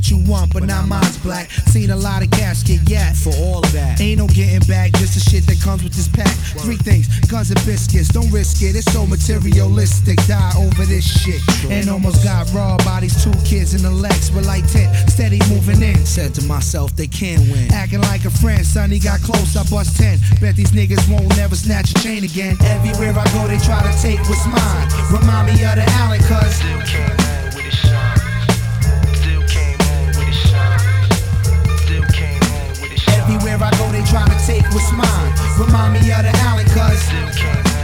what 0.06 0.12
you 0.12 0.32
want, 0.32 0.54
but 0.54 0.64
not 0.64 0.88
mine's 0.88 1.18
black. 1.18 1.50
Seen 1.68 1.90
a 1.90 1.96
lot 1.96 2.24
of 2.24 2.30
cats 2.32 2.64
get 2.64 2.88
yak 2.90 3.16
for 3.16 3.34
all 3.38 3.64
of 3.64 3.72
that. 3.72 4.00
Ain't 4.02 4.20
no 4.20 4.28
getting 4.28 4.66
back, 4.68 4.92
just 4.94 5.14
the 5.14 5.20
shit 5.20 5.46
that 5.48 5.60
comes 5.62 5.84
with 5.84 5.94
this 5.94 6.08
pack. 6.08 6.34
Three 6.62 6.78
things: 6.78 7.08
guns 7.28 7.50
and 7.50 7.64
biscuits. 7.66 8.10
Don't 8.10 8.30
risk 8.32 8.62
it. 8.62 8.76
It's 8.76 8.92
so 8.92 9.06
materialistic. 9.06 10.18
Die 10.28 10.54
over 10.58 10.86
this 10.86 11.06
shit. 11.06 11.42
And 11.72 11.90
almost 11.90 12.24
got 12.24 12.52
robbed 12.54 12.86
by 12.86 13.00
these 13.02 13.24
two 13.24 13.34
kids 13.46 13.74
in 13.74 13.82
the 13.82 13.92
Lex 13.92 14.32
with 14.32 14.46
like 14.46 14.70
10. 14.72 14.94
Steady 15.08 15.40
moving 15.50 15.82
in. 15.82 16.06
Said 16.06 16.36
to 16.36 16.44
myself, 16.46 16.96
they 16.96 17.08
can't 17.08 17.42
win. 17.50 17.72
Acting 17.74 18.02
like 18.02 18.26
a 18.26 18.30
friend, 18.32 18.66
sonny 18.66 19.00
got 19.00 19.22
close. 19.22 19.56
I 19.56 19.64
bust 19.70 19.98
10. 19.98 20.20
Bet 20.42 20.56
these 20.56 20.72
niggas 20.72 21.10
won't 21.10 21.30
never 21.38 21.56
snatch 21.56 21.92
a 21.92 21.94
chain 21.96 22.24
again. 22.24 22.58
Everywhere 22.62 23.14
I 23.18 23.26
go, 23.34 23.48
they 23.48 23.58
try 23.58 23.82
to 23.82 23.94
take 24.02 24.20
what's 24.30 24.46
mine. 24.46 24.88
Remind 25.12 25.48
me 25.48 25.54
of 25.66 25.76
the 25.76 25.86
Allen 25.98 26.22
cuz. 26.22 27.25
I 34.16 34.28
go, 34.28 34.34
they 34.34 34.38
try 34.38 34.38
to 34.38 34.46
take 34.46 34.64
what's 34.74 34.92
mine. 34.92 35.34
Remind 35.60 35.94
me 35.94 36.12
of 36.12 36.24
the 36.24 36.32
Allen 36.44 36.66
cuz. 36.68 37.75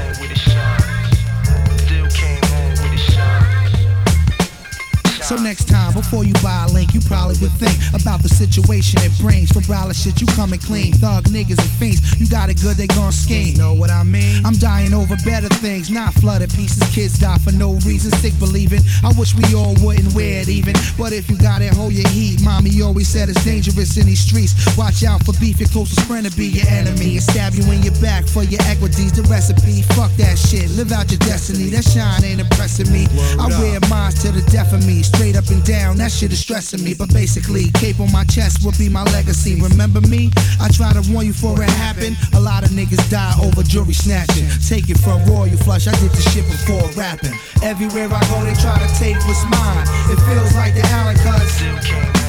So 5.32 5.38
next 5.38 5.70
time, 5.70 5.94
before 5.94 6.26
you 6.26 6.34
buy 6.44 6.68
a 6.68 6.74
link, 6.74 6.94
you 6.94 7.00
probably 7.08 7.40
would 7.40 7.56
think 7.56 7.72
about 7.96 8.22
the 8.22 8.28
situation 8.28 9.00
it 9.00 9.16
brings. 9.24 9.50
For 9.50 9.62
browler 9.62 9.94
shit, 9.94 10.20
you 10.20 10.28
coming 10.36 10.60
clean. 10.60 10.92
Thug 10.92 11.24
niggas 11.32 11.56
and 11.56 11.72
fiends, 11.80 12.20
you 12.20 12.28
got 12.28 12.50
it 12.50 12.60
good, 12.60 12.76
they 12.76 12.88
gon' 12.88 13.14
scheme. 13.14 13.56
Know 13.56 13.74
what 13.74 13.90
I 13.90 14.04
mean? 14.04 14.46
I'm 14.46 14.60
dying 14.60 14.94
over 14.94 15.16
better 15.24 15.48
things, 15.64 15.90
not 15.90 16.14
flooded 16.16 16.52
pieces. 16.52 16.84
Kids 16.94 17.18
die 17.18 17.38
for 17.38 17.54
no 17.54 17.80
reason, 17.88 18.12
sick 18.20 18.38
believing. 18.40 18.82
I 19.08 19.16
wish 19.16 19.32
we 19.34 19.48
all 19.56 19.72
wouldn't 19.80 20.12
wear 20.12 20.44
it 20.44 20.50
even. 20.50 20.76
But 21.00 21.14
if 21.14 21.30
you 21.30 21.38
got 21.38 21.62
it, 21.62 21.72
hold 21.72 21.94
your 21.94 22.10
heat. 22.10 22.44
Mommy 22.44 22.82
always 22.82 23.08
said 23.08 23.30
it's 23.30 23.42
dangerous 23.46 23.96
in 23.96 24.08
these 24.08 24.20
streets. 24.20 24.52
Watch 24.76 25.06
out 25.06 25.24
for 25.24 25.32
beef, 25.40 25.62
your 25.62 25.70
closest 25.70 26.04
friend 26.12 26.28
to 26.28 26.36
be 26.36 26.60
your 26.60 26.68
enemy. 26.68 27.16
And 27.16 27.24
stab 27.24 27.54
you 27.54 27.64
in 27.72 27.84
your 27.84 27.96
back 28.04 28.28
for 28.28 28.44
your 28.44 28.60
equities. 28.68 29.16
The 29.16 29.24
recipe, 29.32 29.84
fuck 29.96 30.12
that 30.20 30.36
shit. 30.36 30.68
Live 30.72 30.92
out 30.92 31.10
your 31.10 31.24
destiny. 31.24 31.72
That 31.72 31.88
shine 31.88 32.20
ain't 32.20 32.42
impressing 32.44 32.92
me. 32.92 33.08
I 33.40 33.48
wear 33.64 33.80
mines 33.88 34.20
to 34.28 34.36
the 34.36 34.44
death 34.52 34.74
of 34.74 34.86
me. 34.86 35.04
Straight 35.04 35.21
up 35.30 35.48
and 35.50 35.64
down, 35.64 35.98
that 35.98 36.12
shit 36.12 36.32
is 36.32 36.40
stressing 36.40 36.84
me. 36.84 36.94
But 36.94 37.14
basically, 37.14 37.70
cape 37.78 38.00
on 38.00 38.12
my 38.12 38.24
chest 38.26 38.66
will 38.66 38.74
be 38.78 38.90
my 38.90 39.04
legacy. 39.14 39.62
Remember 39.62 40.02
me? 40.02 40.32
I 40.60 40.68
try 40.70 40.92
to 40.94 41.04
warn 41.14 41.28
you 41.28 41.34
before 41.34 41.62
it 41.62 41.70
happened. 41.70 42.18
A 42.34 42.40
lot 42.40 42.64
of 42.64 42.72
niggas 42.72 43.10
die 43.10 43.36
over 43.44 43.62
jewelry 43.62 43.94
snatching. 43.94 44.50
Take 44.68 44.90
it 44.90 44.98
from 44.98 45.24
Royal 45.26 45.56
Flush, 45.58 45.88
I 45.88 45.94
did 46.02 46.12
the 46.12 46.22
shit 46.34 46.46
before 46.50 46.90
rapping. 46.98 47.38
Everywhere 47.62 48.10
I 48.10 48.22
go, 48.34 48.42
they 48.44 48.58
try 48.58 48.78
to 48.82 48.90
take 48.98 49.18
what's 49.30 49.44
mine. 49.46 49.86
It 50.10 50.18
feels 50.26 50.56
like 50.56 50.74
the 50.74 50.82
Allen 50.90 52.21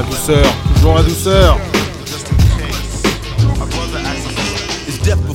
Ah, 0.00 0.02
douceur, 0.02 0.46
toujours 0.76 0.94
la 0.94 1.02
douceur. 1.02 1.58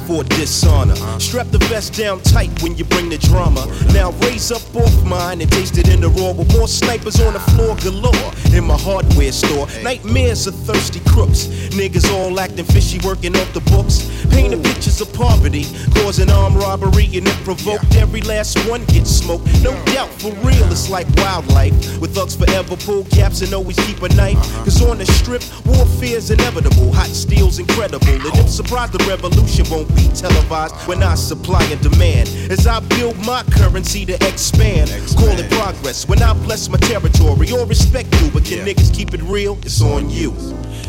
For 0.08 0.24
dishonor. 0.24 0.96
Strap 1.20 1.48
the 1.48 1.58
vest 1.66 1.98
down 1.98 2.22
tight 2.22 2.52
when 2.62 2.76
you 2.78 2.86
bring 2.86 3.10
the 3.10 3.18
drama. 3.18 3.66
Now 3.92 4.12
raise 4.22 4.52
up 4.52 4.62
off 4.76 5.04
mine 5.04 5.42
and 5.42 5.52
taste 5.52 5.80
it 5.80 5.90
in 5.90 6.02
the 6.02 6.10
raw 6.10 6.32
with 6.32 6.52
more 6.56 6.68
snipers 6.68 7.20
on 7.20 7.34
the 7.34 7.40
floor 7.40 7.76
galore 7.82 8.32
in 8.54 8.66
my 8.66 8.78
hardware 8.78 9.32
store. 9.32 9.68
Nightmares 9.82 10.46
of 10.46 10.54
thirsty 10.54 11.00
crooks. 11.10 11.48
Niggas 11.74 12.12
all 12.14 12.40
acting 12.40 12.66
fishy, 12.66 13.00
working 13.04 13.36
off 13.36 13.52
the 13.54 13.62
books. 13.62 14.06
Painting 14.30 14.62
pictures 14.62 15.02
of 15.02 15.12
poverty, 15.14 15.66
causing 15.96 16.30
armed 16.30 16.58
robbery, 16.58 17.06
and 17.18 17.28
it 17.28 17.38
provoked 17.44 17.96
every 17.96 18.22
last 18.22 18.60
one 18.70 18.86
gets 18.86 19.10
smoked. 19.10 19.48
No 19.64 19.72
doubt, 19.86 20.10
for 20.10 20.32
real, 20.46 20.70
it's 20.70 20.90
like 20.90 21.08
wildlife. 21.18 21.74
With 22.00 22.14
thugs 22.14 22.36
forever 22.36 22.76
pull 22.76 23.06
caps 23.06 23.42
and 23.42 23.54
always 23.54 23.78
keep 23.88 24.02
a 24.04 24.10
knife. 24.10 24.38
Cause 24.66 24.82
on 24.84 25.00
the 25.00 25.06
strip, 25.06 25.42
warfare's 25.66 26.30
inevitable. 26.30 26.94
Hot 26.94 27.08
steel's 27.08 27.58
incredible. 27.58 28.08
And 28.08 28.38
I'm 28.38 28.48
surprised 28.48 28.92
the 28.94 29.04
revolution 29.06 29.66
won't 29.70 29.95
be 29.96 30.08
televised 30.10 30.76
when 30.88 31.02
I 31.04 31.16
supply 31.16 31.64
and 31.66 31.82
demand. 31.82 32.30
As 32.52 32.68
I 32.68 32.80
build 32.82 33.18
my 33.26 33.44
currency 33.52 34.06
to 34.06 34.14
expand, 34.28 34.90
call 35.18 35.38
it 35.38 35.50
progress. 35.52 36.08
When 36.08 36.22
I 36.22 36.34
bless 36.34 36.70
my 36.70 36.78
territory 36.78 37.52
or 37.52 37.66
respect 37.66 38.14
you, 38.22 38.30
but 38.32 38.46
can 38.46 38.66
niggas 38.66 38.94
keep 38.94 39.14
it 39.14 39.22
real? 39.24 39.58
It's 39.64 39.82
on 39.82 40.10
you. 40.10 40.34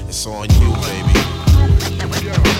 It's 0.08 0.26
on 0.26 0.48
you, 0.60 0.72
baby. 0.82 2.55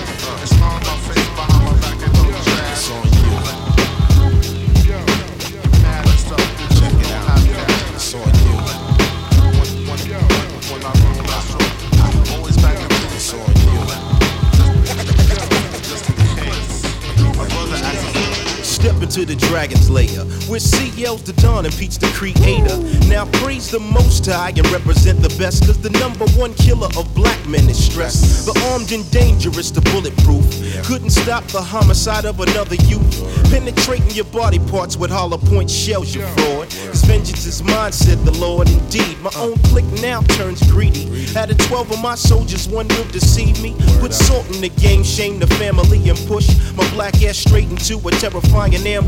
Into 19.17 19.33
the 19.33 19.47
dragon's 19.47 19.89
lair, 19.89 20.25
where 20.45 20.59
CL's 20.59 21.23
the 21.23 21.33
dawn 21.41 21.65
and 21.65 21.73
Pete's 21.73 21.97
the 21.97 22.05
creator. 22.13 22.77
Now 23.09 23.25
praise 23.41 23.71
the 23.71 23.79
most 23.79 24.27
high 24.27 24.49
and 24.49 24.69
represent 24.69 25.21
the 25.23 25.33
best, 25.39 25.65
cause 25.65 25.81
the 25.81 25.89
number 25.89 26.27
one 26.37 26.53
killer 26.53 26.85
of 26.95 27.11
black 27.15 27.43
men 27.47 27.67
is 27.67 27.83
stress. 27.83 28.45
The 28.45 28.53
armed 28.69 28.91
and 28.91 29.09
dangerous, 29.09 29.71
the 29.71 29.81
bulletproof. 29.89 30.45
Couldn't 30.85 31.09
stop 31.09 31.43
the 31.45 31.63
homicide 31.63 32.25
of 32.25 32.39
another 32.41 32.75
youth. 32.75 33.09
Penetrating 33.49 34.11
your 34.11 34.25
body 34.25 34.59
parts 34.69 34.95
with 34.95 35.09
hollow 35.09 35.39
point 35.39 35.71
shells, 35.71 36.13
you 36.13 36.21
fraud. 36.21 36.69
Cause 36.69 37.01
vengeance 37.01 37.47
is 37.47 37.63
mine, 37.63 37.93
said 37.93 38.19
the 38.19 38.37
Lord. 38.37 38.69
Indeed, 38.69 39.17
my 39.21 39.31
own 39.37 39.57
clique 39.73 39.91
now 39.99 40.21
turns 40.37 40.61
greedy. 40.69 41.25
Out 41.35 41.49
of 41.49 41.57
12 41.57 41.91
of 41.91 42.01
my 42.03 42.13
soldiers, 42.13 42.67
one 42.67 42.87
will 42.89 43.09
deceive 43.09 43.59
me. 43.63 43.73
Put 43.99 44.13
salt 44.13 44.45
in 44.53 44.61
the 44.61 44.69
game, 44.69 45.03
shame 45.03 45.39
the 45.39 45.47
family, 45.57 46.07
and 46.07 46.19
push 46.27 46.47
my 46.75 46.87
black 46.91 47.23
ass 47.23 47.37
straight 47.37 47.69
into 47.71 47.97
a 48.07 48.11
terrifying 48.11 48.75
ambush. 48.75 49.06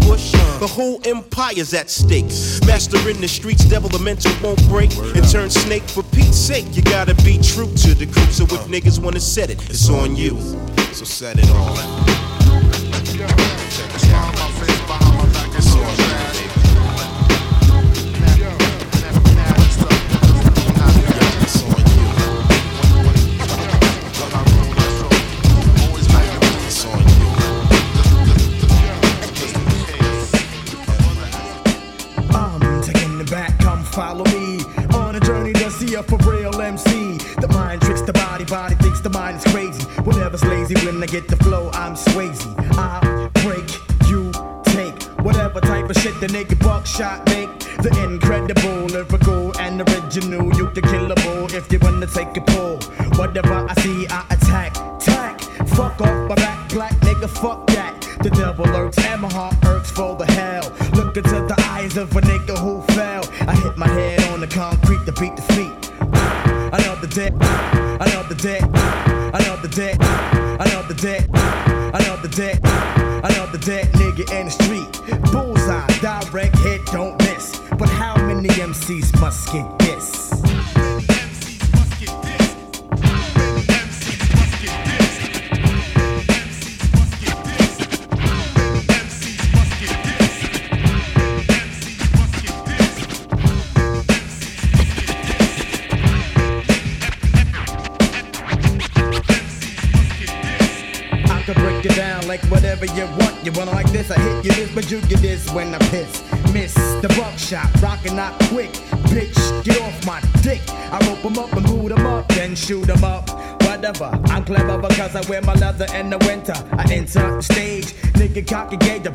The 0.60 0.68
whole 0.68 1.00
empire's 1.06 1.74
at 1.74 1.90
stake. 1.90 2.26
Master 2.66 2.98
in 3.10 3.22
the 3.22 3.28
streets, 3.28 3.66
devil 3.66 3.90
the 3.90 4.00
mental 4.00 4.32
won't 4.44 4.62
break. 4.68 4.96
And 5.16 5.28
turn 5.30 5.50
snake 5.50 5.84
for 5.84 6.04
Pete's 6.04 6.38
sake. 6.38 6.66
You 6.74 6.82
gotta 6.84 7.16
be 7.24 7.38
true 7.38 7.68
to 7.68 7.96
the 7.96 8.06
crew. 8.06 8.32
So 8.32 8.44
if 8.44 8.54
uh. 8.54 8.66
niggas 8.66 9.00
wanna 9.00 9.20
set 9.20 9.50
it, 9.50 9.62
it's 9.70 9.90
on 9.90 10.16
you. 10.16 10.40
So 10.94 11.06
set 11.06 11.38
it 11.40 11.50
on. 11.52 12.20
I'm 14.12 14.29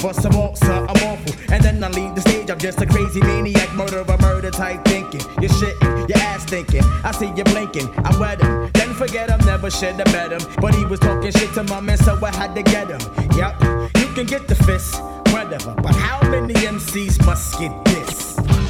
bust 0.04 0.20
some 0.20 0.36
off, 0.36 0.62
I'm 0.62 0.90
awful. 1.08 1.34
And 1.50 1.64
then 1.64 1.82
I 1.82 1.88
leave 1.88 2.14
the 2.14 2.20
stage, 2.20 2.50
I'm 2.50 2.58
just 2.58 2.78
a 2.82 2.86
crazy 2.86 3.20
maniac, 3.22 3.72
murderer, 3.72 4.04
murder 4.20 4.50
type 4.50 4.84
thinking. 4.84 5.22
You're 5.40 5.50
shitting, 5.50 6.08
your 6.10 6.18
ass 6.18 6.44
thinking. 6.44 6.82
I 7.02 7.10
see 7.12 7.32
you 7.34 7.44
blinking, 7.44 7.88
I 8.04 8.14
wet 8.18 8.42
him. 8.42 8.70
Then 8.74 8.92
forget 8.92 9.30
him, 9.30 9.40
never 9.46 9.70
should 9.70 9.94
have 9.94 10.12
met 10.12 10.30
him. 10.32 10.42
But 10.60 10.74
he 10.74 10.84
was 10.84 11.00
talking 11.00 11.32
shit 11.32 11.54
to 11.54 11.62
my 11.64 11.80
man, 11.80 11.96
so 11.96 12.18
I 12.22 12.30
had 12.36 12.54
to 12.54 12.62
get 12.62 12.88
him. 12.88 13.00
Yep, 13.34 13.62
you 13.96 14.08
can 14.12 14.26
get 14.26 14.46
the 14.46 14.54
fist, 14.54 15.00
whatever. 15.32 15.74
But 15.74 15.94
how 15.96 16.20
many 16.28 16.52
MCs 16.52 17.24
must 17.24 17.58
get 17.58 17.72
this? 17.86 18.63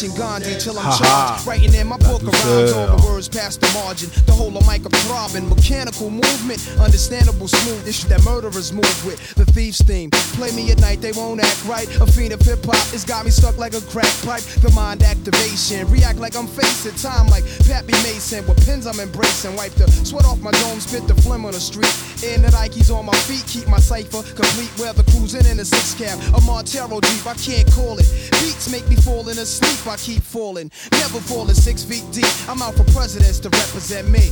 P, 0.00 0.08
watching 0.08 0.18
Gandhi 0.18 0.58
till 0.58 0.78
I'm 0.78 0.84
Ha 0.84 0.96
charged. 0.96 1.46
Writing 1.46 1.74
in 1.74 1.86
my 1.86 1.96
book 1.98 2.22
of 2.22 2.32
rhymes, 2.32 2.72
all 2.72 2.96
the 2.96 3.06
words 3.06 3.28
past 3.28 3.60
the 3.60 3.68
margin. 3.72 4.08
The 4.26 4.32
whole 4.32 4.56
of 4.56 4.66
mic 4.66 4.84
a 4.86 4.90
throbbing, 5.04 5.48
mechanical 5.48 6.10
movement, 6.10 6.60
understandable 6.80 7.48
smooth. 7.48 7.84
This 7.84 8.00
shit 8.00 8.08
that 8.08 8.24
murderers 8.24 8.72
move 8.72 8.96
with. 9.04 9.18
The 9.34 9.44
thieves 9.44 9.80
theme. 9.82 10.10
Play 10.36 10.52
me 10.52 10.70
at 10.70 10.80
night, 10.80 11.00
they 11.00 11.12
won't 11.12 11.40
act 11.40 11.64
right. 11.66 11.88
A 12.00 12.06
fiend 12.06 12.32
of 12.32 12.40
hip 12.40 12.64
hop, 12.64 12.80
it's 12.94 13.04
got 13.04 13.24
me 13.24 13.30
stuck 13.30 13.58
like 13.58 13.74
a 13.74 13.80
crack 13.92 14.12
pipe. 14.24 14.42
The 14.64 14.70
mind 14.72 15.02
activation, 15.02 15.88
react 15.90 16.18
like 16.18 16.36
I'm 16.36 16.46
facing 16.46 16.96
time 16.96 17.28
like 17.28 17.44
Pappy 17.66 17.92
Mason. 18.04 18.46
With 18.46 18.64
pins 18.64 18.86
I'm 18.86 19.00
embracing, 19.00 19.56
wipe 19.56 19.72
the 19.74 19.90
sweat 19.90 20.24
off 20.24 20.40
my 20.40 20.52
dome, 20.52 20.80
spit 20.80 21.06
the 21.08 21.14
phlegm 21.14 21.44
on 21.44 21.52
the 21.52 21.60
street. 21.60 21.92
In 22.24 22.42
the 22.42 22.48
Nikes 22.48 22.90
on 22.94 23.04
my 23.04 23.16
feet, 23.28 23.44
keep 23.46 23.68
my 23.68 23.80
cipher 23.80 24.22
complete. 24.32 24.72
Weather 24.78 25.04
cruising 25.12 25.44
in 25.46 25.60
a 25.60 25.64
six 25.64 25.94
cab, 25.94 26.18
a 26.34 26.40
Montero 26.40 27.00
Jeep, 27.00 27.26
I 27.26 27.34
can't 27.34 27.70
call 27.72 27.98
it. 27.98 28.08
Beats 28.40 28.70
make 28.70 28.88
me 28.88 28.96
fall 28.96 29.28
in 29.28 29.36
a 29.38 29.44
asleep, 29.50 29.89
I 29.90 29.96
keep 29.96 30.22
falling. 30.22 30.70
Never 30.92 31.18
falling 31.18 31.56
six 31.56 31.82
feet 31.82 32.04
deep. 32.12 32.30
I'm 32.48 32.62
out 32.62 32.74
for 32.74 32.84
presidents 32.92 33.40
to 33.40 33.48
represent 33.48 34.08
me. 34.08 34.30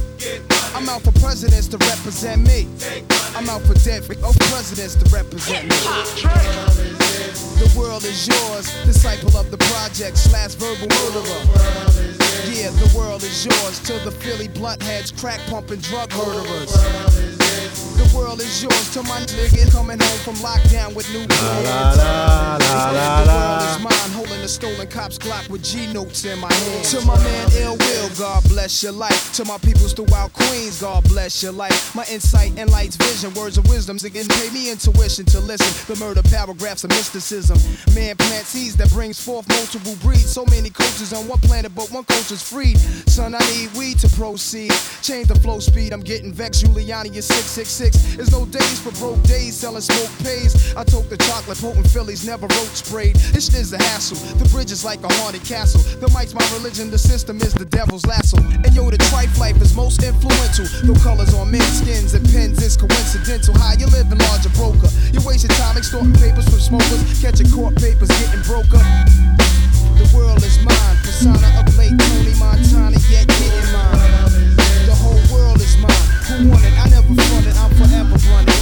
I'm 0.73 0.89
out 0.89 1.03
for 1.03 1.11
presidents 1.19 1.67
to 1.69 1.79
represent 1.79 2.47
me. 2.47 2.69
I'm 3.35 3.49
out 3.51 3.63
for 3.63 3.75
dead 3.75 4.05
oh, 4.23 4.33
presidents 4.55 4.95
to 4.95 5.05
represent 5.11 5.65
me. 5.65 5.77
The 7.59 7.75
world 7.77 8.05
is 8.05 8.29
yours, 8.29 8.71
disciple 8.85 9.37
of 9.37 9.51
the 9.51 9.59
project, 9.59 10.17
slash 10.17 10.55
verbal 10.55 10.87
murderer. 10.87 11.43
Yeah, 12.55 12.71
the 12.71 12.93
world 12.97 13.25
is 13.25 13.45
yours 13.45 13.81
till 13.81 13.99
the 14.05 14.13
Philly 14.13 14.47
blunt 14.47 14.81
heads, 14.81 15.11
crack 15.11 15.41
pumping 15.51 15.81
drug 15.81 16.09
murderers. 16.15 17.48
The 17.99 18.17
world 18.17 18.41
is 18.41 18.63
yours 18.63 18.93
till 18.93 19.03
my 19.05 19.21
nigga 19.21 19.71
coming 19.73 19.99
home 19.99 20.19
from 20.21 20.35
lockdown 20.37 20.95
with 20.95 21.09
new 21.13 21.27
plans. 21.27 21.97
la, 21.99 22.57
la, 22.61 22.89
la, 22.91 23.21
The 23.21 23.27
la. 23.27 23.59
world 23.59 23.63
is 23.71 23.83
mine, 23.83 24.11
holding 24.17 24.43
a 24.45 24.49
stolen 24.49 24.87
cop's 24.89 25.19
Glock 25.19 25.49
with 25.51 25.63
G 25.63 25.93
notes 25.93 26.25
in 26.25 26.39
my 26.39 26.53
hand. 26.53 26.85
To 26.87 27.01
my 27.05 27.17
man 27.23 27.49
Ill 27.59 27.77
Will, 27.77 28.09
God 28.19 28.43
bless 28.49 28.83
your 28.83 28.93
life. 28.93 29.33
To 29.35 29.45
my 29.45 29.59
peoples 29.59 29.93
throughout 29.93 30.33
Queens, 30.33 30.81
God 30.81 31.05
bless 31.09 31.43
your 31.43 31.53
life. 31.53 31.95
My 31.95 32.05
insight 32.11 32.53
and 32.59 32.71
light's 32.71 32.97
vision, 32.97 33.35
words 33.35 33.59
of 33.59 33.69
wisdom, 33.69 33.97
again 34.05 34.27
pay 34.29 34.51
me 34.51 34.71
intuition 34.71 35.25
to 35.27 35.41
listen. 35.41 35.69
The 35.93 35.99
murder 36.05 36.23
paragraphs 36.23 36.85
of 36.85 36.91
mysticism. 36.91 37.59
Man 37.95 38.17
plant 38.17 38.47
seeds 38.47 38.77
that 38.77 38.91
brings 38.91 39.19
forth 39.23 39.49
multiple 39.49 39.97
breeds. 40.03 40.31
So 40.31 40.45
many 40.47 40.71
cultures 40.71 41.13
on 41.13 41.27
one 41.29 41.41
planet, 41.41 41.75
but 41.75 41.91
one 41.91 42.05
culture's 42.05 42.43
freed. 42.43 42.79
Son, 43.09 43.35
I 43.35 43.39
need 43.53 43.73
weed 43.75 43.99
to 44.01 44.09
proceed. 44.11 44.73
Change 45.03 45.29
the 45.29 45.35
flow 45.41 45.59
speed, 45.59 45.93
I'm 45.93 46.01
getting 46.03 46.33
vexed. 46.33 46.65
Giuliani 46.65 47.15
is 47.17 47.27
666. 47.27 47.88
There's 48.17 48.33
no 48.33 48.47
days 48.47 48.79
for 48.81 48.91
broke 48.99 49.23
days, 49.23 49.57
selling 49.57 49.81
smoke 49.81 50.11
pays. 50.25 50.75
I 50.75 50.85
took 50.85 51.09
the 51.09 51.17
chocolate, 51.17 51.59
potent 51.59 51.89
Phillies, 51.89 52.27
never 52.27 52.47
road 52.47 52.73
sprayed. 52.75 53.17
This 53.33 53.47
shit 53.47 53.61
is 53.61 53.73
a 53.73 53.79
hassle. 53.79 54.19
The 54.39 54.49
bridge 54.51 54.73
is 54.73 54.85
like 54.85 55.03
a 55.05 55.13
haunted 55.21 55.45
castle. 55.45 55.81
The 56.01 56.09
mic's 56.17 56.35
my 56.35 56.47
religion, 56.59 56.91
the 56.91 56.99
system 56.99 57.39
is 57.39 57.55
the 57.55 57.65
devil's 57.65 58.07
lasso. 58.07 58.39
And 58.39 58.75
yo, 58.75 58.91
the 58.91 58.99
trife 59.11 59.39
life 59.39 59.61
is 59.63 59.75
most 59.75 60.03
influential. 60.03 60.67
Though 60.85 60.99
colors 61.01 61.35
on 61.35 61.51
men's 61.51 61.79
skins 61.79 62.15
and 62.15 62.25
pens 62.31 62.63
is 62.63 62.77
coincidental. 62.77 63.55
How 63.59 63.75
you 63.79 63.87
living, 63.87 64.19
larger 64.19 64.51
broker? 64.51 64.91
You're 65.13 65.25
wasting 65.25 65.51
time 65.57 65.77
extorting 65.77 66.15
papers 66.15 66.49
from 66.49 66.61
smokers, 66.61 67.21
catching 67.21 67.51
court 67.51 67.77
papers, 67.77 68.09
getting 68.09 68.43
broker. 68.43 68.83
The 69.99 70.07
world 70.15 70.43
is 70.45 70.59
mine, 70.63 70.97
persona 71.03 71.49
of 71.59 71.67
late 71.77 71.95
Tony 71.99 72.35
Montana, 72.39 72.99
yet 73.11 73.27
getting 73.27 73.73
mine. 73.73 74.57
The 74.87 74.95
whole 74.95 75.21
world 75.33 75.61
is 75.61 75.77
mine. 75.79 75.91
Who 76.29 76.51
want 76.51 76.65
it? 76.65 76.75
I 76.79 76.89
never 76.89 77.15
fronted, 77.15 77.48
Forever 77.79 78.17
running, 78.33 78.58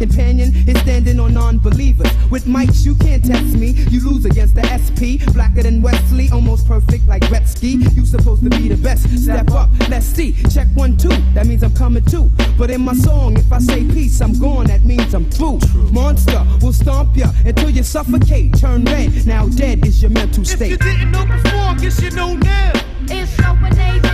companion 0.00 0.50
is 0.66 0.80
standing 0.80 1.20
on 1.20 1.34
non 1.34 1.58
believers. 1.58 2.10
With 2.30 2.44
mics, 2.44 2.86
you 2.86 2.94
can't 2.94 3.22
test 3.22 3.54
me. 3.54 3.68
You 3.92 4.00
lose 4.08 4.24
against 4.24 4.54
the 4.54 4.64
SP. 4.64 5.20
Blacker 5.34 5.62
than 5.62 5.82
Wesley. 5.82 6.30
Almost 6.30 6.66
perfect 6.66 7.06
like 7.06 7.22
Gretzky. 7.22 7.72
You 7.94 8.06
supposed 8.06 8.42
to 8.42 8.50
be 8.50 8.68
the 8.68 8.76
best. 8.76 9.02
Step 9.22 9.50
up, 9.50 9.68
let's 9.90 10.06
see. 10.06 10.32
Check 10.54 10.68
one, 10.74 10.96
two. 10.96 11.10
That 11.34 11.46
means 11.46 11.62
I'm 11.62 11.74
coming 11.74 12.04
too. 12.04 12.30
But 12.56 12.70
in 12.70 12.80
my 12.80 12.94
song, 12.94 13.36
if 13.36 13.52
I 13.52 13.58
say 13.58 13.84
peace, 13.84 14.20
I'm 14.22 14.38
gone. 14.38 14.68
That 14.68 14.84
means 14.84 15.12
I'm 15.12 15.28
through. 15.30 15.60
Monster 15.92 16.46
will 16.62 16.72
stomp 16.72 17.14
ya 17.16 17.30
until 17.44 17.68
you 17.68 17.82
suffocate. 17.82 18.58
Turn 18.58 18.84
red. 18.84 19.26
Now 19.26 19.48
dead 19.48 19.84
is 19.86 20.00
your 20.00 20.12
mental 20.12 20.44
state. 20.46 20.72
If 20.72 20.84
you 20.84 20.92
didn't 20.92 21.10
know 21.10 21.26
before, 21.26 21.74
guess 21.74 22.00
you 22.00 22.10
know 22.10 22.34
now. 22.34 22.72
It's 23.02 23.30
so 23.36 23.50
amazing, 23.50 24.09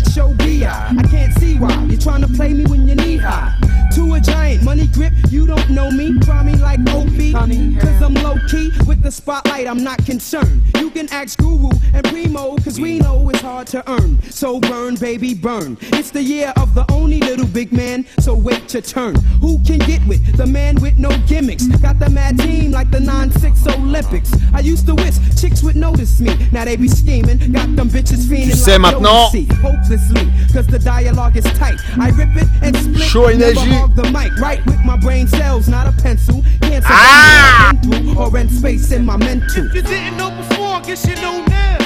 with 0.00 0.12
show 0.12 0.32
B. 0.34 0.64
I 0.64 0.94
can't 1.10 1.32
see 1.34 1.58
why 1.58 1.84
you're 1.84 2.00
trying 2.00 2.22
to 2.22 2.28
play 2.28 2.52
me 2.52 2.64
when 2.64 2.86
you're 2.86 2.96
knee 2.96 3.16
high. 3.16 3.59
To 3.94 4.14
a 4.14 4.20
giant, 4.20 4.62
money 4.62 4.86
grip, 4.86 5.12
you 5.30 5.46
don't 5.46 5.68
know 5.70 5.90
me. 5.90 6.16
Try 6.20 6.44
me 6.44 6.54
like 6.56 6.78
Opie, 6.90 7.32
cause 7.32 8.02
I'm 8.02 8.14
low 8.14 8.36
key. 8.48 8.70
With 8.86 9.02
the 9.02 9.10
spotlight, 9.10 9.66
I'm 9.66 9.82
not 9.82 10.04
concerned. 10.06 10.62
You 10.76 10.90
can 10.90 11.12
ask 11.12 11.38
Guru 11.38 11.70
and 11.92 12.04
Primo, 12.04 12.56
cause 12.58 12.78
we 12.80 13.00
know 13.00 13.28
it's 13.30 13.40
hard 13.40 13.66
to 13.68 13.88
earn. 13.90 14.22
So 14.30 14.60
burn, 14.60 14.94
baby, 14.94 15.34
burn. 15.34 15.76
It's 15.80 16.10
the 16.10 16.22
year 16.22 16.52
of 16.56 16.74
the 16.74 16.84
only 16.92 17.18
little 17.18 17.46
big 17.46 17.72
man, 17.72 18.06
so 18.20 18.34
wait 18.34 18.72
your 18.72 18.82
turn. 18.82 19.16
Who 19.40 19.58
can 19.64 19.78
get 19.78 20.06
with 20.06 20.36
the 20.36 20.46
man 20.46 20.76
with 20.80 20.98
no 20.98 21.10
gimmicks? 21.26 21.66
Got 21.66 21.98
the 21.98 22.10
mad 22.10 22.38
team 22.38 22.70
like 22.70 22.90
the 22.90 22.98
9-6 22.98 23.76
Olympics. 23.76 24.32
I 24.54 24.60
used 24.60 24.86
to 24.86 24.94
wish 24.94 25.16
chicks 25.40 25.62
would 25.62 25.76
notice 25.76 26.20
me. 26.20 26.36
Now 26.52 26.64
they 26.64 26.76
be 26.76 26.88
scheming, 26.88 27.38
got 27.52 27.74
them 27.74 27.88
bitches 27.88 28.26
fiending 28.28 28.50
Tu 28.50 28.56
sais 28.56 28.78
like 28.78 28.92
maintenant. 28.92 29.32
Jodeci, 29.32 29.52
hopelessly, 29.60 30.32
cause 30.52 30.66
the 30.68 30.78
dialogue 30.78 31.36
is 31.36 31.44
tight. 31.58 31.80
I 31.98 32.10
rip 32.10 32.36
it 32.36 32.48
and 32.62 32.76
split. 32.76 33.08
Chaud 33.08 33.36
never 33.36 33.52
énergie. 33.52 33.79
Hog 33.80 33.94
the 33.96 34.04
mic, 34.10 34.34
right 34.36 34.64
with 34.66 34.80
my 34.84 34.96
brain 34.96 35.26
cells, 35.26 35.68
not 35.68 35.86
a 35.86 35.92
pencil. 36.02 36.42
Can't 36.60 36.84
Ah! 36.86 37.72
what 37.72 37.84
I've 37.84 37.90
been 37.90 38.12
through 38.12 38.22
or 38.22 38.30
rent 38.30 38.50
space 38.50 38.92
in 38.92 39.04
my 39.04 39.16
mental. 39.16 39.66
If 39.66 39.74
you 39.74 39.82
didn't 39.82 40.16
know 40.16 40.30
before, 40.30 40.66
I 40.66 40.82
guess 40.82 41.06
you 41.06 41.14
know 41.16 41.44
now. 41.46 41.79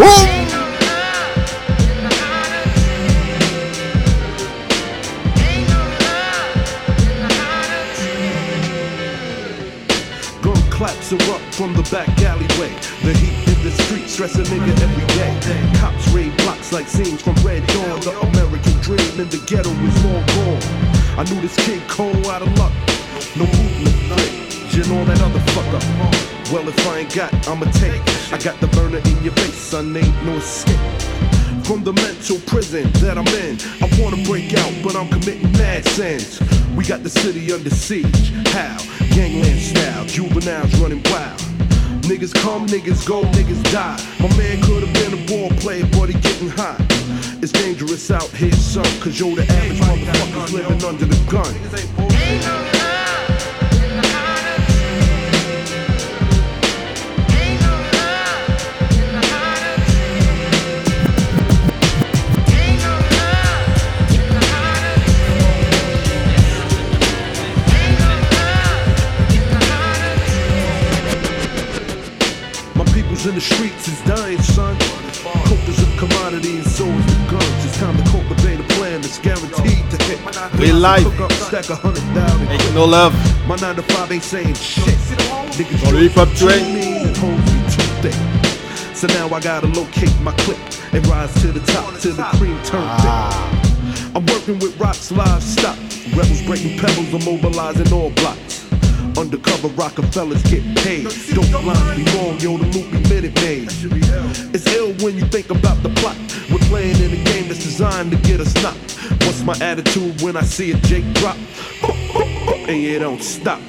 Boom! 0.00 0.06
Claps 10.70 11.12
erupt 11.12 11.54
from 11.54 11.74
the 11.74 11.82
back 11.92 12.08
alleyway. 12.22 12.72
The 13.02 13.12
heat 13.12 13.46
in 13.46 13.62
the 13.62 13.70
street 13.82 14.08
stress 14.08 14.36
a 14.36 14.42
nigga 14.44 14.72
every 14.80 15.06
day. 15.14 15.78
Cops 15.78 16.08
raid 16.08 16.34
blocks 16.38 16.72
like 16.72 16.88
scenes 16.88 17.20
from 17.20 17.34
Red 17.44 17.66
Dawn. 17.66 18.00
The 18.00 18.18
American 18.18 18.80
dream 18.80 19.20
in 19.20 19.28
the 19.28 19.44
ghetto 19.46 19.68
is 19.68 20.04
long 20.06 20.24
gone. 20.24 20.62
I 21.18 21.24
knew 21.24 21.42
this 21.42 21.56
kid 21.66 21.82
cold 21.86 22.26
out 22.28 22.40
of 22.40 22.48
luck. 22.58 22.72
No 23.36 23.44
movement, 23.44 24.00
and 24.72 24.92
all 24.92 25.04
that 25.04 25.20
other 25.20 25.40
fuck 25.52 25.74
up. 25.74 26.29
Well, 26.52 26.68
if 26.68 26.86
I 26.88 26.98
ain't 26.98 27.14
got, 27.14 27.32
I'ma 27.46 27.66
take. 27.70 28.02
I 28.32 28.38
got 28.38 28.58
the 28.58 28.66
burner 28.74 28.98
in 28.98 29.22
your 29.22 29.32
face, 29.34 29.54
son, 29.54 29.96
ain't 29.96 30.24
no 30.24 30.32
escape. 30.32 30.74
From 31.62 31.84
the 31.84 31.92
mental 31.92 32.38
prison 32.46 32.90
that 32.98 33.16
I'm 33.16 33.28
in, 33.38 33.56
I 33.78 33.86
wanna 34.02 34.20
break 34.24 34.52
out, 34.58 34.72
but 34.82 34.96
I'm 34.96 35.06
committing 35.08 35.52
mad 35.52 35.84
sins. 35.84 36.40
We 36.74 36.84
got 36.84 37.04
the 37.04 37.08
city 37.08 37.52
under 37.52 37.70
siege. 37.70 38.32
How? 38.48 38.78
Gangland 39.14 39.60
style, 39.60 40.04
juveniles 40.06 40.74
running 40.80 41.02
wild. 41.04 41.38
Niggas 42.10 42.34
come, 42.34 42.66
niggas 42.66 43.06
go, 43.06 43.22
niggas 43.30 43.62
die. 43.70 44.02
My 44.18 44.36
man 44.36 44.60
could 44.62 44.82
have 44.82 44.94
been 44.94 45.14
a 45.14 45.26
ball 45.30 45.50
player, 45.60 45.86
but 45.92 46.08
he 46.08 46.18
getting 46.18 46.48
hot. 46.48 46.80
It's 47.40 47.52
dangerous 47.52 48.10
out 48.10 48.28
here, 48.30 48.50
son, 48.50 48.84
cause 49.00 49.20
yo, 49.20 49.36
the 49.36 49.42
average 49.42 49.78
motherfuckers 49.78 50.52
living 50.52 50.84
under 50.84 51.04
the 51.04 51.20
gun. 51.30 52.59
Hoes 73.20 73.28
in 73.28 73.34
the 73.34 73.40
streets 73.40 73.86
is 73.86 74.00
dying, 74.04 74.40
son. 74.40 74.74
Coke 75.44 75.68
is 75.68 75.82
a 75.82 75.98
commodity 75.98 76.56
and 76.56 76.66
so 76.66 76.86
is 76.86 77.06
the 77.06 77.30
guns. 77.30 77.64
It's 77.66 77.76
time 77.76 77.94
to 77.94 78.02
cultivate 78.04 78.60
a 78.60 78.62
plan 78.74 79.02
that's 79.02 79.18
guaranteed 79.18 79.84
to 79.90 79.96
hit. 80.04 80.20
Real 80.54 80.76
life. 80.76 81.04
Cook 81.04 81.20
up, 81.20 81.32
stack 81.32 81.68
a 81.68 81.74
hundred 81.74 82.02
thousand. 82.16 82.48
Make 82.48 82.74
no 82.74 82.86
love. 82.86 83.12
My 83.46 83.56
9 83.56 83.76
to 83.76 83.82
5 83.82 84.12
ain't 84.12 84.22
saying 84.22 84.54
shit. 84.54 84.96
Niggas 85.58 85.82
Dans 85.84 85.92
le 85.92 86.00
hip-hop 86.00 86.28
train. 86.34 86.64
mean 86.74 87.08
and 87.08 87.16
hoes 87.18 87.44
be 87.52 87.60
too 87.68 87.88
thick. 88.00 88.96
So 88.96 89.06
now 89.08 89.28
I 89.28 89.40
gotta 89.40 89.66
locate 89.66 90.18
my 90.22 90.32
clip 90.44 90.58
and 90.94 91.06
rise 91.06 91.34
to 91.42 91.52
the 91.52 91.60
top 91.72 91.92
till 92.00 92.14
the 92.14 92.24
cream 92.38 92.56
turn 92.64 92.80
ah. 92.80 93.60
thick. 93.60 94.16
I'm 94.16 94.24
working 94.32 94.58
with 94.60 94.80
rocks 94.80 95.12
livestock. 95.12 95.76
Rebels 96.16 96.40
breaking 96.46 96.78
pebbles, 96.78 97.12
I'm 97.12 97.24
mobilizing 97.24 97.92
all 97.92 98.10
blocks. 98.12 98.49
Undercover 99.18 99.68
Rockefellers 99.68 100.42
get 100.44 100.62
paid. 100.78 101.04
Don't 101.34 101.50
blind 101.62 101.98
me 101.98 102.04
wrong, 102.14 102.38
yo, 102.40 102.56
the 102.58 102.66
be 102.66 103.08
minute. 103.08 103.34
It's 104.54 104.66
ill 104.74 104.92
when 105.04 105.16
you 105.16 105.26
think 105.26 105.50
about 105.50 105.82
the 105.82 105.90
plot. 105.90 106.16
We're 106.50 106.66
playing 106.68 106.96
in 107.02 107.12
a 107.12 107.24
game 107.24 107.48
that's 107.48 107.62
designed 107.62 108.10
to 108.12 108.16
get 108.18 108.40
us 108.40 108.54
knocked. 108.62 108.98
What's 109.24 109.42
my 109.42 109.56
attitude 109.60 110.20
when 110.22 110.36
I 110.36 110.42
see 110.42 110.72
a 110.72 110.76
Jake 110.78 111.12
drop? 111.14 111.36
And 112.68 112.82
it 112.84 113.00
don't 113.00 113.22
stop. 113.22 113.60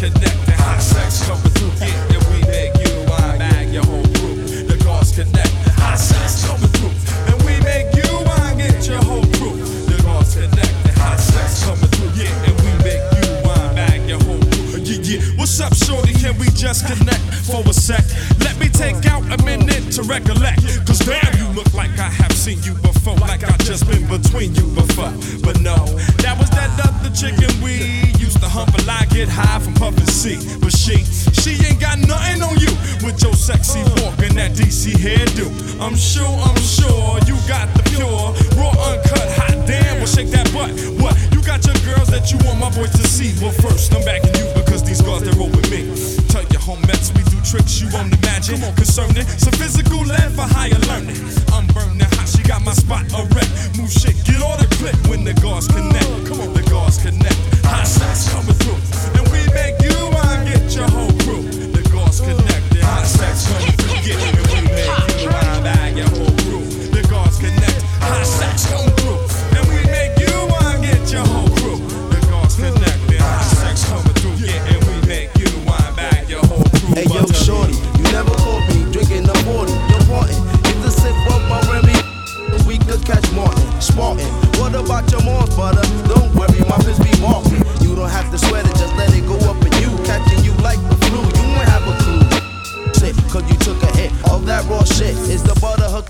Connect, 0.00 0.46
the 0.46 0.56
hot 0.56 0.80
shots 0.80 1.28
coming 1.28 1.52
through. 1.60 1.76
Yeah, 1.76 2.16
and 2.16 2.24
we 2.32 2.40
make 2.48 2.72
you 2.80 3.04
wine, 3.04 3.38
bag 3.38 3.68
your 3.68 3.84
whole 3.84 4.08
crew. 4.16 4.34
The 4.64 4.80
guards 4.82 5.12
connect, 5.12 5.52
the 5.64 5.72
hot 5.76 6.00
shots 6.00 6.40
coming 6.40 6.72
through. 6.72 6.96
And 7.28 7.36
we 7.44 7.60
make 7.60 7.92
you 7.92 8.08
wine, 8.24 8.56
get 8.56 8.80
your 8.88 9.02
whole 9.04 9.28
crew. 9.36 9.60
The 9.60 10.00
guards 10.00 10.32
connect, 10.32 10.72
the 10.88 10.92
hot 10.96 11.20
shots 11.20 11.64
coming 11.68 11.92
through. 11.92 12.16
Yeah, 12.16 12.48
and 12.48 12.56
we 12.64 12.72
make 12.80 13.04
you 13.12 13.28
wine, 13.44 13.74
bag 13.76 14.08
your 14.08 14.24
whole 14.24 14.40
crew. 14.40 14.80
Yeah, 14.80 15.20
yeah. 15.20 15.36
What's 15.36 15.60
up, 15.60 15.76
shorty? 15.76 16.14
Can 16.16 16.32
we 16.38 16.48
just 16.56 16.88
connect 16.88 17.20
for 17.44 17.60
a 17.68 17.74
sec? 17.74 18.00
Let 18.40 18.56
me 18.56 18.72
take 18.72 19.04
out 19.04 19.20
a 19.28 19.36
minute 19.44 19.59
to 19.90 20.02
recollect. 20.04 20.62
Cause 20.86 21.00
damn, 21.00 21.34
you 21.36 21.48
look 21.52 21.72
like 21.74 21.90
I 21.98 22.08
have 22.08 22.32
seen 22.32 22.62
you 22.62 22.74
before. 22.74 23.16
Like 23.16 23.42
I 23.42 23.56
just 23.66 23.88
been 23.90 24.06
between 24.06 24.54
you 24.54 24.66
before. 24.70 25.10
But 25.42 25.60
no, 25.60 25.74
that 26.22 26.38
was 26.38 26.48
that 26.50 26.70
other 26.78 27.10
chicken 27.10 27.50
we 27.62 28.06
used 28.22 28.38
to 28.38 28.48
hump 28.48 28.70
a 28.78 28.82
lie, 28.86 29.06
get 29.10 29.28
high 29.28 29.58
from 29.58 29.74
puffin' 29.74 30.06
C. 30.06 30.38
But 30.60 30.70
she, 30.70 31.02
she 31.42 31.58
ain't 31.66 31.80
got 31.80 31.98
nothing 31.98 32.42
on 32.42 32.54
you 32.58 32.70
with 33.02 33.18
your 33.22 33.34
sexy 33.34 33.82
walk 33.98 34.18
and 34.22 34.38
that 34.38 34.52
DC 34.52 34.94
hairdo. 34.94 35.50
I'm 35.82 35.96
sure, 35.96 36.38
I'm 36.38 36.60
sure 36.62 37.18
you 37.26 37.34
got 37.50 37.66
the 37.74 37.82
pure, 37.90 38.30
raw, 38.54 38.70
uncut, 38.94 39.26
hot 39.34 39.66
damn. 39.66 39.98
Well, 39.98 40.06
shake 40.06 40.30
that 40.30 40.46
butt. 40.54 40.70
What? 41.02 41.18
You 41.34 41.42
got 41.42 41.66
your 41.66 41.78
girls 41.82 42.08
that 42.14 42.30
you 42.30 42.38
want 42.46 42.60
my 42.60 42.70
boys 42.70 42.94
to 42.94 43.06
see. 43.08 43.34
Well, 43.42 43.52
first, 43.52 43.92
I'm 43.92 44.04
backing 44.04 44.34
you 44.38 44.59
because 44.70 44.86
these 44.86 45.02
girls, 45.02 45.26
they 45.26 45.34
roll 45.34 45.50
with 45.50 45.66
me. 45.66 45.82
Tell 46.30 46.46
your 46.54 46.62
homettes 46.62 47.10
we 47.10 47.26
do 47.26 47.42
tricks 47.42 47.82
you 47.82 47.90
won't 47.90 48.14
imagine. 48.22 48.62
Concerning 48.78 49.26
some 49.26 49.52
physical 49.58 49.98
lead 50.06 50.30
for 50.38 50.46
higher 50.46 50.78
learning. 50.86 51.18
I'm 51.50 51.66
burning 51.74 52.06
hot, 52.14 52.28
she 52.30 52.46
got 52.46 52.62
my 52.62 52.72
spot 52.72 53.02
erect. 53.10 53.50
Move 53.74 53.90
shit, 53.90 54.14
get 54.22 54.38
all 54.40 54.56
the 54.56 54.70
clip 54.78 54.94
when 55.10 55.24
the 55.24 55.34
guards 55.42 55.66
connect. 55.66 56.06
Come 56.22 56.38
on, 56.38 56.54
the 56.54 56.62
guards 56.70 57.02
connect. 57.02 57.34
Hot 57.66 57.82
shots 57.82 58.30
coming 58.30 58.54
through. 58.62 58.78
And 59.18 59.26
we 59.34 59.42
make 59.58 59.74
you 59.82 59.96
wine, 60.14 60.46
get 60.46 60.62
your 60.70 60.86
whole 60.86 61.14
crew. 61.26 61.42
The 61.74 61.82
guards 61.90 62.22
connect, 62.22 62.70
hot 62.78 63.02
shots 63.10 63.50
coming 63.50 63.74
through. 63.74 64.06
Yeah, 64.06 64.49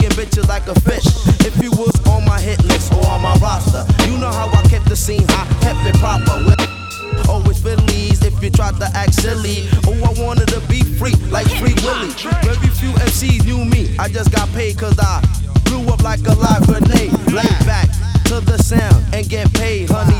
hooking 0.00 0.16
bitches 0.16 0.48
like 0.48 0.66
a 0.68 0.78
fish. 0.80 1.04
If 1.46 1.62
you 1.62 1.70
was 1.72 1.94
on 2.08 2.24
my 2.24 2.40
hit 2.40 2.62
list 2.64 2.92
or 2.92 3.06
on 3.06 3.22
my 3.22 3.34
roster, 3.36 3.84
you 4.08 4.18
know 4.18 4.30
how 4.30 4.48
I 4.48 4.62
kept 4.68 4.88
the 4.88 4.96
scene 4.96 5.26
hot, 5.28 5.48
kept 5.60 5.86
it 5.86 5.98
proper. 6.00 6.44
With 6.44 7.28
Always 7.28 7.60
Phillies 7.60 8.24
if 8.24 8.42
you 8.42 8.50
tried 8.50 8.76
to 8.76 8.88
act 8.94 9.14
silly. 9.14 9.68
Oh, 9.86 9.92
I 9.92 10.24
wanted 10.24 10.48
to 10.48 10.60
be 10.68 10.82
free, 10.82 11.14
like 11.30 11.46
Free 11.58 11.74
Willy. 11.84 12.10
Very 12.42 12.68
few 12.80 12.90
MCs 13.06 13.44
knew 13.44 13.64
me. 13.64 13.94
I 13.98 14.08
just 14.08 14.32
got 14.32 14.48
paid 14.50 14.78
cause 14.78 14.98
I 14.98 15.22
blew 15.64 15.86
up 15.92 16.02
like 16.02 16.20
a 16.26 16.34
live 16.34 16.66
grenade. 16.66 17.12
Lay 17.32 17.50
back 17.66 17.88
to 18.26 18.40
the 18.40 18.56
sound 18.58 19.04
and 19.12 19.28
get 19.28 19.52
paid. 19.54 19.90
Honey, 19.90 20.19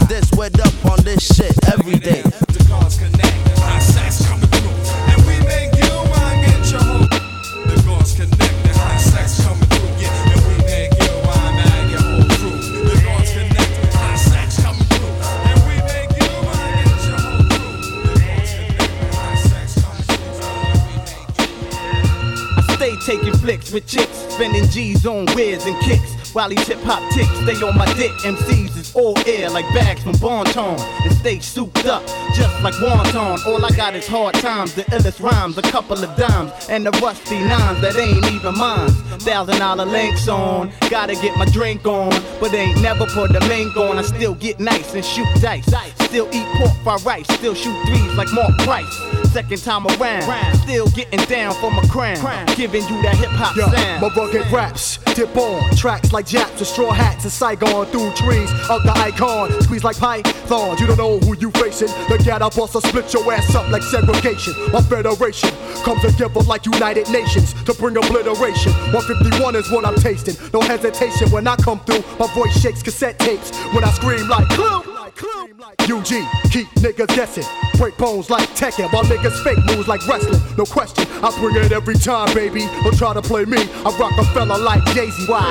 G's 25.01 25.07
on 25.07 25.27
whiz 25.35 25.67
and 25.67 25.81
kicks. 25.83 26.35
While 26.35 26.49
these 26.49 26.67
hip 26.67 26.79
hop 26.81 27.03
ticks 27.13 27.31
stay 27.41 27.67
on 27.67 27.77
my 27.77 27.87
dick, 27.95 28.13
MCs 28.23 28.77
is 28.77 28.95
all 28.95 29.19
air 29.27 29.51
like 29.51 29.65
bags 29.75 30.03
from 30.03 30.13
Bon 30.19 30.45
Ton. 30.47 30.79
And 31.03 31.13
stay 31.13 31.41
souped 31.41 31.87
up, 31.87 32.07
just 32.35 32.63
like 32.63 32.75
wonton. 32.75 33.45
All 33.47 33.65
I 33.65 33.71
got 33.71 33.95
is 33.95 34.07
hard 34.07 34.35
times, 34.37 34.75
the 34.75 34.83
illest 34.85 35.21
rhymes, 35.21 35.59
a 35.59 35.63
couple 35.63 36.03
of 36.03 36.17
dimes, 36.17 36.53
and 36.69 36.87
the 36.87 36.91
rusty 37.03 37.39
nines 37.39 37.81
that 37.81 37.97
ain't 37.97 38.25
even 38.33 38.57
mine. 38.57 38.91
Thousand 39.21 39.59
dollar 39.59 39.85
links 39.85 40.29
on, 40.29 40.73
gotta 40.89 41.15
get 41.15 41.37
my 41.37 41.47
drink 41.47 41.87
on, 41.87 42.11
but 42.41 42.53
ain't 42.55 42.81
never 42.81 43.07
put 43.07 43.33
the 43.33 43.41
mink 43.49 43.77
on. 43.77 43.99
I 43.99 44.03
still 44.03 44.35
get 44.35 44.61
nice 44.61 44.95
and 44.95 45.05
shoot 45.05 45.29
dice, 45.41 45.67
still 46.05 46.29
eat 46.33 46.47
pork 46.57 46.73
fried 46.85 47.03
rice, 47.05 47.29
still 47.35 47.55
shoot 47.55 47.77
threes 47.87 48.15
like 48.15 48.33
Mark 48.33 48.57
Price. 48.59 49.20
Second 49.33 49.63
time 49.63 49.87
around, 49.87 50.57
still 50.57 50.89
getting 50.89 51.21
down 51.27 51.55
for 51.55 51.71
my 51.71 51.87
crown, 51.87 52.17
giving 52.57 52.83
you 52.89 53.01
that 53.03 53.15
hip 53.15 53.29
hop 53.31 53.55
Yo, 53.55 53.69
sound. 53.71 54.03
my 54.03 54.09
rugged 54.09 54.51
raps 54.51 54.99
dip 55.15 55.37
on 55.37 55.71
tracks 55.77 56.13
like 56.13 56.27
Japs 56.27 56.59
with 56.59 56.67
straw 56.67 56.91
hats 56.91 57.23
and 57.23 57.33
Saigon 57.33 57.87
through 57.87 58.13
trees 58.15 58.51
of 58.69 58.83
the 58.83 58.93
icon. 58.97 59.53
Squeeze 59.63 59.85
like 59.85 59.97
pythons, 59.99 60.81
you 60.81 60.87
don't 60.89 60.97
know 60.97 61.21
who 61.21 61.37
you 61.37 61.53
facing. 61.53 61.87
The 62.09 62.21
ghetto 62.25 62.51
boss 62.51 62.75
will 62.75 62.81
split 62.81 63.13
your 63.15 63.33
ass 63.33 63.55
up 63.55 63.71
like 63.71 63.83
segregation. 63.83 64.53
My 64.73 64.83
federation 64.83 65.51
comes 65.85 66.03
together 66.03 66.41
like 66.41 66.67
United 66.67 67.09
Nations 67.11 67.55
to 67.65 67.75
bring 67.75 67.97
obliteration. 67.97 68.73
151 68.93 69.55
is 69.55 69.71
what 69.71 69.87
I'm 69.87 69.95
tasting. 69.95 70.35
No 70.53 70.61
hesitation 70.61 71.31
when 71.31 71.47
I 71.47 71.55
come 71.55 71.79
through. 71.81 72.03
My 72.19 72.27
voice 72.35 72.61
shakes 72.61 72.83
cassette 72.83 73.19
tapes 73.21 73.57
when 73.75 73.85
I 73.85 73.91
scream 73.93 74.29
like 74.29 74.49
Clue. 74.49 75.00
UG, 75.19 76.51
keep 76.51 76.69
niggas 76.79 77.15
guessing. 77.15 77.45
Break 77.79 77.97
bones 77.97 78.31
like 78.31 78.49
Tekken, 78.51 78.93
while 78.93 79.05
niggas 79.05 79.43
fake 79.43 79.59
moves 79.67 79.89
like 79.89 80.07
wrestling. 80.07 80.41
No 80.57 80.65
question, 80.65 81.07
I 81.23 81.31
bring 81.41 81.57
it 81.57 81.73
every 81.73 81.95
time, 81.95 82.33
baby. 82.35 82.67
Don't 82.83 82.97
try 82.97 83.15
to 83.15 83.23
play 83.23 83.45
me. 83.45 83.59
I 83.85 83.91
rock 83.99 84.13
a 84.19 84.25
fella 84.33 84.57
like 84.59 84.85
Jay 84.95 85.11
Z. 85.11 85.27
Why? 85.27 85.51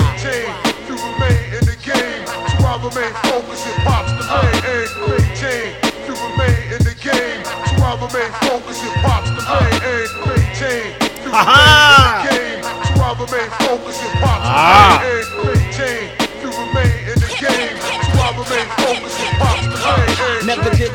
to 0.90 0.94
remain 0.96 1.54
in 1.54 1.66
the 1.70 1.78
game. 1.86 2.26
So 2.26 2.66
I 2.66 2.74
remain 2.82 3.14
focused 3.30 3.68
and 3.68 3.78
pops 3.86 4.12
the 4.18 4.26
main 4.26 4.58
aim. 4.74 4.90
Maintain 5.06 5.70
to 6.06 6.12
remain 6.18 6.60
in 6.74 6.82
the 6.82 6.96
game. 6.98 7.44
So 7.46 7.78
I 7.86 7.94
remain 7.94 8.32
focused 8.42 8.84
and 8.84 8.96
pops 9.06 9.30
the 9.30 9.44
main 9.46 9.78
aim. 9.86 10.10
Maintain 10.26 10.98
to 10.98 11.30
remain 11.30 11.78
in 11.86 12.02
the 12.02 12.18
game. 12.26 12.64
So 12.90 12.98
I 13.06 13.14
remain 13.22 13.50
focused 13.62 14.02
and 14.02 14.16
pops 14.18 14.46
the 14.50 14.58
main 14.58 15.14
aim. 15.14 15.26
Maintain 15.46 16.10
to 16.42 16.48
remain 16.58 16.98
in 17.06 17.18
the 17.22 17.30
game. 17.38 17.79
So 18.40 18.56
I 18.56 18.60
remain 18.60 18.70
focused 18.78 19.20
and 19.20 19.38
pops 19.38 19.62
the 19.64 19.70
main 19.70 20.30
aim. 20.32 20.48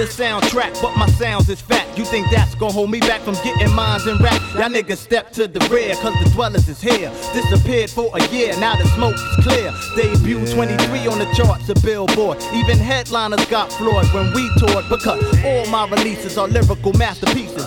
soundtrack, 0.08 0.80
but 0.80 0.96
my 0.96 1.06
sounds 1.10 1.48
is 1.50 1.60
fat. 1.60 1.86
You 1.98 2.04
think 2.04 2.30
that's 2.30 2.54
gonna 2.54 2.72
hold 2.72 2.90
me 2.90 3.00
back 3.00 3.20
from 3.20 3.34
getting 3.44 3.72
mines 3.74 4.06
and 4.06 4.18
rap? 4.20 4.40
Y'all 4.54 4.70
niggas 4.70 4.96
step 4.96 5.30
to 5.32 5.46
the 5.46 5.60
rear, 5.68 5.94
cause 5.96 6.14
the 6.24 6.30
dwellers 6.30 6.68
is 6.68 6.80
here. 6.80 7.10
Disappeared 7.34 7.90
for 7.90 8.10
a 8.14 8.26
year, 8.28 8.58
now 8.58 8.76
the 8.76 8.86
smoke 8.88 9.14
is 9.14 9.44
clear. 9.44 9.72
Debut 9.96 10.46
23 10.54 11.06
on 11.06 11.18
the 11.18 11.28
charts 11.34 11.68
of 11.68 11.82
Billboard. 11.82 12.42
Even 12.54 12.78
headliners 12.78 13.44
got 13.46 13.70
floored 13.72 14.06
when 14.14 14.32
we 14.32 14.48
toured 14.58 14.88
because 14.88 15.22
all 15.44 15.66
my 15.66 15.86
releases 15.88 16.38
are 16.38 16.48
lyrical 16.48 16.92
masterpieces. 16.94 17.64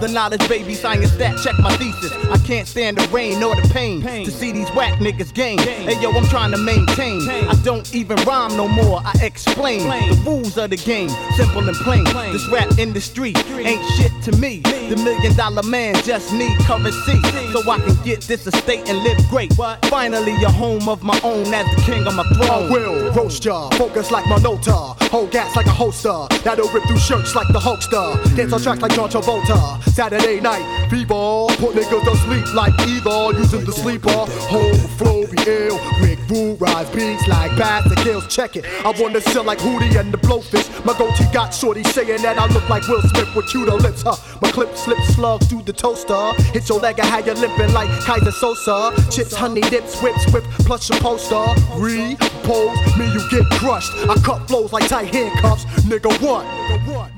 The 0.00 0.06
knowledge, 0.06 0.48
baby, 0.48 0.74
science 0.74 1.10
that 1.16 1.36
check 1.42 1.58
my 1.58 1.76
thesis. 1.76 2.12
I 2.30 2.38
can't 2.46 2.68
stand 2.68 2.98
the 2.98 3.08
rain 3.08 3.42
or 3.42 3.56
the 3.56 3.68
pain, 3.74 4.00
to 4.00 4.30
see 4.30 4.52
these 4.52 4.70
whack 4.70 5.00
niggas 5.00 5.34
game. 5.34 5.58
Hey 5.58 6.00
yo, 6.00 6.12
I'm 6.12 6.24
trying 6.26 6.52
to 6.52 6.58
maintain. 6.58 7.28
I 7.28 7.54
don't 7.64 7.92
even 7.92 8.16
rhyme 8.18 8.56
no 8.56 8.68
more. 8.68 9.00
I 9.04 9.12
explain 9.22 9.80
the 9.88 10.22
rules 10.24 10.56
of 10.56 10.70
the 10.70 10.76
game, 10.76 11.08
simple 11.36 11.66
and 11.68 11.76
plain. 11.78 12.04
This 12.32 12.48
rap 12.48 12.78
industry 12.78 13.34
ain't 13.50 13.84
shit 13.96 14.12
to 14.22 14.32
me. 14.38 14.60
The 14.60 14.96
million 15.02 15.34
dollar 15.34 15.64
man 15.64 15.96
just 16.04 16.32
need 16.32 16.56
currency 16.60 17.20
so 17.52 17.68
I 17.68 17.78
can 17.80 17.96
get 18.04 18.20
this 18.22 18.46
estate 18.46 18.88
and 18.88 18.98
live 19.02 19.18
great. 19.28 19.52
Finally, 19.86 20.42
a 20.44 20.50
home 20.50 20.88
of 20.88 21.02
my 21.02 21.18
own 21.24 21.52
as 21.52 21.66
the 21.74 21.82
king 21.82 22.06
of 22.06 22.14
my 22.14 22.22
I 22.22 22.34
throne. 22.34 22.70
will 22.70 23.12
roast 23.14 23.44
ya, 23.44 23.68
focus 23.70 24.12
like 24.12 24.26
my 24.28 24.38
nota, 24.38 24.72
hold 25.10 25.32
gas 25.32 25.56
like 25.56 25.66
a 25.66 25.70
holster, 25.70 26.26
that'll 26.44 26.68
rip 26.68 26.84
through 26.84 26.98
shirts 26.98 27.34
like 27.34 27.48
the 27.48 27.58
Hulkster, 27.58 28.36
dance 28.36 28.52
on 28.52 28.60
tracks 28.62 28.80
like 28.80 28.92
John 28.94 29.08
Travolta. 29.10 29.87
Saturday 29.92 30.40
night, 30.40 30.88
people 30.90 31.48
put 31.58 31.74
niggas 31.74 32.04
to 32.04 32.16
sleep 32.18 32.54
like 32.54 32.72
either, 32.86 33.38
using 33.38 33.64
the 33.64 33.72
sleeper, 33.72 34.10
whole 34.10 34.74
flow 34.96 35.26
be 35.26 35.36
ill, 35.46 35.78
Rick 36.00 36.18
Rule 36.28 36.56
rise 36.56 36.88
beats 36.90 37.26
like 37.26 37.56
bats 37.56 37.86
and 37.86 37.96
kills. 37.98 38.26
Check 38.28 38.56
it, 38.56 38.64
I 38.84 38.92
wanna 39.00 39.20
sell 39.20 39.44
like 39.44 39.58
Hootie 39.58 39.98
and 39.98 40.12
the 40.12 40.18
Blowfish. 40.18 40.84
My 40.84 40.96
goatee 40.96 41.24
got 41.32 41.52
shorty 41.52 41.82
saying 41.84 42.22
that 42.22 42.38
I 42.38 42.46
look 42.46 42.68
like 42.68 42.86
Will 42.86 43.02
Smith 43.02 43.34
with 43.34 43.48
cute 43.48 43.68
lips, 43.68 44.02
huh? 44.02 44.16
My 44.40 44.50
clip 44.50 44.74
slips 44.76 45.14
slugs 45.14 45.46
through 45.46 45.62
the 45.62 45.72
toaster, 45.72 46.32
hit 46.52 46.68
your 46.68 46.78
leg 46.80 46.98
and 46.98 47.08
how 47.08 47.18
you 47.18 47.34
limping 47.34 47.72
like 47.72 47.88
Kaiser 48.04 48.32
Sosa. 48.32 48.92
Chips, 49.10 49.34
honey 49.34 49.62
dips, 49.62 50.00
whips, 50.00 50.30
whip, 50.32 50.44
plus 50.60 50.88
your 50.88 51.00
poster. 51.00 51.44
Repose 51.76 52.96
me, 52.96 53.10
you 53.12 53.30
get 53.30 53.44
crushed. 53.58 53.92
I 54.08 54.14
cut 54.24 54.46
flows 54.46 54.72
like 54.72 54.88
tight 54.88 55.12
handcuffs. 55.14 55.64
Nigga, 55.84 56.10
what? 56.22 56.44
Nigga, 56.46 56.94
what? 56.94 57.17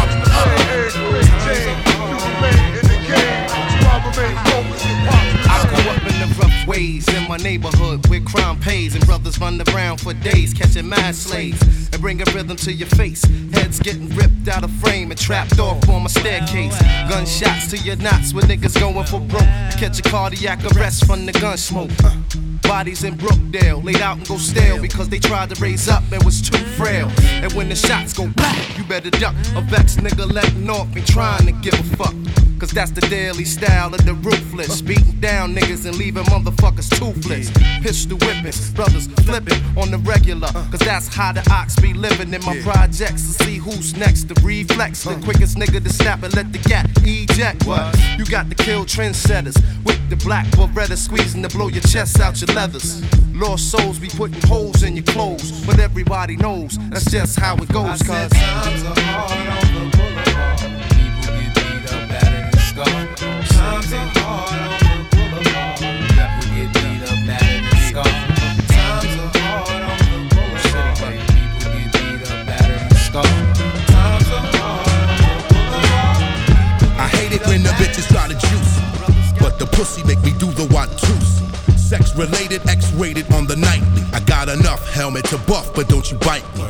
ways 6.71 7.05
in 7.13 7.27
my 7.27 7.35
neighborhood 7.37 8.07
where 8.07 8.21
crime 8.21 8.57
pays 8.61 8.95
and 8.95 9.05
brothers 9.05 9.37
run 9.39 9.61
around 9.69 9.99
for 9.99 10.13
days 10.13 10.53
catching 10.53 10.87
mad 10.87 11.13
slaves 11.13 11.61
and 11.91 12.01
bringing 12.01 12.25
rhythm 12.33 12.55
to 12.55 12.71
your 12.71 12.87
face. 12.87 13.23
Heads 13.51 13.77
getting 13.79 14.07
ripped 14.15 14.47
out 14.47 14.63
of 14.63 14.71
frame 14.79 15.11
and 15.11 15.19
trapped 15.19 15.59
off 15.59 15.89
on 15.89 16.03
my 16.03 16.07
staircase. 16.07 16.79
Gunshots 17.09 17.71
to 17.71 17.77
your 17.79 17.97
knots 17.97 18.33
with 18.33 18.45
niggas 18.45 18.79
going 18.79 19.05
for 19.05 19.19
broke. 19.19 19.53
Catch 19.81 19.99
a 19.99 20.03
cardiac 20.03 20.59
arrest 20.73 21.05
from 21.05 21.25
the 21.25 21.33
gun 21.33 21.57
smoke. 21.57 21.91
Uh, 22.05 22.15
bodies 22.61 23.03
in 23.03 23.15
Brookdale 23.17 23.83
laid 23.83 23.99
out 23.99 24.17
and 24.19 24.27
go 24.27 24.37
stale 24.37 24.81
because 24.81 25.09
they 25.09 25.19
tried 25.19 25.49
to 25.49 25.61
raise 25.61 25.89
up 25.89 26.03
and 26.13 26.23
was 26.23 26.41
too 26.41 26.57
frail. 26.79 27.11
And 27.43 27.51
when 27.51 27.67
the 27.67 27.75
shots 27.75 28.13
go 28.13 28.27
back, 28.27 28.77
you 28.77 28.85
better 28.85 29.09
duck. 29.09 29.35
A 29.57 29.61
vexed 29.61 29.99
nigga 29.99 30.31
letting 30.31 30.69
off 30.69 30.87
and 30.95 31.05
trying 31.05 31.47
to 31.47 31.51
give 31.51 31.73
a 31.73 31.83
fuck. 31.97 32.50
Cause 32.61 32.69
that's 32.69 32.91
the 32.91 33.01
daily 33.01 33.43
style 33.43 33.91
of 33.91 34.05
the 34.05 34.13
ruthless. 34.13 34.83
Beating 34.83 35.19
down 35.19 35.55
niggas 35.55 35.87
and 35.87 35.97
leaving 35.97 36.23
motherfuckers 36.25 36.95
toothless. 36.95 37.49
Pistol 37.81 38.19
whipping, 38.19 38.53
brothers 38.75 39.07
flipping 39.25 39.59
on 39.75 39.89
the 39.89 39.97
regular. 39.97 40.47
Cause 40.69 40.81
that's 40.81 41.07
how 41.07 41.33
the 41.33 41.41
ox 41.51 41.75
be 41.77 41.95
living 41.95 42.31
in 42.31 42.45
my 42.45 42.59
projects 42.61 43.25
to 43.25 43.43
see 43.43 43.57
who's 43.57 43.97
next. 43.97 44.25
The 44.25 44.39
reflex, 44.43 45.03
the 45.03 45.19
quickest 45.23 45.57
nigga 45.57 45.83
to 45.83 45.89
snap 45.89 46.21
and 46.21 46.35
let 46.35 46.53
the 46.53 46.59
cat 46.59 46.87
eject. 47.01 47.65
What? 47.65 47.97
You 48.19 48.25
got 48.25 48.47
the 48.47 48.53
kill 48.53 48.85
trendsetters 48.85 49.57
with 49.83 49.99
the 50.11 50.17
black 50.17 50.45
Beretta 50.51 50.97
squeezing 50.97 51.41
to 51.41 51.49
blow 51.49 51.69
your 51.69 51.81
chest 51.81 52.19
out 52.19 52.39
your 52.41 52.55
leathers. 52.55 53.01
Lost 53.33 53.71
souls 53.71 53.97
be 53.97 54.09
putting 54.09 54.39
holes 54.47 54.83
in 54.83 54.95
your 54.95 55.05
clothes, 55.05 55.65
but 55.65 55.79
everybody 55.79 56.37
knows 56.37 56.77
that's 56.91 57.09
just 57.09 57.39
how 57.39 57.55
it 57.55 57.69
goes. 57.69 58.03
Cause 58.03 58.29
times 58.29 58.83
are 58.83 59.01
hard 59.01 59.75
on 59.75 59.89
the 59.89 59.90
Times 62.73 63.91
are 63.91 64.07
hard 64.15 64.55
on 64.55 64.79
the 64.79 65.11
boulevard. 65.11 65.75
People 65.75 66.47
get 66.55 66.71
beat 66.71 67.03
up, 67.03 67.19
battered 67.27 67.67
and 67.67 67.83
scarred. 67.83 68.15
Times 68.71 69.11
are 69.19 69.31
hard 69.43 69.83
on 69.83 69.99
the 70.07 70.23
boulevard. 70.31 71.19
People 71.27 71.67
get 71.75 71.91
beat 71.91 72.23
up, 72.31 72.39
battered 72.47 72.79
and 72.79 72.95
scarred. 72.95 73.27
Times 73.91 74.29
are 74.31 74.47
hard 74.55 74.87
I 76.97 77.07
hate 77.11 77.33
it 77.33 77.45
when 77.45 77.61
the 77.61 77.71
bitches 77.71 78.07
try 78.07 78.29
to 78.29 78.35
juice, 78.35 78.79
but 79.39 79.59
the 79.59 79.65
pussy 79.65 80.01
make 80.05 80.23
me 80.23 80.31
do 80.39 80.49
the 80.53 80.65
twos. 80.95 81.41
Sex 81.75 82.15
related, 82.15 82.65
X 82.69 82.93
rated 82.93 83.29
on 83.33 83.47
the 83.47 83.57
nightly. 83.57 84.03
I 84.13 84.21
got 84.21 84.47
enough 84.47 84.87
helmet 84.93 85.25
to 85.25 85.37
buff, 85.39 85.73
but 85.75 85.89
don't 85.89 86.09
you 86.09 86.17
bite 86.19 86.45
me. 86.55 86.63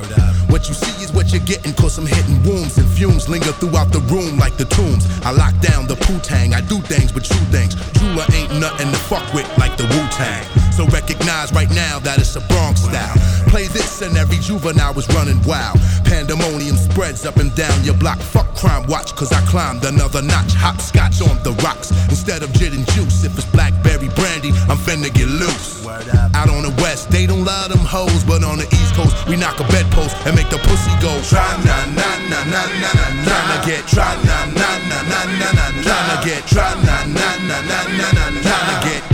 What 0.62 0.70
you 0.70 0.76
see 0.76 1.04
is 1.04 1.12
what 1.12 1.32
you're 1.32 1.42
getting, 1.42 1.74
cause 1.74 1.98
I'm 1.98 2.06
hitting 2.06 2.38
wounds 2.44 2.78
and 2.78 2.88
fumes 2.88 3.28
linger 3.28 3.52
throughout 3.54 3.92
the 3.92 4.00
room 4.14 4.38
like 4.38 4.58
the 4.58 4.66
tombs. 4.66 5.08
I 5.26 5.32
lock 5.32 5.60
down 5.60 5.88
the 5.88 5.96
poo 5.96 6.20
tang, 6.20 6.54
I 6.54 6.62
do 6.62 6.80
things 6.82 7.12
but 7.12 7.26
true 7.26 7.46
things. 7.48 7.74
Jeweler 7.94 8.26
ain't 8.32 8.54
nothing 8.60 8.92
to 8.92 8.98
fuck 9.10 9.34
with 9.34 9.50
like 9.58 9.76
the 9.76 9.86
Wu 9.86 10.08
Tang. 10.12 10.61
So 10.72 10.88
recognize 10.88 11.52
right 11.54 11.70
now 11.70 12.00
that 12.00 12.18
it's 12.20 12.36
a 12.36 12.42
Bronx 12.48 12.82
style. 12.82 13.16
Play 13.52 13.68
this 13.68 14.02
and 14.02 14.16
every 14.18 14.38
juvenile 14.38 14.94
was 14.94 15.08
running 15.14 15.42
wild. 15.44 15.78
Pandemonium 16.06 16.76
spreads 16.76 17.26
up 17.26 17.38
and 17.38 17.54
down 17.56 17.84
your 17.84 17.96
block. 17.96 18.20
Fuck 18.20 18.56
crime 18.56 18.88
watch, 18.88 19.14
cause 19.16 19.32
I 19.32 19.42
climbed 19.46 19.84
another 19.84 20.22
notch. 20.22 20.54
Hopscotch 20.56 21.22
on 21.22 21.36
the 21.44 21.52
rocks 21.64 21.92
instead 22.10 22.42
of 22.42 22.52
gin 22.54 22.74
and 22.74 22.88
juice. 22.92 23.24
If 23.24 23.38
it's 23.38 23.46
blackberry 23.52 24.10
brandy, 24.16 24.50
I'm 24.72 24.78
finna 24.78 25.14
get 25.14 25.28
loose. 25.28 25.86
Out 26.34 26.50
on 26.50 26.64
the 26.64 26.74
west, 26.82 27.12
they 27.12 27.28
don't 27.28 27.44
love 27.44 27.70
them 27.70 27.84
hoes, 27.84 28.24
but 28.24 28.44
on 28.44 28.58
the 28.58 28.68
east 28.72 28.96
coast, 28.96 29.28
we 29.28 29.36
knock 29.36 29.60
a 29.60 29.68
bedpost 29.68 30.16
and 30.26 30.36
make 30.36 30.50
the 30.50 30.58
pussy 30.66 30.94
go. 31.04 31.12
Try 31.28 31.44
na 31.68 31.78
na 31.92 32.10
na 32.32 32.40
na 32.48 32.62
na 32.80 32.90
na 32.96 33.04
na. 33.22 33.28
Tryna 33.28 33.58
get 33.68 33.84
try 33.88 34.16
na 34.24 34.38
na 34.56 34.70
na 34.88 35.00
na 35.04 35.20
na 35.28 35.50
na 35.52 35.66
na. 35.68 35.84
Tryna 35.84 36.16
get 36.24 36.48
try 36.48 36.72
na 36.88 36.96
na 37.12 37.28
na 37.44 37.58
na 37.60 37.80
na 37.92 38.08
na 38.08 38.30
na. 38.32 38.40
Tryna 38.40 38.76
get 38.88 39.11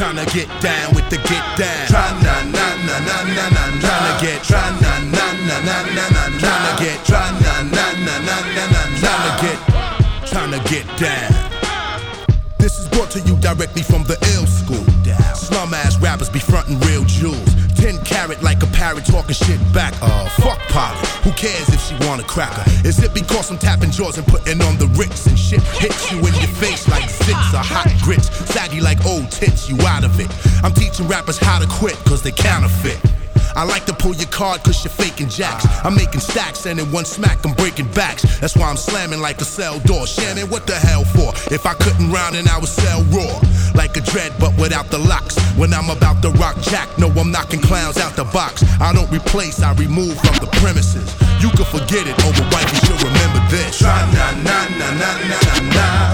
tryna 0.00 0.24
get 0.32 0.48
down 0.62 0.94
with 0.94 1.04
the 1.10 1.16
get 1.28 1.44
down. 1.60 1.86
Try 1.88 2.08
na 2.24 2.40
na 2.56 2.66
na 2.88 2.96
na 3.04 3.16
na 3.36 3.48
na. 3.52 3.62
Tryna 3.84 4.20
get 4.22 4.42
try 4.42 4.70
na 4.80 4.92
na 5.12 5.26
na 5.44 5.60
na 5.60 5.76
na 5.92 6.04
na. 6.08 6.22
Tryna 6.40 6.72
get 6.80 7.04
try 7.04 7.30
na 7.44 7.54
na 7.68 7.84
na 8.06 8.14
na 8.24 8.36
na 8.56 8.64
na. 8.64 8.80
Tryna 8.96 9.32
get 9.42 9.58
tryna 10.24 10.58
get 10.70 10.86
down. 10.96 11.30
This 12.56 12.78
is 12.78 12.88
brought 12.88 13.10
to 13.10 13.20
you 13.20 13.36
directly 13.40 13.82
from 13.82 14.04
the 14.04 14.16
ill 14.32 14.46
school. 14.46 14.84
Slum 15.34 15.74
ass 15.74 15.98
rappers 15.98 16.30
be 16.30 16.38
frontin' 16.38 16.80
real 16.80 17.04
jewels. 17.04 17.49
Parrot 18.90 19.06
talking 19.06 19.34
shit 19.34 19.60
back. 19.72 19.94
Uh, 20.02 20.28
fuck 20.30 20.58
Polly. 20.66 20.98
Who 21.22 21.30
cares 21.38 21.68
if 21.68 21.80
she 21.80 21.94
want 22.08 22.20
a 22.20 22.24
cracker? 22.24 22.64
Is 22.84 23.00
it 23.00 23.14
because 23.14 23.48
I'm 23.48 23.56
tapping 23.56 23.92
jaws 23.92 24.18
and 24.18 24.26
putting 24.26 24.60
on 24.62 24.78
the 24.78 24.88
Ritz 24.98 25.26
and 25.26 25.38
shit 25.38 25.62
hits 25.62 26.10
you 26.10 26.18
in 26.18 26.34
your 26.34 26.50
face 26.58 26.88
like 26.88 27.04
zits 27.04 27.54
or 27.54 27.62
hot 27.62 27.86
grits? 28.02 28.26
Saggy 28.52 28.80
like 28.80 28.98
old 29.06 29.30
tits, 29.30 29.68
you 29.68 29.80
out 29.86 30.02
of 30.02 30.18
it. 30.18 30.26
I'm 30.64 30.72
teaching 30.72 31.06
rappers 31.06 31.38
how 31.38 31.60
to 31.60 31.68
quit 31.68 31.94
cause 32.04 32.20
they 32.20 32.32
counterfeit. 32.32 32.98
I 33.56 33.64
like 33.64 33.84
to 33.86 33.92
pull 33.92 34.14
your 34.14 34.28
card 34.28 34.62
cause 34.62 34.84
you're 34.84 34.92
faking 34.92 35.28
jacks. 35.28 35.66
I'm 35.84 35.94
making 35.94 36.20
stacks 36.20 36.66
and 36.66 36.78
in 36.78 36.90
one 36.92 37.04
smack 37.04 37.44
I'm 37.44 37.54
breaking 37.54 37.90
backs. 37.92 38.22
That's 38.40 38.56
why 38.56 38.68
I'm 38.68 38.76
slamming 38.76 39.20
like 39.20 39.40
a 39.40 39.44
cell 39.44 39.78
door. 39.80 40.06
Shannon, 40.06 40.48
what 40.48 40.66
the 40.66 40.74
hell 40.76 41.04
for? 41.04 41.30
If 41.52 41.66
I 41.66 41.74
couldn't 41.74 42.10
round 42.10 42.36
and 42.36 42.48
I 42.48 42.58
would 42.58 42.68
sell 42.68 43.02
raw. 43.04 43.40
Like 43.74 43.96
a 43.96 44.00
dread 44.00 44.32
but 44.38 44.56
without 44.56 44.86
the 44.86 44.98
locks. 44.98 45.38
When 45.56 45.72
I'm 45.74 45.90
about 45.90 46.22
to 46.22 46.30
rock 46.30 46.56
jack, 46.62 46.88
no, 46.98 47.08
I'm 47.08 47.30
knocking 47.30 47.60
clowns 47.60 47.98
out 47.98 48.14
the 48.16 48.24
box. 48.24 48.64
I 48.80 48.92
don't 48.92 49.10
replace, 49.10 49.62
I 49.62 49.72
remove 49.74 50.18
from 50.20 50.36
the 50.36 50.48
premises. 50.60 51.08
You 51.42 51.50
can 51.50 51.66
forget 51.66 52.06
it, 52.06 52.14
oh, 52.20 52.28
over 52.28 52.44
wife, 52.52 52.70
you 52.72 52.80
should 52.86 53.02
remember 53.02 53.40
this. 53.50 53.78
Try 53.78 54.00
na 54.12 54.30
na 54.42 54.68
na 54.78 54.88
na 54.98 55.10
na 55.28 55.74
na. 55.74 56.09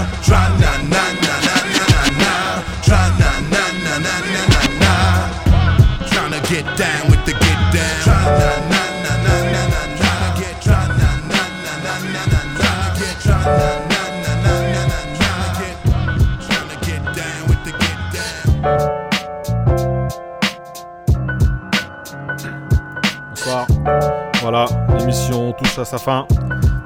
À 25.79 25.85
sa 25.85 25.97
fin. 25.97 26.27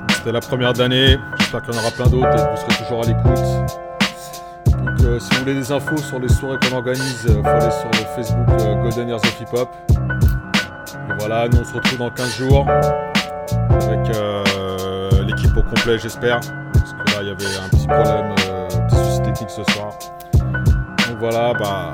C'était 0.09 0.31
la 0.31 0.39
première 0.39 0.73
d'année. 0.73 1.17
J'espère 1.39 1.61
qu'il 1.61 1.73
y 1.73 1.77
en 1.77 1.81
aura 1.81 1.91
plein 1.91 2.07
d'autres 2.07 2.27
et 2.27 2.45
que 2.45 2.51
vous 2.51 2.57
serez 2.57 2.83
toujours 2.83 3.03
à 3.03 3.07
l'écoute. 3.07 4.81
Donc, 4.85 5.01
euh, 5.05 5.19
si 5.19 5.29
vous 5.31 5.39
voulez 5.39 5.55
des 5.55 5.71
infos 5.71 5.97
sur 5.97 6.19
les 6.19 6.29
soirées 6.29 6.57
qu'on 6.61 6.77
organise, 6.77 7.25
il 7.27 7.33
faut 7.33 7.47
aller 7.47 7.71
sur 7.71 7.89
le 7.91 8.05
Facebook 8.15 8.49
euh, 8.61 8.75
Golden 8.81 9.07
Years 9.07 9.19
of 9.19 9.41
Hip 9.41 9.53
Hop. 9.53 9.69
Voilà, 11.19 11.47
nous 11.49 11.59
on 11.59 11.63
se 11.63 11.73
retrouve 11.73 11.99
dans 11.99 12.09
15 12.09 12.37
jours 12.37 12.67
avec 13.69 14.15
euh, 14.15 15.09
l'équipe 15.25 15.55
au 15.55 15.63
complet, 15.63 15.97
j'espère. 15.99 16.39
Parce 16.73 16.93
que 16.93 17.11
là, 17.11 17.21
il 17.21 17.27
y 17.27 17.31
avait 17.31 17.45
un 17.63 17.69
petit 17.69 17.87
problème, 17.87 18.35
euh, 18.47 18.67
un 18.67 18.87
petit 18.87 18.95
souci 18.95 19.21
technique 19.21 19.49
ce 19.49 19.63
soir. 19.71 19.91
Donc 20.33 21.17
voilà, 21.19 21.53
bah, 21.53 21.93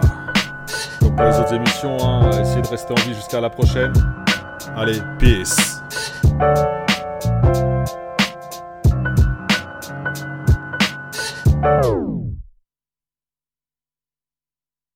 comme 1.00 1.16
pour 1.16 1.26
les 1.26 1.40
autres 1.40 1.54
émissions, 1.54 1.98
hein, 2.04 2.30
essayez 2.42 2.62
de 2.62 2.68
rester 2.68 2.94
en 2.94 3.02
vie 3.02 3.14
jusqu'à 3.14 3.42
la 3.42 3.50
prochaine. 3.50 3.94
Allez, 4.76 5.02
peace. 5.20 5.82